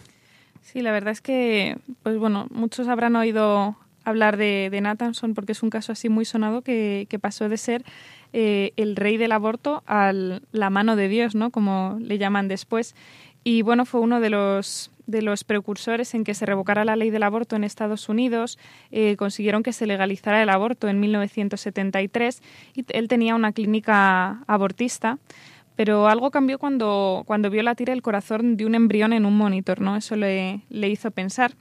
Sí, 0.61 0.81
la 0.81 0.91
verdad 0.91 1.11
es 1.11 1.21
que, 1.21 1.77
pues 2.03 2.17
bueno, 2.17 2.47
muchos 2.51 2.87
habrán 2.87 3.15
oído 3.15 3.75
hablar 4.03 4.37
de, 4.37 4.69
Nathanson 4.81 5.33
porque 5.33 5.51
es 5.51 5.63
un 5.63 5.69
caso 5.69 5.91
así 5.91 6.07
muy 6.07 6.25
sonado 6.25 6.61
que, 6.61 7.07
que 7.09 7.19
pasó 7.19 7.49
de 7.49 7.57
ser 7.57 7.83
eh, 8.33 8.73
el 8.75 8.95
rey 8.95 9.17
del 9.17 9.31
aborto 9.31 9.83
a 9.87 10.11
la 10.13 10.69
mano 10.69 10.95
de 10.95 11.07
Dios, 11.07 11.35
¿no? 11.35 11.49
Como 11.49 11.97
le 12.01 12.17
llaman 12.17 12.47
después. 12.47 12.95
Y 13.47 13.61
bueno, 13.61 13.85
fue 13.85 14.01
uno 14.01 14.19
de 14.19 14.29
los 14.29 14.91
de 15.05 15.21
los 15.21 15.45
precursores 15.45 16.13
en 16.13 16.25
que 16.25 16.33
se 16.33 16.45
revocara 16.45 16.83
la 16.83 16.97
ley 16.97 17.11
del 17.11 17.23
aborto 17.23 17.55
en 17.55 17.63
Estados 17.63 18.09
Unidos, 18.09 18.59
eh, 18.91 19.15
consiguieron 19.15 19.63
que 19.63 19.71
se 19.71 19.87
legalizara 19.87 20.43
el 20.43 20.49
aborto 20.49 20.89
en 20.89 20.99
1973 20.99 22.41
y 22.75 22.83
él 22.89 23.07
tenía 23.07 23.35
una 23.35 23.53
clínica 23.53 24.43
abortista. 24.47 25.17
Pero 25.77 26.09
algo 26.09 26.29
cambió 26.29 26.59
cuando, 26.59 27.23
cuando 27.25 27.49
vio 27.49 27.63
latir 27.63 27.89
el 27.89 28.01
corazón 28.01 28.57
de 28.57 28.65
un 28.65 28.75
embrión 28.75 29.13
en 29.13 29.25
un 29.25 29.37
monitor, 29.37 29.79
¿no? 29.79 29.95
Eso 29.95 30.17
le, 30.17 30.59
le 30.69 30.89
hizo 30.89 31.11
pensar. 31.11 31.53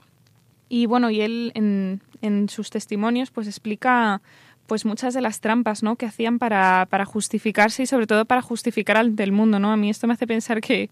Y 0.67 0.87
bueno, 0.87 1.09
y 1.09 1.21
él 1.21 1.53
en, 1.55 2.01
en 2.21 2.49
sus 2.49 2.69
testimonios 2.69 3.31
pues 3.31 3.47
explica 3.47 4.21
pues 4.65 4.83
muchas 4.83 5.13
de 5.13 5.21
las 5.21 5.39
trampas 5.39 5.81
¿no? 5.81 5.95
que 5.95 6.05
hacían 6.05 6.39
para, 6.39 6.85
para 6.89 7.05
justificarse 7.05 7.83
y 7.83 7.85
sobre 7.85 8.05
todo 8.05 8.25
para 8.25 8.41
justificar 8.41 8.97
al 8.97 9.15
del 9.15 9.31
mundo. 9.31 9.59
¿no? 9.59 9.71
A 9.71 9.77
mí 9.77 9.89
esto 9.89 10.07
me 10.07 10.13
hace 10.13 10.27
pensar 10.27 10.59
que, 10.59 10.89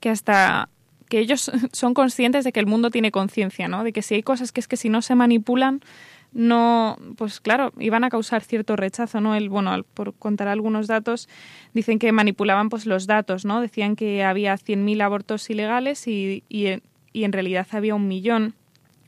que 0.00 0.10
hasta 0.10 0.68
que 1.08 1.18
ellos 1.18 1.50
son 1.72 1.94
conscientes 1.94 2.44
de 2.44 2.52
que 2.52 2.60
el 2.60 2.66
mundo 2.66 2.90
tiene 2.90 3.10
conciencia, 3.10 3.68
¿no? 3.68 3.84
De 3.84 3.92
que 3.92 4.02
si 4.02 4.14
hay 4.14 4.22
cosas 4.22 4.52
que 4.52 4.60
es 4.60 4.68
que 4.68 4.76
si 4.76 4.88
no 4.88 5.02
se 5.02 5.14
manipulan, 5.14 5.80
no, 6.32 6.98
pues 7.16 7.40
claro, 7.40 7.72
iban 7.78 8.04
a 8.04 8.10
causar 8.10 8.42
cierto 8.42 8.76
rechazo, 8.76 9.20
¿no? 9.20 9.34
El, 9.34 9.48
bueno, 9.48 9.82
por 9.94 10.14
contar 10.14 10.48
algunos 10.48 10.86
datos, 10.86 11.28
dicen 11.72 11.98
que 11.98 12.12
manipulaban 12.12 12.68
pues 12.68 12.84
los 12.84 13.06
datos, 13.06 13.44
¿no? 13.44 13.60
Decían 13.60 13.96
que 13.96 14.22
había 14.22 14.54
100.000 14.56 15.02
abortos 15.02 15.48
ilegales 15.48 16.06
y, 16.06 16.44
y, 16.48 16.82
y 17.12 17.24
en 17.24 17.32
realidad 17.32 17.66
había 17.72 17.94
un 17.94 18.08
millón 18.08 18.54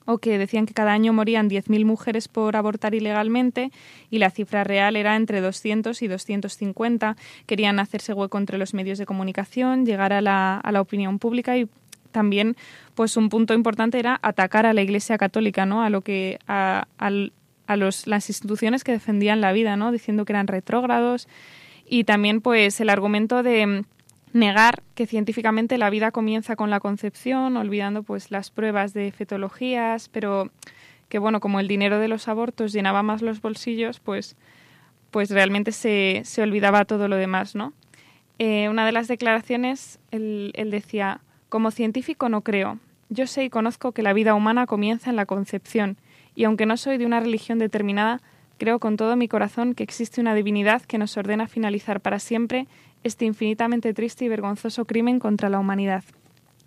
o 0.05 0.19
que 0.19 0.39
decían 0.39 0.67
que 0.67 0.75
cada 0.75 0.93
año 0.93 1.13
morían 1.13 1.49
10.000 1.49 1.85
mujeres 1.85 2.29
por 2.29 2.57
abortar 2.57 2.95
ilegalmente 2.95 3.71
y 4.11 4.19
la 4.19 4.31
cifra 4.31 4.65
real 4.65 4.97
era 4.97 5.17
entre 5.17 5.41
200 5.41 6.01
y 6.03 6.09
250. 6.09 7.17
Querían 7.47 7.79
hacerse 7.79 8.13
hueco 8.13 8.39
entre 8.39 8.59
los 8.59 8.75
medios 8.75 8.99
de 8.99 9.07
comunicación, 9.07 9.87
llegar 9.87 10.13
a 10.13 10.21
la, 10.21 10.59
a 10.59 10.73
la 10.73 10.81
opinión 10.81 11.19
pública 11.19 11.57
y 11.57 11.69
también 12.11 12.57
pues 12.95 13.17
un 13.17 13.29
punto 13.29 13.55
importante 13.55 13.99
era 13.99 14.19
atacar 14.23 14.67
a 14.67 14.73
la 14.73 14.83
Iglesia 14.83 15.17
Católica, 15.17 15.67
¿no? 15.67 15.83
A 15.83 15.91
lo 15.91 16.03
que 16.03 16.39
a, 16.47 16.87
a, 16.99 17.77
los, 17.77 18.07
las 18.07 18.29
instituciones 18.29 18.85
que 18.85 18.93
defendían 18.93 19.41
la 19.41 19.53
vida, 19.53 19.77
¿no? 19.77 19.93
Diciendo 19.93 20.25
que 20.25 20.33
eran 20.33 20.47
retrógrados 20.47 21.29
y 21.87 22.05
también 22.05 22.41
pues 22.41 22.81
el 22.81 22.91
argumento 22.91 23.43
de 23.43 23.85
negar 24.33 24.83
que 24.95 25.07
científicamente 25.07 25.79
la 25.79 25.91
vida 25.91 26.11
comienza 26.11 26.57
con 26.57 26.71
la 26.71 26.81
concepción, 26.81 27.57
olvidando 27.57 28.03
pues 28.03 28.31
las 28.31 28.51
pruebas 28.51 28.95
de 28.95 29.13
fetologías, 29.13 30.09
pero 30.09 30.51
que 31.09 31.19
bueno, 31.19 31.41
como 31.41 31.61
el 31.61 31.69
dinero 31.69 31.99
de 31.99 32.09
los 32.09 32.29
abortos 32.29 32.73
llenaba 32.73 33.03
más 33.03 33.23
los 33.23 33.41
bolsillos, 33.41 34.01
pues 34.01 34.37
pues 35.11 35.31
realmente 35.31 35.73
se, 35.73 36.23
se 36.25 36.43
olvidaba 36.43 36.85
todo 36.85 37.09
lo 37.09 37.17
demás, 37.17 37.55
¿no? 37.55 37.73
Eh, 38.39 38.69
una 38.69 38.87
de 38.87 38.93
las 38.93 39.09
declaraciones, 39.09 39.99
él, 40.11 40.53
él 40.55 40.71
decía, 40.71 41.21
como 41.49 41.73
científico 41.73 42.29
no 42.29 42.43
creo. 42.43 42.79
Yo 43.09 43.27
sé 43.27 43.45
y 43.45 43.51
conozco 43.51 43.93
que 43.93 44.03
la 44.03 44.13
vida 44.13 44.35
humana 44.35 44.67
comienza 44.67 45.11
en 45.11 45.17
la 45.17 45.27
concepción, 45.27 45.97
y 46.37 46.45
aunque 46.45 46.65
no 46.65 46.77
soy 46.77 46.97
de 46.97 47.07
una 47.07 47.21
religión 47.21 47.59
determinada, 47.59 48.21
creo 48.57 48.79
con 48.79 48.97
todo 48.97 49.17
mi 49.17 49.27
corazón 49.27 49.75
que 49.75 49.83
existe 49.83 50.21
una 50.21 50.35
divinidad 50.35 50.83
que 50.83 50.99
nos 50.99 51.17
ordena 51.17 51.49
finalizar 51.49 52.01
para 52.01 52.19
siempre 52.19 52.67
este 53.05 53.25
infinitamente 53.25 53.95
triste 53.95 54.25
y 54.25 54.29
vergonzoso 54.29 54.85
crimen 54.85 55.19
contra 55.19 55.49
la 55.49 55.59
humanidad. 55.59 56.05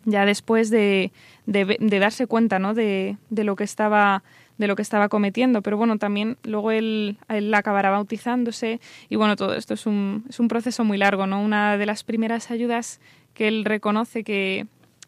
Ya 0.06 0.26
después 0.26 0.70
de, 0.70 1.12
de, 1.46 2.00
darse 2.00 2.28
cuenta 2.28 2.60
¿no? 2.60 2.74
de, 2.74 3.18
de, 3.30 3.44
lo 3.44 3.56
que 3.56 3.64
estaba 3.64 4.24
de 4.58 4.68
lo 4.68 4.76
que 4.76 4.82
estaba 4.82 5.10
cometiendo, 5.10 5.62
pero 5.62 5.78
bueno, 5.78 5.98
también 5.98 6.38
luego 6.44 6.72
él, 6.72 7.18
él 7.30 7.54
acabará 7.54 7.90
bautizándose 7.90 8.80
y 9.10 9.16
bueno, 9.16 9.36
todo 9.36 9.56
esto 9.56 9.74
es 9.74 9.88
un, 9.88 10.26
es 10.30 10.40
un 10.40 10.48
proceso 10.48 10.84
muy 10.84 10.98
largo, 10.98 11.26
¿no? 11.26 11.42
Una 11.42 11.78
de 11.78 11.86
las 11.86 12.04
primeras 12.04 12.52
ayudas 12.52 13.00
que 13.34 13.48
él 13.48 13.66
reconoce 13.66 14.24
que, 14.24 14.68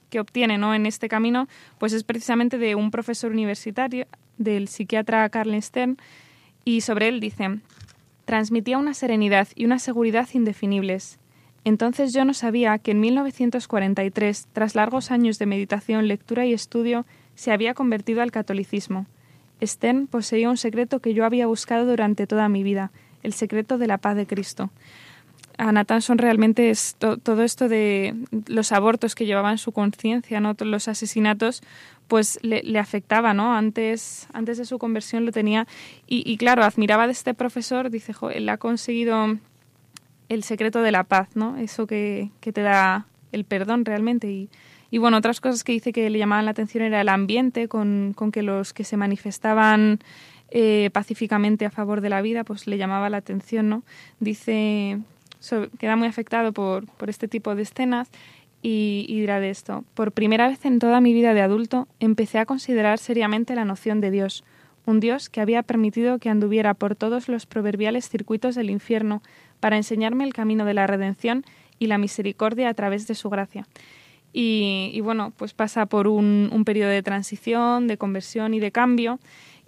que 0.09 0.19
obtiene 0.19 0.57
¿no? 0.57 0.73
en 0.73 0.85
este 0.85 1.09
camino, 1.09 1.47
pues 1.77 1.93
es 1.93 2.03
precisamente 2.03 2.57
de 2.57 2.75
un 2.75 2.91
profesor 2.91 3.31
universitario, 3.31 4.07
del 4.37 4.67
psiquiatra 4.67 5.27
Carl 5.29 5.61
Stern, 5.61 5.97
y 6.63 6.81
sobre 6.81 7.07
él 7.07 7.19
dice, 7.19 7.59
transmitía 8.25 8.77
una 8.77 8.93
serenidad 8.93 9.47
y 9.55 9.65
una 9.65 9.79
seguridad 9.79 10.27
indefinibles. 10.33 11.19
Entonces 11.63 12.13
yo 12.13 12.25
no 12.25 12.33
sabía 12.33 12.77
que 12.77 12.91
en 12.91 12.99
1943, 12.99 14.47
tras 14.53 14.75
largos 14.75 15.09
años 15.09 15.39
de 15.39 15.47
meditación, 15.47 16.07
lectura 16.07 16.45
y 16.45 16.53
estudio, 16.53 17.05
se 17.33 17.51
había 17.51 17.73
convertido 17.73 18.21
al 18.21 18.31
catolicismo. 18.31 19.07
Stern 19.63 20.07
poseía 20.07 20.49
un 20.49 20.57
secreto 20.57 20.99
que 20.99 21.13
yo 21.13 21.25
había 21.25 21.47
buscado 21.47 21.85
durante 21.85 22.27
toda 22.27 22.49
mi 22.49 22.61
vida, 22.61 22.91
el 23.23 23.33
secreto 23.33 23.77
de 23.77 23.87
la 23.87 23.97
paz 23.97 24.15
de 24.15 24.27
Cristo. 24.27 24.69
A 25.57 25.71
Nathanson 25.71 26.17
realmente 26.17 26.71
todo 26.99 27.43
esto 27.43 27.69
de 27.69 28.13
los 28.47 28.71
abortos 28.71 29.15
que 29.15 29.25
llevaba 29.25 29.51
en 29.51 29.57
su 29.57 29.71
conciencia, 29.71 30.41
¿no? 30.41 30.55
los 30.59 30.87
asesinatos, 30.87 31.63
pues 32.07 32.39
le, 32.41 32.79
afectaba, 32.79 33.33
¿no? 33.33 33.55
Antes, 33.55 34.27
antes 34.33 34.57
de 34.57 34.65
su 34.65 34.77
conversión 34.77 35.25
lo 35.25 35.31
tenía. 35.31 35.67
Y, 36.07 36.37
claro, 36.37 36.63
admiraba 36.63 37.07
de 37.07 37.13
este 37.13 37.33
profesor, 37.33 37.89
dice, 37.89 38.13
jo, 38.13 38.29
él 38.29 38.47
ha 38.49 38.57
conseguido 38.57 39.37
el 40.29 40.43
secreto 40.43 40.81
de 40.81 40.91
la 40.91 41.03
paz, 41.03 41.29
¿no? 41.35 41.57
Eso 41.57 41.87
que, 41.87 42.29
que 42.41 42.51
te 42.51 42.61
da 42.61 43.05
el 43.31 43.45
perdón 43.45 43.85
realmente. 43.85 44.29
Y, 44.29 44.49
y 44.91 44.97
bueno, 44.97 45.17
otras 45.17 45.41
cosas 45.41 45.63
que 45.63 45.71
dice 45.71 45.91
que 45.91 46.09
le 46.09 46.19
llamaban 46.19 46.45
la 46.45 46.51
atención 46.51 46.83
era 46.83 47.01
el 47.01 47.09
ambiente 47.09 47.67
con, 47.67 48.13
con 48.15 48.31
que 48.31 48.43
los 48.43 48.73
que 48.73 48.83
se 48.83 48.97
manifestaban 48.97 49.99
eh, 50.51 50.89
pacíficamente 50.93 51.65
a 51.65 51.71
favor 51.71 52.01
de 52.01 52.09
la 52.09 52.21
vida, 52.21 52.43
pues 52.43 52.67
le 52.67 52.77
llamaba 52.77 53.09
la 53.09 53.17
atención, 53.17 53.67
¿no? 53.67 53.83
Dice 54.19 54.99
que 55.49 55.85
era 55.85 55.95
muy 55.95 56.07
afectado 56.07 56.53
por, 56.53 56.87
por 56.87 57.09
este 57.09 57.27
tipo 57.27 57.55
de 57.55 57.63
escenas 57.63 58.09
y, 58.67 59.19
dirá 59.19 59.39
de 59.39 59.51
esto. 59.51 59.83
Por 59.93 60.11
primera 60.11 60.47
vez 60.47 60.65
en 60.65 60.79
toda 60.79 60.99
mi 60.99 61.13
vida 61.13 61.35
de 61.35 61.41
adulto 61.41 61.87
empecé 61.99 62.39
a 62.39 62.47
considerar 62.47 62.97
seriamente 62.97 63.53
la 63.53 63.63
noción 63.63 64.01
de 64.01 64.09
Dios, 64.09 64.43
un 64.87 64.99
Dios 64.99 65.29
que 65.29 65.39
había 65.39 65.61
permitido 65.61 66.17
que 66.17 66.29
anduviera 66.29 66.73
por 66.73 66.95
todos 66.95 67.27
los 67.27 67.45
proverbiales 67.45 68.09
circuitos 68.09 68.55
del 68.55 68.71
infierno 68.71 69.21
para 69.59 69.77
enseñarme 69.77 70.23
el 70.23 70.33
camino 70.33 70.65
de 70.65 70.73
la 70.73 70.87
redención 70.87 71.45
y 71.77 71.85
la 71.85 71.99
misericordia 71.99 72.69
a 72.69 72.73
través 72.73 73.05
de 73.05 73.13
su 73.13 73.29
gracia. 73.29 73.67
Y, 74.33 74.99
bueno, 75.01 75.31
pues 75.37 75.53
pasa 75.53 75.85
por 75.85 76.07
un 76.07 76.63
periodo 76.65 76.89
de 76.89 77.03
transición, 77.03 77.87
de 77.87 77.97
conversión 77.97 78.55
y 78.55 78.59
de 78.59 78.71
cambio. 78.71 79.19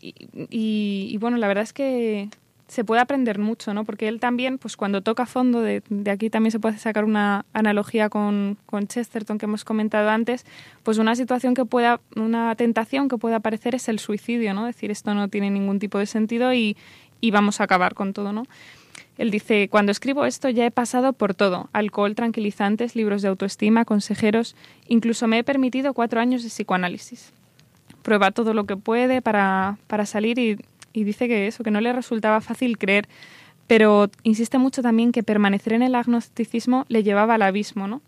y, 0.02 1.16
bueno, 1.22 1.38
la 1.38 1.48
verdad 1.48 1.64
es 1.64 1.72
que 1.72 2.30
se 2.68 2.84
puede 2.84 3.02
aprender 3.02 3.40
mucho, 3.40 3.74
¿no? 3.74 3.86
Porque 3.86 4.08
él 4.08 4.20
también, 4.20 4.58
pues 4.58 4.76
cuando 4.76 5.02
toca 5.02 5.26
fondo, 5.26 5.62
de, 5.62 5.82
aquí 6.12 6.30
también 6.30 6.52
se 6.52 6.60
puede 6.60 6.78
sacar 6.78 7.06
una 7.06 7.46
analogía 7.54 8.10
con, 8.10 8.58
con, 8.66 8.88
Chesterton 8.88 9.38
que 9.38 9.46
hemos 9.46 9.64
comentado 9.64 10.10
antes, 10.10 10.46
pues 10.84 10.98
una 10.98 11.16
situación 11.16 11.54
que 11.54 11.64
pueda, 11.64 12.02
una 12.16 12.54
tentación 12.56 13.08
que 13.08 13.18
puede 13.18 13.36
aparecer 13.36 13.74
es 13.74 13.88
el 13.88 14.00
suicidio, 14.00 14.54
¿no? 14.54 14.66
Decir 14.66 14.92
esto 14.92 15.14
no 15.14 15.30
tiene 15.30 15.50
ningún 15.50 15.80
tipo 15.80 15.98
de 15.98 16.06
sentido 16.06 16.54
y, 16.54 16.76
y 17.22 17.32
vamos 17.32 17.62
a 17.62 17.64
acabar 17.64 17.94
con 17.94 18.12
todo, 18.12 18.34
¿no? 18.34 18.44
Él 19.18 19.32
dice, 19.32 19.70
cuando 19.70 19.92
escribo 19.92 20.26
esto 20.26 20.50
ya 20.50 20.66
he 20.66 20.72
pasado 20.72 21.14
por 21.14 21.34
todo, 21.34 21.70
alcohol, 21.74 22.16
tranquilizantes, 22.16 22.96
libros 22.96 23.22
de 23.22 23.30
autoestima, 23.30 23.86
consejeros, 23.86 24.56
incluso 24.88 25.28
me 25.28 25.40
he 25.40 25.44
permitido 25.44 25.94
cuatro 25.94 26.20
años 26.20 26.44
de 26.44 26.50
psicoanálisis. 26.50 27.32
Prueba 28.04 28.32
todo 28.32 28.54
lo 28.54 28.66
que 28.66 28.78
puede 28.78 29.22
para, 29.22 29.78
para 29.88 30.06
salir 30.06 30.38
y 30.38 30.58
y 30.98 31.04
dice 31.04 31.28
que 31.28 31.46
eso, 31.46 31.64
que 31.64 31.70
no 31.70 31.80
le 31.80 31.94
resultaba 31.94 32.42
fácil 32.42 32.80
creer, 32.80 33.08
pero 33.68 34.10
insiste 34.24 34.58
mucho 34.58 34.82
también 34.82 35.12
que 35.12 35.22
permanecer 35.22 35.74
en 35.74 35.84
el 35.84 35.94
agnosticismo 35.94 36.86
le 36.88 37.04
llevaba 37.04 37.36
al 37.36 37.44
abismo, 37.44 37.88
¿no? 37.88 38.02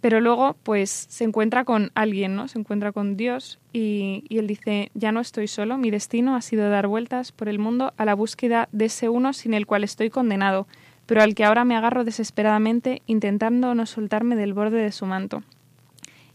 Pero 0.00 0.18
luego, 0.20 0.56
pues, 0.62 1.06
se 1.10 1.24
encuentra 1.24 1.64
con 1.64 1.90
alguien, 1.94 2.34
¿no? 2.34 2.48
Se 2.48 2.58
encuentra 2.58 2.92
con 2.92 3.18
Dios 3.18 3.58
y, 3.74 4.24
y, 4.30 4.38
él 4.38 4.46
dice, 4.46 4.90
ya 4.94 5.12
no 5.12 5.20
estoy 5.20 5.48
solo, 5.48 5.76
mi 5.76 5.90
destino 5.90 6.34
ha 6.34 6.40
sido 6.40 6.70
dar 6.70 6.86
vueltas 6.86 7.30
por 7.30 7.50
el 7.50 7.58
mundo 7.58 7.92
a 7.98 8.06
la 8.06 8.14
búsqueda 8.14 8.70
de 8.72 8.86
ese 8.86 9.10
uno 9.10 9.34
sin 9.34 9.52
el 9.52 9.66
cual 9.66 9.84
estoy 9.84 10.08
condenado, 10.08 10.66
pero 11.04 11.20
al 11.20 11.34
que 11.34 11.44
ahora 11.44 11.66
me 11.66 11.76
agarro 11.76 12.04
desesperadamente 12.04 13.02
intentando 13.06 13.74
no 13.74 13.84
soltarme 13.84 14.34
del 14.34 14.54
borde 14.54 14.80
de 14.80 14.92
su 14.92 15.04
manto. 15.04 15.42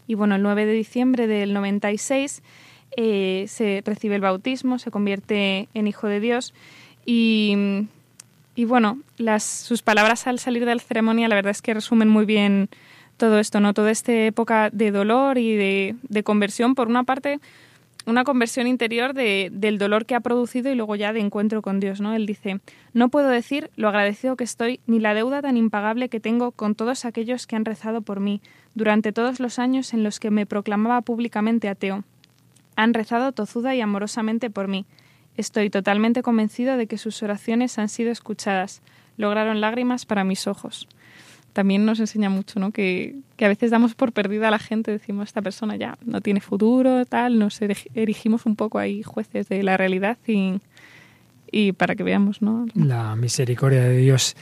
Y 0.06 0.14
bueno, 0.14 0.36
el 0.36 0.42
9 0.42 0.66
de 0.66 0.72
diciembre 0.72 1.26
del 1.26 1.52
96 1.52 2.42
eh, 2.96 3.46
se 3.48 3.82
recibe 3.84 4.14
el 4.14 4.20
bautismo, 4.20 4.78
se 4.78 4.90
convierte 4.90 5.68
en 5.74 5.86
hijo 5.86 6.06
de 6.06 6.20
Dios 6.20 6.54
y, 7.06 7.86
bueno, 8.56 8.98
las, 9.18 9.42
sus 9.42 9.82
palabras 9.82 10.26
al 10.26 10.38
salir 10.38 10.64
de 10.64 10.74
la 10.74 10.80
ceremonia 10.80 11.28
la 11.28 11.34
verdad 11.34 11.50
es 11.50 11.62
que 11.62 11.74
resumen 11.74 12.08
muy 12.08 12.24
bien 12.24 12.68
todo 13.16 13.38
esto, 13.38 13.60
¿no? 13.60 13.74
Toda 13.74 13.90
esta 13.90 14.12
época 14.12 14.70
de 14.70 14.90
dolor 14.90 15.38
y 15.38 15.56
de, 15.56 16.22
conversión, 16.24 16.74
por 16.74 16.88
una 16.88 17.04
parte, 17.04 17.40
una 18.06 18.24
conversión 18.24 18.66
interior 18.66 19.14
de, 19.14 19.50
del 19.52 19.78
dolor 19.78 20.06
que 20.06 20.14
ha 20.14 20.20
producido 20.20 20.70
y 20.70 20.74
luego 20.74 20.96
ya 20.96 21.12
de 21.12 21.20
encuentro 21.20 21.62
con 21.62 21.80
Dios, 21.80 22.00
¿no? 22.00 22.14
Él 22.14 22.26
dice, 22.26 22.60
no 22.92 23.08
puedo 23.08 23.28
decir 23.28 23.70
lo 23.76 23.88
agradecido 23.88 24.36
que 24.36 24.44
estoy 24.44 24.80
ni 24.86 24.98
la 24.98 25.14
deuda 25.14 25.42
tan 25.42 25.56
impagable 25.56 26.08
que 26.08 26.20
tengo 26.20 26.50
con 26.50 26.74
todos 26.74 27.04
aquellos 27.04 27.46
que 27.46 27.56
han 27.56 27.64
rezado 27.64 28.02
por 28.02 28.20
mí 28.20 28.40
durante 28.74 29.12
todos 29.12 29.40
los 29.40 29.58
años 29.58 29.94
en 29.94 30.02
los 30.02 30.20
que 30.20 30.30
me 30.30 30.46
proclamaba 30.46 31.00
públicamente 31.02 31.68
ateo. 31.68 32.04
Han 32.76 32.94
rezado 32.94 33.32
tozuda 33.32 33.74
y 33.74 33.80
amorosamente 33.80 34.50
por 34.50 34.68
mí. 34.68 34.86
Estoy 35.36 35.70
totalmente 35.70 36.22
convencido 36.22 36.76
de 36.76 36.86
que 36.86 36.98
sus 36.98 37.22
oraciones 37.22 37.78
han 37.78 37.88
sido 37.88 38.10
escuchadas. 38.10 38.82
Lograron 39.16 39.60
lágrimas 39.60 40.06
para 40.06 40.24
mis 40.24 40.46
ojos. 40.46 40.88
También 41.52 41.84
nos 41.84 42.00
enseña 42.00 42.30
mucho, 42.30 42.58
¿no? 42.58 42.72
Que, 42.72 43.16
que 43.36 43.44
a 43.44 43.48
veces 43.48 43.70
damos 43.70 43.94
por 43.94 44.12
perdida 44.12 44.48
a 44.48 44.50
la 44.50 44.58
gente, 44.58 44.90
decimos, 44.90 45.28
esta 45.28 45.42
persona 45.42 45.76
ya 45.76 45.98
no 46.04 46.20
tiene 46.20 46.40
futuro, 46.40 47.04
tal, 47.04 47.38
nos 47.38 47.60
erigimos 47.62 48.44
un 48.46 48.56
poco 48.56 48.78
ahí 48.78 49.04
jueces 49.04 49.48
de 49.48 49.62
la 49.62 49.76
realidad 49.76 50.18
y, 50.26 50.60
y 51.52 51.72
para 51.72 51.94
que 51.94 52.02
veamos, 52.02 52.42
¿no? 52.42 52.66
La 52.74 53.14
misericordia 53.14 53.84
de 53.84 53.98
Dios 53.98 54.34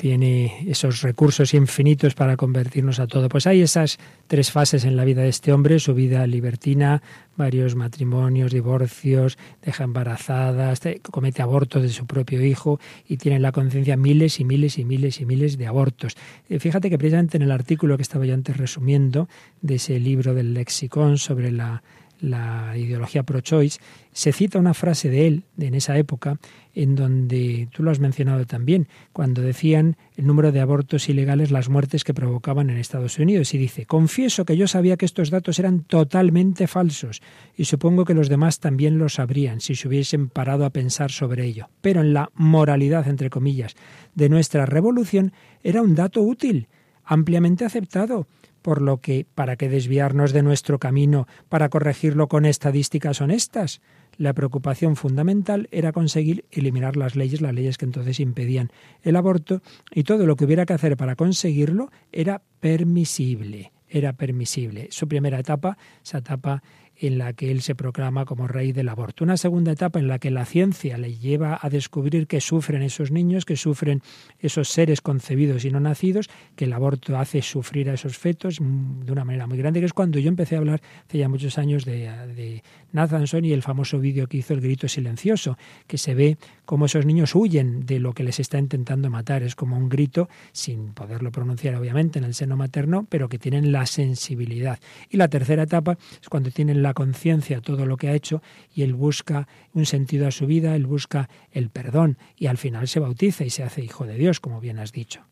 tiene 0.00 0.64
esos 0.66 1.02
recursos 1.02 1.52
infinitos 1.52 2.14
para 2.14 2.38
convertirnos 2.38 3.00
a 3.00 3.06
todo. 3.06 3.28
Pues 3.28 3.46
hay 3.46 3.60
esas 3.60 3.98
tres 4.28 4.50
fases 4.50 4.86
en 4.86 4.96
la 4.96 5.04
vida 5.04 5.20
de 5.20 5.28
este 5.28 5.52
hombre, 5.52 5.78
su 5.78 5.92
vida 5.92 6.26
libertina, 6.26 7.02
varios 7.36 7.74
matrimonios, 7.74 8.50
divorcios, 8.50 9.36
deja 9.60 9.84
embarazadas, 9.84 10.80
comete 11.02 11.42
abortos 11.42 11.82
de 11.82 11.90
su 11.90 12.06
propio 12.06 12.42
hijo 12.42 12.80
y 13.06 13.18
tiene 13.18 13.36
en 13.36 13.42
la 13.42 13.52
conciencia 13.52 13.98
miles 13.98 14.40
y 14.40 14.46
miles 14.46 14.78
y 14.78 14.86
miles 14.86 15.20
y 15.20 15.26
miles 15.26 15.58
de 15.58 15.66
abortos. 15.66 16.16
Eh, 16.48 16.58
fíjate 16.60 16.88
que 16.88 16.96
precisamente 16.96 17.36
en 17.36 17.42
el 17.42 17.50
artículo 17.50 17.98
que 17.98 18.02
estaba 18.02 18.24
yo 18.24 18.32
antes 18.32 18.56
resumiendo 18.56 19.28
de 19.60 19.74
ese 19.74 20.00
libro 20.00 20.32
del 20.32 20.54
lexicón 20.54 21.18
sobre 21.18 21.52
la 21.52 21.82
la 22.20 22.76
ideología 22.76 23.22
pro-choice, 23.22 23.80
se 24.12 24.32
cita 24.32 24.58
una 24.58 24.74
frase 24.74 25.08
de 25.08 25.26
él, 25.26 25.44
en 25.58 25.74
esa 25.74 25.96
época, 25.98 26.38
en 26.74 26.94
donde 26.94 27.68
tú 27.72 27.82
lo 27.82 27.90
has 27.90 28.00
mencionado 28.00 28.46
también, 28.46 28.88
cuando 29.12 29.42
decían 29.42 29.96
el 30.16 30.26
número 30.26 30.52
de 30.52 30.60
abortos 30.60 31.08
ilegales, 31.08 31.50
las 31.50 31.68
muertes 31.68 32.04
que 32.04 32.14
provocaban 32.14 32.70
en 32.70 32.76
Estados 32.76 33.18
Unidos. 33.18 33.54
Y 33.54 33.58
dice, 33.58 33.86
confieso 33.86 34.44
que 34.44 34.56
yo 34.56 34.68
sabía 34.68 34.96
que 34.96 35.06
estos 35.06 35.30
datos 35.30 35.58
eran 35.58 35.82
totalmente 35.82 36.66
falsos, 36.66 37.22
y 37.56 37.64
supongo 37.64 38.04
que 38.04 38.14
los 38.14 38.28
demás 38.28 38.60
también 38.60 38.98
lo 38.98 39.08
sabrían 39.08 39.60
si 39.60 39.74
se 39.74 39.88
hubiesen 39.88 40.28
parado 40.28 40.64
a 40.64 40.70
pensar 40.70 41.10
sobre 41.10 41.44
ello. 41.46 41.68
Pero 41.80 42.00
en 42.00 42.14
la 42.14 42.30
moralidad, 42.34 43.08
entre 43.08 43.30
comillas, 43.30 43.74
de 44.14 44.28
nuestra 44.28 44.66
revolución 44.66 45.32
era 45.62 45.82
un 45.82 45.94
dato 45.94 46.22
útil, 46.22 46.68
ampliamente 47.04 47.64
aceptado, 47.64 48.26
por 48.62 48.82
lo 48.82 48.98
que, 48.98 49.26
¿para 49.34 49.56
qué 49.56 49.68
desviarnos 49.68 50.32
de 50.32 50.42
nuestro 50.42 50.78
camino 50.78 51.26
para 51.48 51.68
corregirlo 51.68 52.28
con 52.28 52.44
estadísticas 52.44 53.20
honestas? 53.20 53.80
La 54.16 54.34
preocupación 54.34 54.96
fundamental 54.96 55.68
era 55.70 55.92
conseguir 55.92 56.44
eliminar 56.50 56.96
las 56.96 57.16
leyes, 57.16 57.40
las 57.40 57.54
leyes 57.54 57.78
que 57.78 57.86
entonces 57.86 58.20
impedían 58.20 58.70
el 59.02 59.16
aborto, 59.16 59.62
y 59.92 60.02
todo 60.02 60.26
lo 60.26 60.36
que 60.36 60.44
hubiera 60.44 60.66
que 60.66 60.74
hacer 60.74 60.96
para 60.96 61.16
conseguirlo 61.16 61.90
era 62.12 62.42
permisible, 62.60 63.72
era 63.88 64.12
permisible. 64.12 64.88
Su 64.90 65.08
primera 65.08 65.38
etapa, 65.38 65.78
esa 66.04 66.18
etapa 66.18 66.62
en 67.00 67.16
la 67.16 67.32
que 67.32 67.50
él 67.50 67.62
se 67.62 67.74
proclama 67.74 68.26
como 68.26 68.46
rey 68.46 68.72
del 68.72 68.90
aborto. 68.90 69.24
Una 69.24 69.38
segunda 69.38 69.72
etapa 69.72 69.98
en 69.98 70.06
la 70.06 70.18
que 70.18 70.30
la 70.30 70.44
ciencia 70.44 70.98
le 70.98 71.16
lleva 71.16 71.58
a 71.60 71.70
descubrir 71.70 72.26
que 72.26 72.42
sufren 72.42 72.82
esos 72.82 73.10
niños, 73.10 73.46
que 73.46 73.56
sufren 73.56 74.02
esos 74.38 74.68
seres 74.68 75.00
concebidos 75.00 75.64
y 75.64 75.70
no 75.70 75.80
nacidos, 75.80 76.28
que 76.56 76.66
el 76.66 76.72
aborto 76.74 77.18
hace 77.18 77.40
sufrir 77.40 77.88
a 77.88 77.94
esos 77.94 78.18
fetos 78.18 78.60
mm, 78.60 79.00
de 79.06 79.12
una 79.12 79.24
manera 79.24 79.46
muy 79.46 79.56
grande, 79.56 79.80
que 79.80 79.86
es 79.86 79.94
cuando 79.94 80.18
yo 80.18 80.28
empecé 80.28 80.56
a 80.56 80.58
hablar 80.58 80.82
hace 81.06 81.18
ya 81.18 81.28
muchos 81.28 81.56
años 81.56 81.86
de, 81.86 82.10
de 82.36 82.62
Nathanson 82.92 83.46
y 83.46 83.52
el 83.52 83.62
famoso 83.62 83.98
vídeo 83.98 84.26
que 84.26 84.36
hizo 84.36 84.52
El 84.52 84.60
grito 84.60 84.86
silencioso, 84.86 85.56
que 85.86 85.96
se 85.96 86.14
ve 86.14 86.36
cómo 86.70 86.86
esos 86.86 87.04
niños 87.04 87.34
huyen 87.34 87.84
de 87.84 87.98
lo 87.98 88.12
que 88.12 88.22
les 88.22 88.38
está 88.38 88.56
intentando 88.56 89.10
matar. 89.10 89.42
Es 89.42 89.56
como 89.56 89.76
un 89.76 89.88
grito, 89.88 90.28
sin 90.52 90.94
poderlo 90.94 91.32
pronunciar 91.32 91.74
obviamente 91.74 92.20
en 92.20 92.24
el 92.24 92.32
seno 92.32 92.56
materno, 92.56 93.08
pero 93.08 93.28
que 93.28 93.40
tienen 93.40 93.72
la 93.72 93.86
sensibilidad. 93.86 94.78
Y 95.08 95.16
la 95.16 95.26
tercera 95.26 95.64
etapa 95.64 95.98
es 96.22 96.28
cuando 96.28 96.52
tienen 96.52 96.84
la 96.84 96.94
conciencia 96.94 97.60
todo 97.60 97.86
lo 97.86 97.96
que 97.96 98.06
ha 98.06 98.14
hecho 98.14 98.40
y 98.72 98.82
él 98.82 98.94
busca 98.94 99.48
un 99.72 99.84
sentido 99.84 100.28
a 100.28 100.30
su 100.30 100.46
vida, 100.46 100.76
él 100.76 100.86
busca 100.86 101.28
el 101.50 101.70
perdón 101.70 102.18
y 102.36 102.46
al 102.46 102.56
final 102.56 102.86
se 102.86 103.00
bautiza 103.00 103.44
y 103.44 103.50
se 103.50 103.64
hace 103.64 103.82
hijo 103.82 104.06
de 104.06 104.14
Dios, 104.14 104.38
como 104.38 104.60
bien 104.60 104.78
has 104.78 104.92
dicho. 104.92 105.26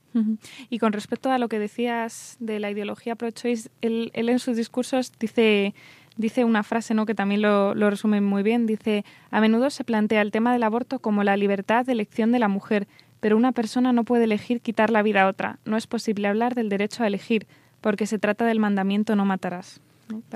Y 0.69 0.79
con 0.79 0.93
respecto 0.93 1.31
a 1.31 1.39
lo 1.39 1.49
que 1.49 1.61
decías 1.61 2.37
de 2.41 2.59
la 2.59 2.71
ideología 2.73 3.15
pro-choice, 3.15 3.71
él, 3.83 4.11
en 4.15 4.39
sus 4.41 4.57
discursos 4.57 5.13
dice, 5.21 5.75
dice 6.19 6.45
una 6.45 6.63
frase 6.63 6.93
¿no? 6.93 7.07
que 7.07 7.15
también 7.15 7.41
lo, 7.41 7.75
lo 7.75 7.89
resume 7.89 8.21
muy 8.21 8.43
bien. 8.43 8.67
Dice, 8.67 9.07
a 9.31 9.41
menudo 9.41 9.71
se 9.71 9.85
plantea 9.85 10.21
el 10.21 10.31
tema 10.31 10.53
del 10.53 10.65
aborto 10.65 10.99
como 10.99 11.25
la 11.25 11.39
libertad 11.39 11.87
de 11.87 11.93
elección 11.93 12.33
de 12.33 12.41
la 12.41 12.49
mujer, 12.49 12.87
pero 13.21 13.37
una 13.37 13.53
persona 13.53 13.95
no 13.95 14.05
puede 14.05 14.25
elegir 14.25 14.61
quitar 14.61 14.91
la 14.91 15.03
vida 15.03 15.23
a 15.23 15.29
otra. 15.29 15.59
No 15.65 15.79
es 15.79 15.87
posible 15.87 16.29
hablar 16.29 16.55
del 16.55 16.69
derecho 16.69 17.03
a 17.03 17.07
elegir, 17.07 17.47
porque 17.81 18.07
se 18.07 18.19
trata 18.19 18.45
del 18.45 18.61
mandamiento 18.61 19.17
no 19.17 19.25
matarás. 19.25 19.81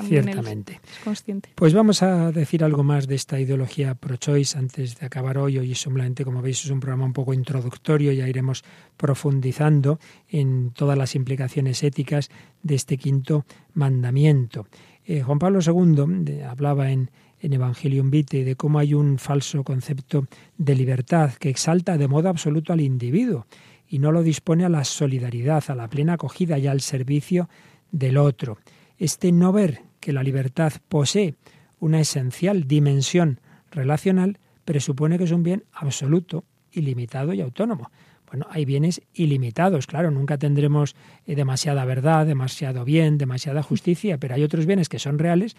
Ciertamente. 0.07 0.81
consciente. 1.03 1.51
Pues 1.55 1.73
vamos 1.73 2.03
a 2.03 2.31
decir 2.31 2.63
algo 2.63 2.85
más 2.85 3.07
de 3.07 3.15
esta 3.15 3.41
ideología 3.41 3.95
pro-choice 3.95 4.59
antes 4.59 4.99
de 4.99 5.07
acabar 5.07 5.39
hoy. 5.39 5.59
Hoy 5.59 5.75
simplemente, 5.75 6.25
como 6.25 6.43
veis, 6.43 6.65
es 6.65 6.71
un 6.71 6.81
programa 6.81 7.07
un 7.07 7.13
poco 7.13 7.33
introductorio. 7.33 8.13
Ya 8.13 8.29
iremos 8.29 8.65
profundizando 8.97 9.99
en 10.29 10.73
todas 10.73 10.99
las 10.99 11.15
implicaciones 11.15 11.83
éticas 11.83 12.31
de 12.63 12.75
este 12.75 12.99
quinto 12.99 13.47
mandamiento. 13.73 14.67
Eh, 15.05 15.23
Juan 15.23 15.39
Pablo 15.39 15.61
II 15.65 16.43
hablaba 16.43 16.91
en, 16.91 17.11
en 17.41 17.53
Evangelium 17.53 18.11
Vitae 18.11 18.45
de 18.45 18.57
cómo 18.57 18.79
hay 18.79 18.95
un 18.95 19.19
falso 19.19 19.65
concepto 19.65 20.27
de 20.57 20.75
libertad 20.75 21.33
que 21.35 21.51
exalta 21.51 21.99
de 21.99 22.09
modo 22.09 22.29
absoluto 22.29 22.73
al 22.73 22.81
individuo 22.81 23.47
y 23.89 23.99
no 23.99 24.13
lo 24.13 24.23
dispone 24.23 24.65
a 24.65 24.69
la 24.69 24.85
solidaridad, 24.85 25.65
a 25.69 25.75
la 25.75 25.89
plena 25.89 26.15
acogida 26.15 26.59
y 26.59 26.67
al 26.67 26.81
servicio 26.81 27.49
del 27.91 28.17
otro. 28.17 28.59
Este 28.97 29.33
no 29.33 29.53
ver 29.53 29.83
que 30.01 30.13
la 30.13 30.23
libertad 30.23 30.73
posee 30.89 31.35
una 31.79 32.01
esencial 32.01 32.67
dimensión 32.69 33.41
relacional 33.71 34.39
presupone 34.65 35.19
que 35.19 35.25
es 35.25 35.33
un 35.33 35.43
bien 35.43 35.65
absoluto, 35.73 36.45
ilimitado 36.71 37.35
y 37.35 37.41
autónomo. 37.41 37.91
Bueno, 38.33 38.47
hay 38.49 38.65
bienes 38.65 39.03
ilimitados, 39.13 39.87
claro, 39.87 40.11
nunca 40.11 40.39
tendremos 40.39 40.97
eh, 41.27 41.35
demasiada 41.35 41.85
verdad, 41.85 42.27
demasiado 42.27 42.83
bien, 42.83 43.19
demasiada 43.19 43.63
justicia, 43.63 44.17
pero 44.17 44.35
hay 44.35 44.43
otros 44.43 44.65
bienes 44.65 44.89
que 44.89 44.99
son 44.99 45.19
reales, 45.19 45.55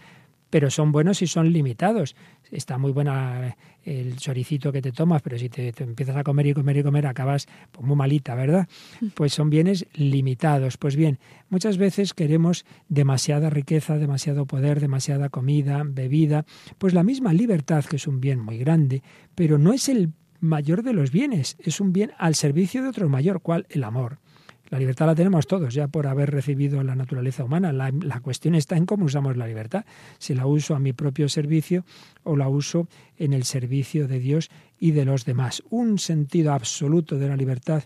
pero 0.50 0.72
son 0.72 0.92
buenos 0.92 1.22
y 1.22 1.28
son 1.28 1.54
limitados. 1.54 2.16
Está 2.52 2.80
muy 2.80 2.92
buena 2.92 3.56
el 3.84 4.18
choricito 4.18 4.72
que 4.72 4.82
te 4.82 4.92
tomas, 4.92 5.22
pero 5.22 5.38
si 5.38 5.50
te, 5.50 5.72
empiezas 5.84 6.16
a 6.16 6.24
comer 6.24 6.48
y 6.48 6.54
comer 6.56 6.78
y 6.78 6.84
comer, 6.84 7.06
acabas 7.06 7.48
pues, 7.72 7.86
muy 7.86 7.96
malita, 7.96 8.34
¿verdad? 8.34 8.68
Pues 9.14 9.34
son 9.34 9.52
bienes 9.52 9.86
limitados. 9.94 10.78
Pues 10.78 10.96
bien, 10.96 11.20
muchas 11.50 11.78
veces 11.78 12.16
queremos 12.16 12.66
demasiada 12.90 13.52
riqueza, 13.52 14.00
demasiado 14.00 14.48
poder, 14.48 14.80
demasiada 14.80 15.30
comida, 15.30 15.84
bebida, 15.86 16.46
pues 16.80 16.96
la 16.96 17.04
misma 17.04 17.34
libertad, 17.34 17.86
que 17.86 17.98
es 17.98 18.08
un 18.08 18.20
bien 18.20 18.40
muy 18.40 18.58
grande, 18.58 19.04
pero 19.36 19.60
no 19.60 19.74
es 19.74 19.90
el 19.90 20.12
mayor 20.44 20.84
de 20.84 20.92
los 20.92 21.10
bienes, 21.10 21.56
es 21.60 21.80
un 21.80 21.94
bien 21.94 22.12
al 22.18 22.36
servicio 22.36 22.84
de 22.84 22.90
otro 22.90 23.08
mayor, 23.08 23.42
¿cuál? 23.42 23.66
El 23.70 23.86
amor. 23.86 24.20
La 24.70 24.78
libertad 24.78 25.06
la 25.06 25.16
tenemos 25.16 25.48
todos 25.48 25.74
ya 25.74 25.88
por 25.88 26.06
haber 26.06 26.32
recibido 26.32 26.84
la 26.84 26.96
naturaleza 26.96 27.46
humana. 27.46 27.72
La, 27.72 28.20
cuestión 28.20 28.54
está 28.56 28.76
en 28.76 28.86
cómo 28.86 29.06
usamos 29.06 29.38
la 29.38 29.48
libertad. 29.48 29.86
Si 30.18 30.34
la 30.34 30.46
uso 30.46 30.76
a 30.76 30.80
mi 30.80 30.92
propio 30.92 31.30
servicio 31.30 31.86
o 32.24 32.36
la 32.36 32.50
uso 32.50 32.90
en 33.18 33.32
el 33.32 33.46
servicio 33.46 34.08
de 34.08 34.20
Dios 34.20 34.50
y 34.80 34.92
de 34.92 35.06
los 35.06 35.24
demás. 35.24 35.64
Un 35.70 35.98
sentido 35.98 36.52
absoluto 36.52 37.18
de 37.18 37.30
la 37.30 37.38
libertad 37.38 37.84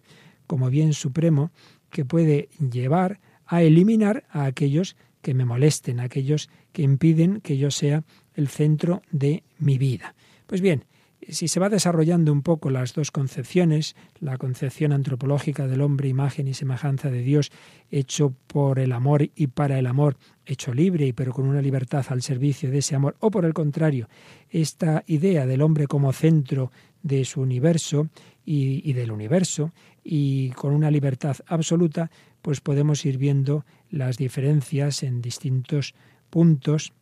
como 0.47 0.70
bien 0.70 0.93
supremo 0.93 1.51
que 1.91 2.05
puede 2.05 2.49
llevar 2.72 3.20
a 3.45 3.62
eliminar 3.62 4.24
a 4.30 4.45
aquellos 4.45 4.95
que 5.22 5.34
me 5.34 5.45
molesten, 5.45 5.99
a 5.99 6.03
aquellos 6.03 6.49
que 6.72 6.82
impiden 6.82 7.41
que 7.41 7.58
yo 7.58 7.70
sea 7.70 8.03
el 8.34 8.47
centro 8.47 9.03
de 9.12 9.43
mi 9.60 9.78
vida. 9.78 10.16
Pues 10.47 10.62
bien, 10.62 10.86
si 11.30 11.48
se 11.48 11.60
va 11.60 11.70
desarrollando 11.70 12.32
un 12.32 12.42
poco 12.42 12.70
las 12.70 12.94
dos 12.94 13.12
concepciones, 13.12 13.96
la 14.20 14.38
concepción 14.38 14.92
antropológica 14.92 15.68
del 15.68 15.82
hombre, 15.82 16.08
imagen 16.08 16.48
y 16.48 16.54
semejanza 16.54 17.10
de 17.10 17.22
Dios, 17.22 17.52
hecho 17.92 18.34
por 18.48 18.80
el 18.80 18.92
amor 18.92 19.30
y 19.36 19.48
para 19.48 19.80
el 19.80 19.88
amor, 19.88 20.18
hecho 20.46 20.74
libre 20.74 21.08
y 21.08 21.14
pero 21.14 21.34
con 21.34 21.48
una 21.48 21.62
libertad 21.62 22.06
al 22.10 22.22
servicio 22.22 22.72
de 22.72 22.80
ese 22.80 22.96
amor, 22.96 23.16
o 23.20 23.32
por 23.32 23.46
el 23.46 23.54
contrario, 23.54 24.08
esta 24.50 25.04
idea 25.08 25.46
del 25.46 25.62
hombre 25.62 25.88
como 25.88 26.14
centro 26.14 26.72
de 27.04 27.26
su 27.26 27.42
universo 27.42 28.10
y, 28.46 28.90
y 28.90 28.94
del 28.94 29.12
universo 29.12 29.74
y 30.04 30.52
con 30.52 30.74
una 30.74 30.90
libertad 30.90 31.36
absoluta, 31.48 32.10
pues 32.42 32.62
podemos 32.62 33.06
ir 33.06 33.18
viendo 33.18 33.66
las 33.90 34.18
diferencias 34.18 35.04
en 35.04 35.22
distintos 35.22 35.94
puntos 36.30 36.94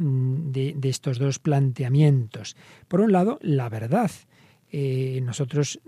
Mm, 0.00 0.50
de, 0.50 0.88
estos 0.88 1.18
dos 1.18 1.38
planteamientos. 1.38 2.56
Por 2.88 3.00
un 3.00 3.12
lado, 3.12 3.38
la 3.42 3.68
verdad. 3.68 4.10
Eh, 4.76 5.20
nosotros 5.22 5.80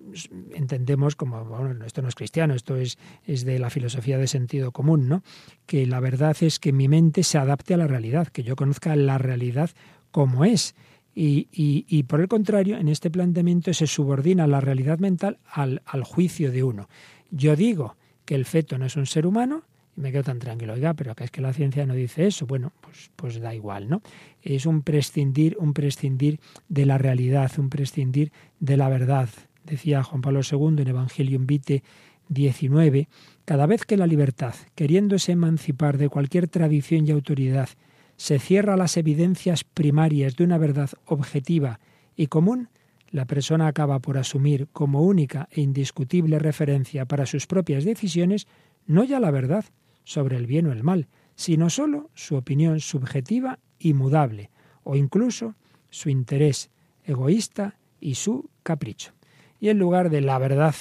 entendemos 0.55 1.17
como, 1.17 1.45
bueno, 1.45 1.85
esto 1.85 2.03
no 2.03 2.09
es 2.09 2.15
cristiano, 2.15 2.55
esto 2.55 2.77
es, 2.77 2.99
es 3.25 3.45
de 3.45 3.59
la 3.59 3.69
filosofía 3.69 4.17
de 4.17 4.29
sentido 4.29 4.71
común, 4.71 5.09
¿no? 5.09 5.25
Que 5.67 5.87
la 5.87 5.99
verdad 5.99 6.37
es 6.41 6.61
que 6.61 6.73
mi 6.73 6.87
mente 6.87 7.25
se 7.25 7.37
adapte 7.37 7.75
a 7.75 7.79
la 7.79 7.89
realidad, 7.89 8.29
que 8.29 8.45
yo 8.45 8.55
conozca 8.55 8.95
la 8.95 9.19
realidad 9.19 9.71
como 10.13 10.45
es. 10.45 10.77
Y, 11.19 11.49
y, 11.51 12.03
por 12.03 12.21
el 12.21 12.29
contrario, 12.29 12.77
en 12.77 12.89
este 12.89 13.11
planteamiento 13.11 13.73
se 13.73 13.87
subordina 13.87 14.47
la 14.47 14.61
realidad 14.61 14.99
mental 14.99 15.39
al, 15.47 15.83
al 15.87 16.05
juicio 16.05 16.53
de 16.53 16.63
uno. 16.63 16.91
Yo 17.31 17.57
digo 17.57 17.97
que 18.27 18.35
el 18.35 18.45
feto 18.45 18.77
no 18.77 18.85
es 18.85 18.97
un 18.97 19.07
ser 19.07 19.27
humano, 19.27 19.63
y 19.97 20.01
me 20.01 20.13
quedo 20.13 20.25
tan 20.25 20.39
tranquilo, 20.39 20.75
oiga, 20.75 20.95
pero 20.95 21.15
que 21.15 21.25
es 21.25 21.31
que 21.31 21.41
la 21.41 21.53
ciencia 21.53 21.87
no 21.87 21.95
dice 21.95 22.27
eso. 22.27 22.47
Bueno, 22.47 22.73
pues, 22.81 23.11
pues 23.17 23.41
da 23.41 23.55
igual, 23.55 23.89
¿no? 23.89 24.03
Es 24.43 24.67
un 24.67 24.83
prescindir, 24.83 25.57
un 25.59 25.73
prescindir 25.73 26.39
de 26.69 26.87
la 26.87 26.99
realidad, 26.99 27.51
un 27.59 27.71
prescindir 27.71 28.33
de 28.61 28.77
la 28.77 28.89
verdad. 28.89 29.29
Decía 29.65 30.03
Juan 30.03 30.23
Pablo 30.23 30.41
II 30.49 30.83
en 30.83 30.89
Evangelium 30.89 31.47
Vitae 31.47 31.83
19, 32.29 33.09
cada 33.45 33.67
vez 33.67 33.85
que 33.85 33.97
la 33.97 34.07
libertad, 34.07 34.55
queriéndose 34.75 35.33
emancipar 35.33 35.99
de 35.99 36.09
cualquier 36.09 36.49
tradición 36.49 37.07
y 37.07 37.13
autoridad, 37.13 37.69
se 38.17 38.39
cierra 38.39 38.75
a 38.75 38.77
las 38.77 38.97
evidencias 38.97 39.65
primarias 39.65 40.37
de 40.37 40.45
una 40.45 40.59
verdad 40.59 40.91
objetiva 41.05 41.81
y 42.17 42.27
común, 42.27 42.69
la 43.11 43.27
persona 43.27 43.69
acaba 43.69 44.01
por 44.01 44.19
asumir 44.19 44.69
como 44.73 45.03
única 45.03 45.49
e 45.51 45.61
indiscutible 45.61 46.39
referencia 46.39 47.05
para 47.07 47.27
sus 47.27 47.47
propias 47.47 47.85
decisiones 47.85 48.47
no 48.87 49.05
ya 49.05 49.21
la 49.21 49.31
verdad, 49.31 49.65
sobre 50.07 50.37
el 50.37 50.47
bien 50.47 50.69
o 50.69 50.73
el 50.73 50.85
mal, 50.85 51.09
sino 51.35 51.69
sólo 51.69 52.11
su 52.15 52.37
opinión 52.37 52.81
subjetiva 52.81 53.59
y 53.79 53.93
mudable, 53.93 54.51
o 54.85 54.97
incluso 54.97 55.57
su 55.91 56.09
interés 56.09 56.71
egoísta 57.05 57.77
y 58.01 58.15
su 58.15 58.49
capricho. 58.63 59.13
Y 59.61 59.69
en 59.69 59.79
lugar 59.79 60.09
de 60.09 60.21
la 60.21 60.39
verdad 60.39 60.75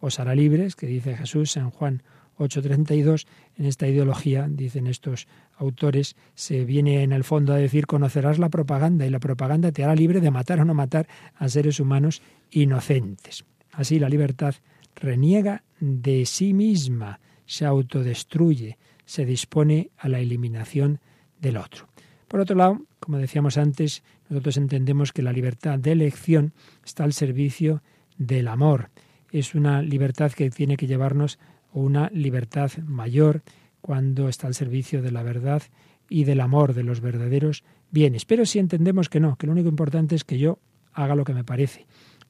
os 0.00 0.20
hará 0.20 0.34
libres, 0.34 0.76
que 0.76 0.86
dice 0.86 1.16
Jesús 1.16 1.56
en 1.56 1.70
Juan 1.70 2.02
8:32, 2.38 3.26
en 3.56 3.66
esta 3.66 3.88
ideología, 3.88 4.46
dicen 4.48 4.86
estos 4.86 5.26
autores, 5.56 6.14
se 6.34 6.64
viene 6.64 7.02
en 7.02 7.12
el 7.12 7.24
fondo 7.24 7.52
a 7.52 7.56
decir 7.56 7.86
conocerás 7.86 8.38
la 8.38 8.50
propaganda 8.50 9.06
y 9.06 9.10
la 9.10 9.20
propaganda 9.20 9.72
te 9.72 9.82
hará 9.82 9.94
libre 9.94 10.20
de 10.20 10.30
matar 10.30 10.60
o 10.60 10.64
no 10.64 10.74
matar 10.74 11.08
a 11.34 11.48
seres 11.48 11.80
humanos 11.80 12.22
inocentes. 12.50 13.44
Así 13.72 13.98
la 13.98 14.08
libertad 14.08 14.54
reniega 14.94 15.64
de 15.80 16.26
sí 16.26 16.54
misma, 16.54 17.20
se 17.46 17.64
autodestruye, 17.64 18.78
se 19.04 19.24
dispone 19.24 19.90
a 19.96 20.08
la 20.08 20.18
eliminación 20.18 21.00
del 21.40 21.56
otro. 21.56 21.88
Por 22.28 22.40
otro 22.40 22.56
lado, 22.56 22.82
como 22.98 23.18
decíamos 23.18 23.56
antes, 23.56 24.02
nosotros 24.28 24.56
entendemos 24.56 25.12
que 25.12 25.22
la 25.22 25.32
libertad 25.32 25.78
de 25.78 25.92
elección 25.92 26.52
está 26.84 27.04
al 27.04 27.12
servicio 27.12 27.82
del 28.18 28.48
amor. 28.48 28.90
Es 29.30 29.54
una 29.54 29.82
libertad 29.82 30.32
que 30.32 30.50
tiene 30.50 30.76
que 30.76 30.86
llevarnos 30.86 31.38
a 31.72 31.78
una 31.78 32.10
libertad 32.12 32.72
mayor 32.78 33.42
cuando 33.80 34.28
está 34.28 34.48
al 34.48 34.54
servicio 34.54 35.02
de 35.02 35.12
la 35.12 35.22
verdad 35.22 35.62
y 36.08 36.24
del 36.24 36.40
amor 36.40 36.74
de 36.74 36.82
los 36.82 37.00
verdaderos 37.00 37.62
bienes. 37.90 38.24
Pero 38.24 38.44
si 38.44 38.58
entendemos 38.58 39.08
que 39.08 39.20
no, 39.20 39.36
que 39.36 39.46
lo 39.46 39.52
único 39.52 39.68
importante 39.68 40.16
es 40.16 40.24
que 40.24 40.38
yo 40.38 40.58
haga 40.92 41.14
lo 41.14 41.24
que 41.24 41.34
me 41.34 41.44
parece, 41.44 41.86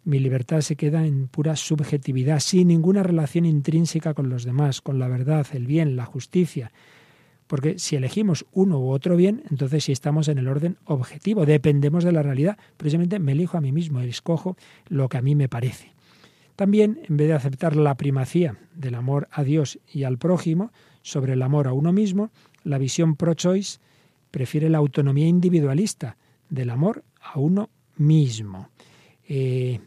mi 0.07 0.20
libertad 0.20 0.61
se 0.61 0.76
queda 0.76 1.04
en 1.04 1.26
pura 1.26 1.57
subjetividad, 1.57 2.38
sin 2.38 2.68
ninguna 2.68 3.02
relación 3.02 3.44
intrínseca 3.44 4.14
con 4.14 4.28
los 4.28 4.44
demás, 4.44 4.80
con 4.80 5.00
la 5.00 5.09
verdad, 5.09 5.44
el 5.52 5.66
bien, 5.66 5.96
la 5.96 6.04
justicia. 6.04 6.70
Porque 7.48 7.80
si 7.80 7.96
elegimos 7.96 8.46
uno 8.52 8.78
u 8.78 8.90
otro 8.90 9.16
bien, 9.16 9.42
entonces 9.50 9.82
si 9.82 9.90
estamos 9.90 10.28
en 10.28 10.38
el 10.38 10.46
orden 10.46 10.78
objetivo, 10.84 11.44
dependemos 11.44 12.04
de 12.04 12.12
la 12.12 12.22
realidad. 12.22 12.57
Precisamente 12.76 13.18
me 13.18 13.32
elijo 13.32 13.59
a 13.59 13.61
mí 13.61 13.72
mismo, 13.72 14.00
escojo 14.00 14.57
lo 14.88 15.09
que 15.09 15.18
a 15.18 15.22
mí 15.22 15.34
me 15.34 15.48
parece. 15.48 15.92
También, 16.54 17.00
en 17.09 17.16
vez 17.16 17.26
de 17.26 17.34
aceptar 17.34 17.74
la 17.74 17.96
primacía 17.96 18.57
del 18.76 18.94
amor 18.94 19.26
a 19.32 19.42
Dios 19.42 19.80
y 19.92 20.04
al 20.04 20.18
prójimo 20.18 20.70
sobre 21.02 21.32
el 21.32 21.42
amor 21.42 21.66
a 21.66 21.72
uno 21.72 21.92
mismo, 21.92 22.30
la 22.62 22.78
visión 22.78 23.16
pro-choice 23.16 23.80
prefiere 24.30 24.70
la 24.70 24.78
autonomía 24.78 25.26
individualista 25.26 26.16
del 26.48 26.70
amor 26.70 27.02
a 27.20 27.40
uno 27.40 27.70
mismo. 27.96 28.70
Eh, 29.28 29.80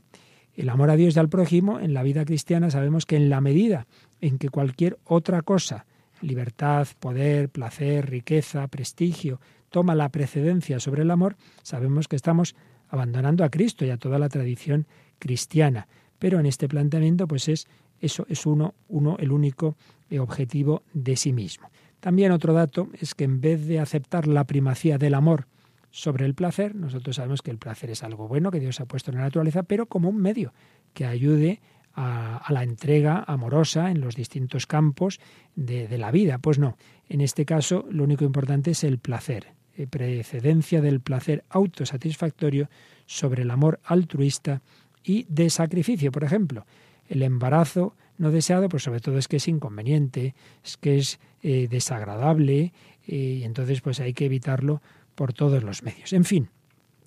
el 0.60 0.68
amor 0.68 0.90
a 0.90 0.98
Dios 0.98 1.16
y 1.16 1.20
al 1.20 1.30
prójimo, 1.30 1.80
en 1.80 1.94
la 1.94 2.04
vida 2.04 2.26
cristiana 2.26 2.70
sabemos 2.70 3.06
que 3.06 3.16
en 3.16 3.30
la 3.30 3.40
medida 3.40 3.88
en 4.20 4.38
que 4.38 4.50
cualquier 4.50 5.00
otra 5.06 5.42
cosa, 5.42 5.86
libertad, 6.22 6.86
poder, 7.00 7.48
placer, 7.48 8.10
riqueza, 8.10 8.68
prestigio, 8.68 9.40
toma 9.70 9.96
la 9.96 10.10
precedencia 10.10 10.82
sobre 10.82 11.04
el 11.04 11.12
amor, 11.12 11.38
sabemos 11.64 12.10
que 12.10 12.18
estamos 12.18 12.58
abandonando 12.90 13.46
a 13.46 13.50
Cristo 13.50 13.86
y 13.86 13.90
a 13.90 13.98
toda 13.98 14.20
la 14.20 14.28
tradición 14.28 14.86
cristiana. 15.18 15.88
Pero 16.20 16.42
en 16.42 16.46
este 16.46 16.68
planteamiento, 16.68 17.26
pues 17.26 17.48
es 17.48 17.68
eso 18.02 18.26
es 18.28 18.46
uno, 18.46 18.76
uno 18.90 19.16
el 19.18 19.32
único 19.32 19.78
objetivo 20.20 20.84
de 20.94 21.16
sí 21.16 21.32
mismo. 21.32 21.70
También 22.02 22.34
otro 22.34 22.52
dato 22.52 22.90
es 23.00 23.16
que 23.16 23.24
en 23.24 23.40
vez 23.40 23.66
de 23.66 23.80
aceptar 23.80 24.28
la 24.28 24.44
primacía 24.44 24.98
del 24.98 25.14
amor 25.14 25.48
sobre 25.92 26.26
el 26.26 26.36
placer. 26.36 26.76
Nosotros 26.76 27.16
sabemos 27.16 27.42
que 27.42 27.52
el 27.52 27.58
placer 27.58 27.90
es 27.90 28.04
algo 28.04 28.28
bueno 28.28 28.52
que 28.52 28.60
Dios 28.60 28.80
ha 28.80 28.86
puesto 28.86 29.12
en 29.12 29.18
la 29.18 29.24
naturaleza, 29.24 29.64
pero 29.64 29.88
como 29.88 30.10
un 30.10 30.18
medio 30.18 30.54
que 30.94 31.06
ayude 31.06 31.62
a, 31.96 32.46
la 32.50 32.64
entrega 32.64 33.24
amorosa 33.28 33.92
en 33.92 34.02
los 34.02 34.16
distintos 34.16 34.66
campos 34.66 35.20
de, 35.56 35.98
la 35.98 36.12
vida. 36.12 36.38
Pues 36.38 36.60
no, 36.60 36.78
en 37.08 37.22
este 37.22 37.46
caso 37.46 37.86
lo 37.90 38.04
único 38.04 38.24
importante 38.24 38.72
es 38.72 38.84
el 38.84 39.00
placer, 39.00 39.48
eh, 39.76 39.88
precedencia 39.88 40.82
del 40.82 41.02
placer 41.02 41.44
autosatisfactorio 41.50 42.70
sobre 43.06 43.44
el 43.44 43.52
amor 43.52 43.80
altruista 43.84 44.62
y 45.04 45.26
de 45.30 45.50
sacrificio. 45.50 46.12
Por 46.12 46.24
ejemplo, 46.24 46.66
el 47.08 47.24
embarazo 47.24 47.96
no 48.18 48.32
deseado, 48.32 48.70
pues 48.70 48.84
sobre 48.84 49.00
todo 49.00 49.18
es 49.18 49.28
que 49.28 49.38
es 49.38 49.48
inconveniente, 49.48 50.36
es 50.64 50.78
que 50.78 50.98
es 50.98 51.20
eh, 51.42 51.68
desagradable 51.70 52.74
eh, 53.08 53.16
y 53.16 53.44
entonces 53.44 53.82
pues 53.82 54.00
hay 54.00 54.14
que 54.14 54.26
evitarlo 54.26 54.82
por 55.20 55.34
todos 55.34 55.64
los 55.64 55.84
medios. 55.84 56.14
En 56.14 56.24
fin, 56.24 56.48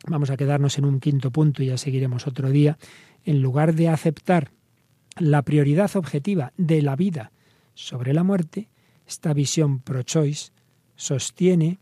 vamos 0.06 0.28
a 0.28 0.36
quedarnos 0.36 0.76
en 0.76 0.84
un 0.84 1.00
quinto 1.00 1.30
punto 1.30 1.62
y 1.62 1.68
ya 1.68 1.78
seguiremos 1.78 2.26
otro 2.26 2.50
día. 2.50 2.76
En 3.24 3.40
lugar 3.40 3.74
de 3.74 3.88
aceptar 3.88 4.50
la 5.16 5.40
prioridad 5.40 5.96
objetiva 5.96 6.52
de 6.58 6.82
la 6.82 6.94
vida 6.94 7.32
sobre 7.72 8.12
la 8.12 8.22
muerte, 8.22 8.68
esta 9.06 9.32
visión 9.32 9.80
pro-choice 9.80 10.52
sostiene 10.94 11.78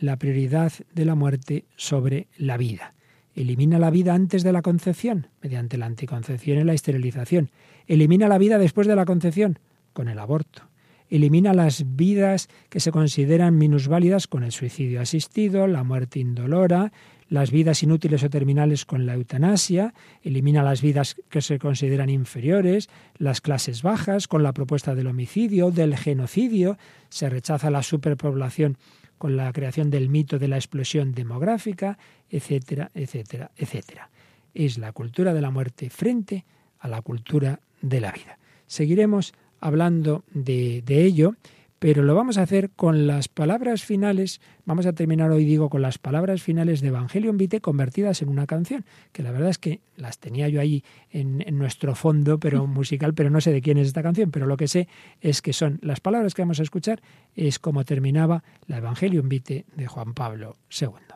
la 0.00 0.16
prioridad 0.16 0.72
de 0.92 1.04
la 1.04 1.14
muerte 1.14 1.64
sobre 1.76 2.26
la 2.36 2.56
vida. 2.56 2.94
Elimina 3.36 3.78
la 3.78 3.90
vida 3.90 4.14
antes 4.14 4.42
de 4.42 4.50
la 4.50 4.62
concepción, 4.62 5.28
mediante 5.40 5.78
la 5.78 5.86
anticoncepción 5.86 6.58
y 6.58 6.64
la 6.64 6.74
esterilización. 6.74 7.52
Elimina 7.86 8.26
la 8.26 8.38
vida 8.38 8.58
después 8.58 8.88
de 8.88 8.96
la 8.96 9.04
concepción, 9.04 9.60
con 9.92 10.08
el 10.08 10.18
aborto. 10.18 10.71
Elimina 11.12 11.52
las 11.52 11.94
vidas 11.94 12.48
que 12.70 12.80
se 12.80 12.90
consideran 12.90 13.58
minusválidas 13.58 14.26
con 14.26 14.44
el 14.44 14.50
suicidio 14.50 15.02
asistido, 15.02 15.66
la 15.66 15.84
muerte 15.84 16.20
indolora, 16.20 16.90
las 17.28 17.50
vidas 17.50 17.82
inútiles 17.82 18.22
o 18.22 18.30
terminales 18.30 18.86
con 18.86 19.04
la 19.04 19.12
eutanasia, 19.12 19.92
elimina 20.22 20.62
las 20.62 20.80
vidas 20.80 21.16
que 21.28 21.42
se 21.42 21.58
consideran 21.58 22.08
inferiores, 22.08 22.88
las 23.18 23.42
clases 23.42 23.82
bajas 23.82 24.26
con 24.26 24.42
la 24.42 24.54
propuesta 24.54 24.94
del 24.94 25.06
homicidio, 25.06 25.70
del 25.70 25.98
genocidio, 25.98 26.78
se 27.10 27.28
rechaza 27.28 27.70
la 27.70 27.82
superpoblación 27.82 28.78
con 29.18 29.36
la 29.36 29.52
creación 29.52 29.90
del 29.90 30.08
mito 30.08 30.38
de 30.38 30.48
la 30.48 30.56
explosión 30.56 31.12
demográfica, 31.12 31.98
etcétera, 32.30 32.90
etcétera, 32.94 33.50
etcétera. 33.54 34.08
Es 34.54 34.78
la 34.78 34.92
cultura 34.92 35.34
de 35.34 35.42
la 35.42 35.50
muerte 35.50 35.90
frente 35.90 36.46
a 36.78 36.88
la 36.88 37.02
cultura 37.02 37.60
de 37.82 38.00
la 38.00 38.12
vida. 38.12 38.38
Seguiremos 38.66 39.34
hablando 39.62 40.24
de, 40.34 40.82
de 40.84 41.04
ello 41.04 41.34
pero 41.82 42.04
lo 42.04 42.14
vamos 42.14 42.38
a 42.38 42.42
hacer 42.42 42.70
con 42.70 43.08
las 43.08 43.26
palabras 43.26 43.82
finales, 43.82 44.40
vamos 44.64 44.86
a 44.86 44.92
terminar 44.92 45.32
hoy 45.32 45.44
digo 45.44 45.68
con 45.68 45.82
las 45.82 45.98
palabras 45.98 46.40
finales 46.40 46.80
de 46.80 46.86
Evangelium 46.86 47.36
Vitae 47.36 47.60
convertidas 47.60 48.22
en 48.22 48.28
una 48.28 48.46
canción, 48.46 48.84
que 49.10 49.24
la 49.24 49.32
verdad 49.32 49.48
es 49.48 49.58
que 49.58 49.80
las 49.96 50.20
tenía 50.20 50.48
yo 50.48 50.60
ahí 50.60 50.84
en, 51.10 51.42
en, 51.44 51.58
nuestro 51.58 51.96
fondo 51.96 52.38
pero 52.38 52.66
musical, 52.68 53.14
pero 53.14 53.30
no 53.30 53.40
sé 53.40 53.50
de 53.50 53.62
quién 53.62 53.78
es 53.78 53.88
esta 53.88 54.04
canción, 54.04 54.30
pero 54.30 54.46
lo 54.46 54.56
que 54.56 54.68
sé 54.68 54.86
es 55.20 55.42
que 55.42 55.52
son 55.52 55.80
las 55.82 55.98
palabras 55.98 56.34
que 56.34 56.42
vamos 56.42 56.60
a 56.60 56.62
escuchar, 56.62 57.02
es 57.34 57.58
como 57.58 57.84
terminaba 57.84 58.44
la 58.68 58.76
Evangelium 58.76 59.28
Vitae 59.28 59.64
de 59.74 59.88
Juan 59.88 60.14
Pablo 60.14 60.54
II. 60.70 61.11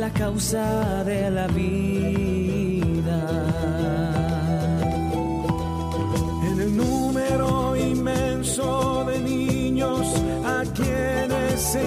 La 0.00 0.10
causa 0.10 1.04
de 1.04 1.30
la 1.30 1.46
vida. 1.48 3.20
En 6.50 6.60
el 6.60 6.74
número 6.74 7.76
inmenso 7.76 9.04
de 9.04 9.18
niños 9.18 10.06
a 10.46 10.62
quienes 10.74 11.60
se 11.60 11.82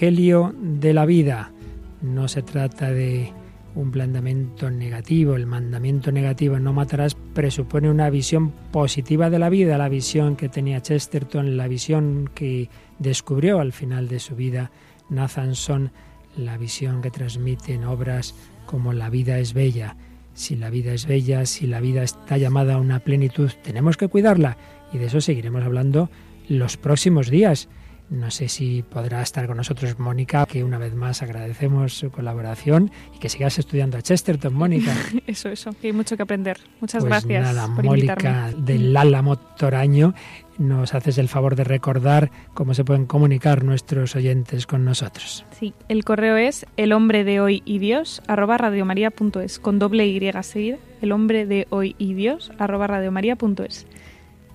Evangelio 0.00 0.54
de 0.58 0.94
la 0.94 1.04
vida. 1.04 1.52
No 2.00 2.26
se 2.26 2.40
trata 2.40 2.90
de 2.90 3.34
un 3.74 3.90
planteamiento 3.90 4.70
negativo. 4.70 5.36
El 5.36 5.44
mandamiento 5.44 6.10
negativo 6.10 6.58
no 6.58 6.72
matarás 6.72 7.14
presupone 7.14 7.90
una 7.90 8.08
visión 8.08 8.50
positiva 8.72 9.28
de 9.28 9.38
la 9.38 9.50
vida, 9.50 9.76
la 9.76 9.90
visión 9.90 10.36
que 10.36 10.48
tenía 10.48 10.80
Chesterton, 10.80 11.58
la 11.58 11.68
visión 11.68 12.30
que 12.34 12.70
descubrió 12.98 13.60
al 13.60 13.74
final 13.74 14.08
de 14.08 14.20
su 14.20 14.36
vida 14.36 14.70
Nathan 15.10 15.54
Son, 15.54 15.92
la 16.34 16.56
visión 16.56 17.02
que 17.02 17.10
transmiten 17.10 17.84
obras 17.84 18.34
como 18.64 18.94
La 18.94 19.10
vida 19.10 19.38
es 19.38 19.52
bella. 19.52 19.96
Si 20.32 20.56
la 20.56 20.70
vida 20.70 20.94
es 20.94 21.06
bella, 21.06 21.44
si 21.44 21.66
la 21.66 21.80
vida 21.80 22.02
está 22.02 22.38
llamada 22.38 22.76
a 22.76 22.80
una 22.80 23.00
plenitud, 23.00 23.50
tenemos 23.62 23.98
que 23.98 24.08
cuidarla 24.08 24.56
y 24.94 24.96
de 24.96 25.04
eso 25.04 25.20
seguiremos 25.20 25.62
hablando 25.62 26.08
los 26.48 26.78
próximos 26.78 27.28
días. 27.28 27.68
No 28.10 28.32
sé 28.32 28.48
si 28.48 28.82
podrá 28.82 29.22
estar 29.22 29.46
con 29.46 29.56
nosotros 29.56 29.98
Mónica, 30.00 30.44
que 30.44 30.64
una 30.64 30.78
vez 30.78 30.94
más 30.94 31.22
agradecemos 31.22 31.94
su 31.94 32.10
colaboración 32.10 32.90
y 33.14 33.18
que 33.20 33.28
sigas 33.28 33.58
estudiando 33.60 33.96
a 33.98 34.02
Chesterton, 34.02 34.52
Mónica. 34.52 34.92
Eso, 35.28 35.48
eso, 35.48 35.70
que 35.80 35.86
hay 35.88 35.92
mucho 35.92 36.16
que 36.16 36.24
aprender. 36.24 36.58
Muchas 36.80 37.04
Pues 37.04 37.24
gracias 37.24 37.42
nada, 37.44 37.72
por 37.72 37.84
Mónica 37.84 38.14
invitarme. 38.14 38.64
del 38.64 38.96
Álamo 38.96 39.36
Toraño, 39.38 40.14
nos 40.58 40.92
haces 40.92 41.18
el 41.18 41.28
favor 41.28 41.54
de 41.54 41.62
recordar 41.62 42.32
cómo 42.52 42.74
se 42.74 42.84
pueden 42.84 43.06
comunicar 43.06 43.62
nuestros 43.62 44.16
oyentes 44.16 44.66
con 44.66 44.84
nosotros. 44.84 45.44
Sí, 45.58 45.72
el 45.88 46.04
correo 46.04 46.36
es 46.36 46.66
el 46.76 46.92
hombre 46.92 47.22
de 47.22 47.40
hoy 47.40 47.62
y 47.64 47.78
Dios 47.78 48.22
arroba 48.26 48.58
radiomaria.es 48.58 49.60
con 49.60 49.78
doble 49.78 50.06
Y 50.08 50.20
seguida, 50.42 50.78
el 51.00 51.12
hombre 51.12 51.46
de 51.46 51.68
hoy 51.70 51.94
y 51.96 52.14
Dios 52.14 52.50
arroba 52.58 52.88
radiomaria.es. 52.88 53.86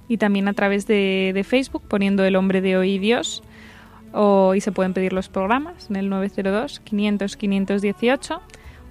Y 0.08 0.18
también 0.18 0.48
a 0.48 0.54
través 0.54 0.88
de, 0.88 1.32
de 1.34 1.44
Facebook 1.44 1.84
poniendo 1.88 2.24
el 2.26 2.36
hombre 2.36 2.62
de 2.62 2.78
hoy 2.78 3.00
Dios 3.00 3.44
o, 4.14 4.56
y 4.56 4.62
se 4.62 4.72
pueden 4.72 4.94
pedir 4.94 5.14
los 5.14 5.30
programas 5.30 5.90
en 5.90 5.98
el 5.98 6.10
902 6.10 6.80
500 6.80 7.36
518 7.36 8.42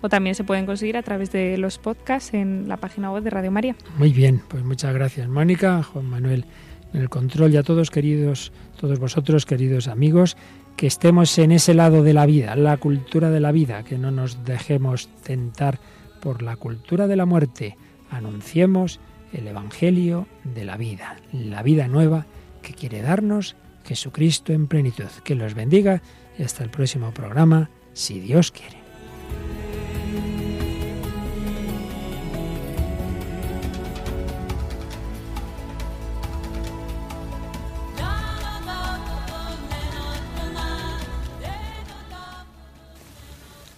o 0.02 0.08
también 0.10 0.34
se 0.34 0.44
pueden 0.44 0.66
conseguir 0.66 0.98
a 0.98 1.02
través 1.02 1.32
de 1.32 1.56
los 1.56 1.78
podcasts 1.78 2.34
en 2.34 2.68
la 2.68 2.76
página 2.76 3.10
web 3.10 3.22
de 3.22 3.30
Radio 3.30 3.50
María. 3.50 3.74
Muy 3.96 4.12
bien, 4.12 4.42
pues 4.48 4.62
muchas 4.64 4.92
gracias 4.92 5.28
Mónica, 5.28 5.82
Juan 5.82 6.04
Manuel 6.04 6.44
en 6.92 7.00
el 7.00 7.08
control 7.08 7.52
y 7.52 7.56
a 7.56 7.62
todos 7.62 7.90
queridos, 7.90 8.52
todos 8.78 8.98
vosotros 8.98 9.46
queridos 9.46 9.88
amigos, 9.88 10.36
que 10.76 10.86
estemos 10.86 11.36
en 11.38 11.52
ese 11.52 11.74
lado 11.74 12.02
de 12.02 12.12
la 12.12 12.26
vida, 12.26 12.54
la 12.54 12.76
cultura 12.76 13.30
de 13.30 13.40
la 13.40 13.50
vida, 13.50 13.82
que 13.82 13.98
no 13.98 14.10
nos 14.10 14.44
dejemos 14.44 15.08
tentar 15.22 15.80
por 16.20 16.42
la 16.42 16.56
cultura 16.56 17.06
de 17.06 17.16
la 17.16 17.26
muerte, 17.26 17.76
anunciemos 18.10 19.00
el 19.34 19.48
Evangelio 19.48 20.26
de 20.44 20.64
la 20.64 20.76
vida, 20.76 21.16
la 21.32 21.62
vida 21.62 21.88
nueva 21.88 22.26
que 22.62 22.72
quiere 22.72 23.02
darnos 23.02 23.56
Jesucristo 23.84 24.52
en 24.52 24.66
plenitud. 24.66 25.10
Que 25.24 25.34
los 25.34 25.54
bendiga 25.54 26.02
y 26.38 26.42
hasta 26.42 26.64
el 26.64 26.70
próximo 26.70 27.12
programa, 27.12 27.68
si 27.92 28.20
Dios 28.20 28.50
quiere. 28.50 28.84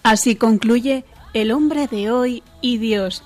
Así 0.03 0.37
concluye 0.37 1.03
El 1.33 1.51
hombre 1.51 1.87
de 1.87 2.11
hoy 2.11 2.41
y 2.61 2.77
Dios, 2.77 3.25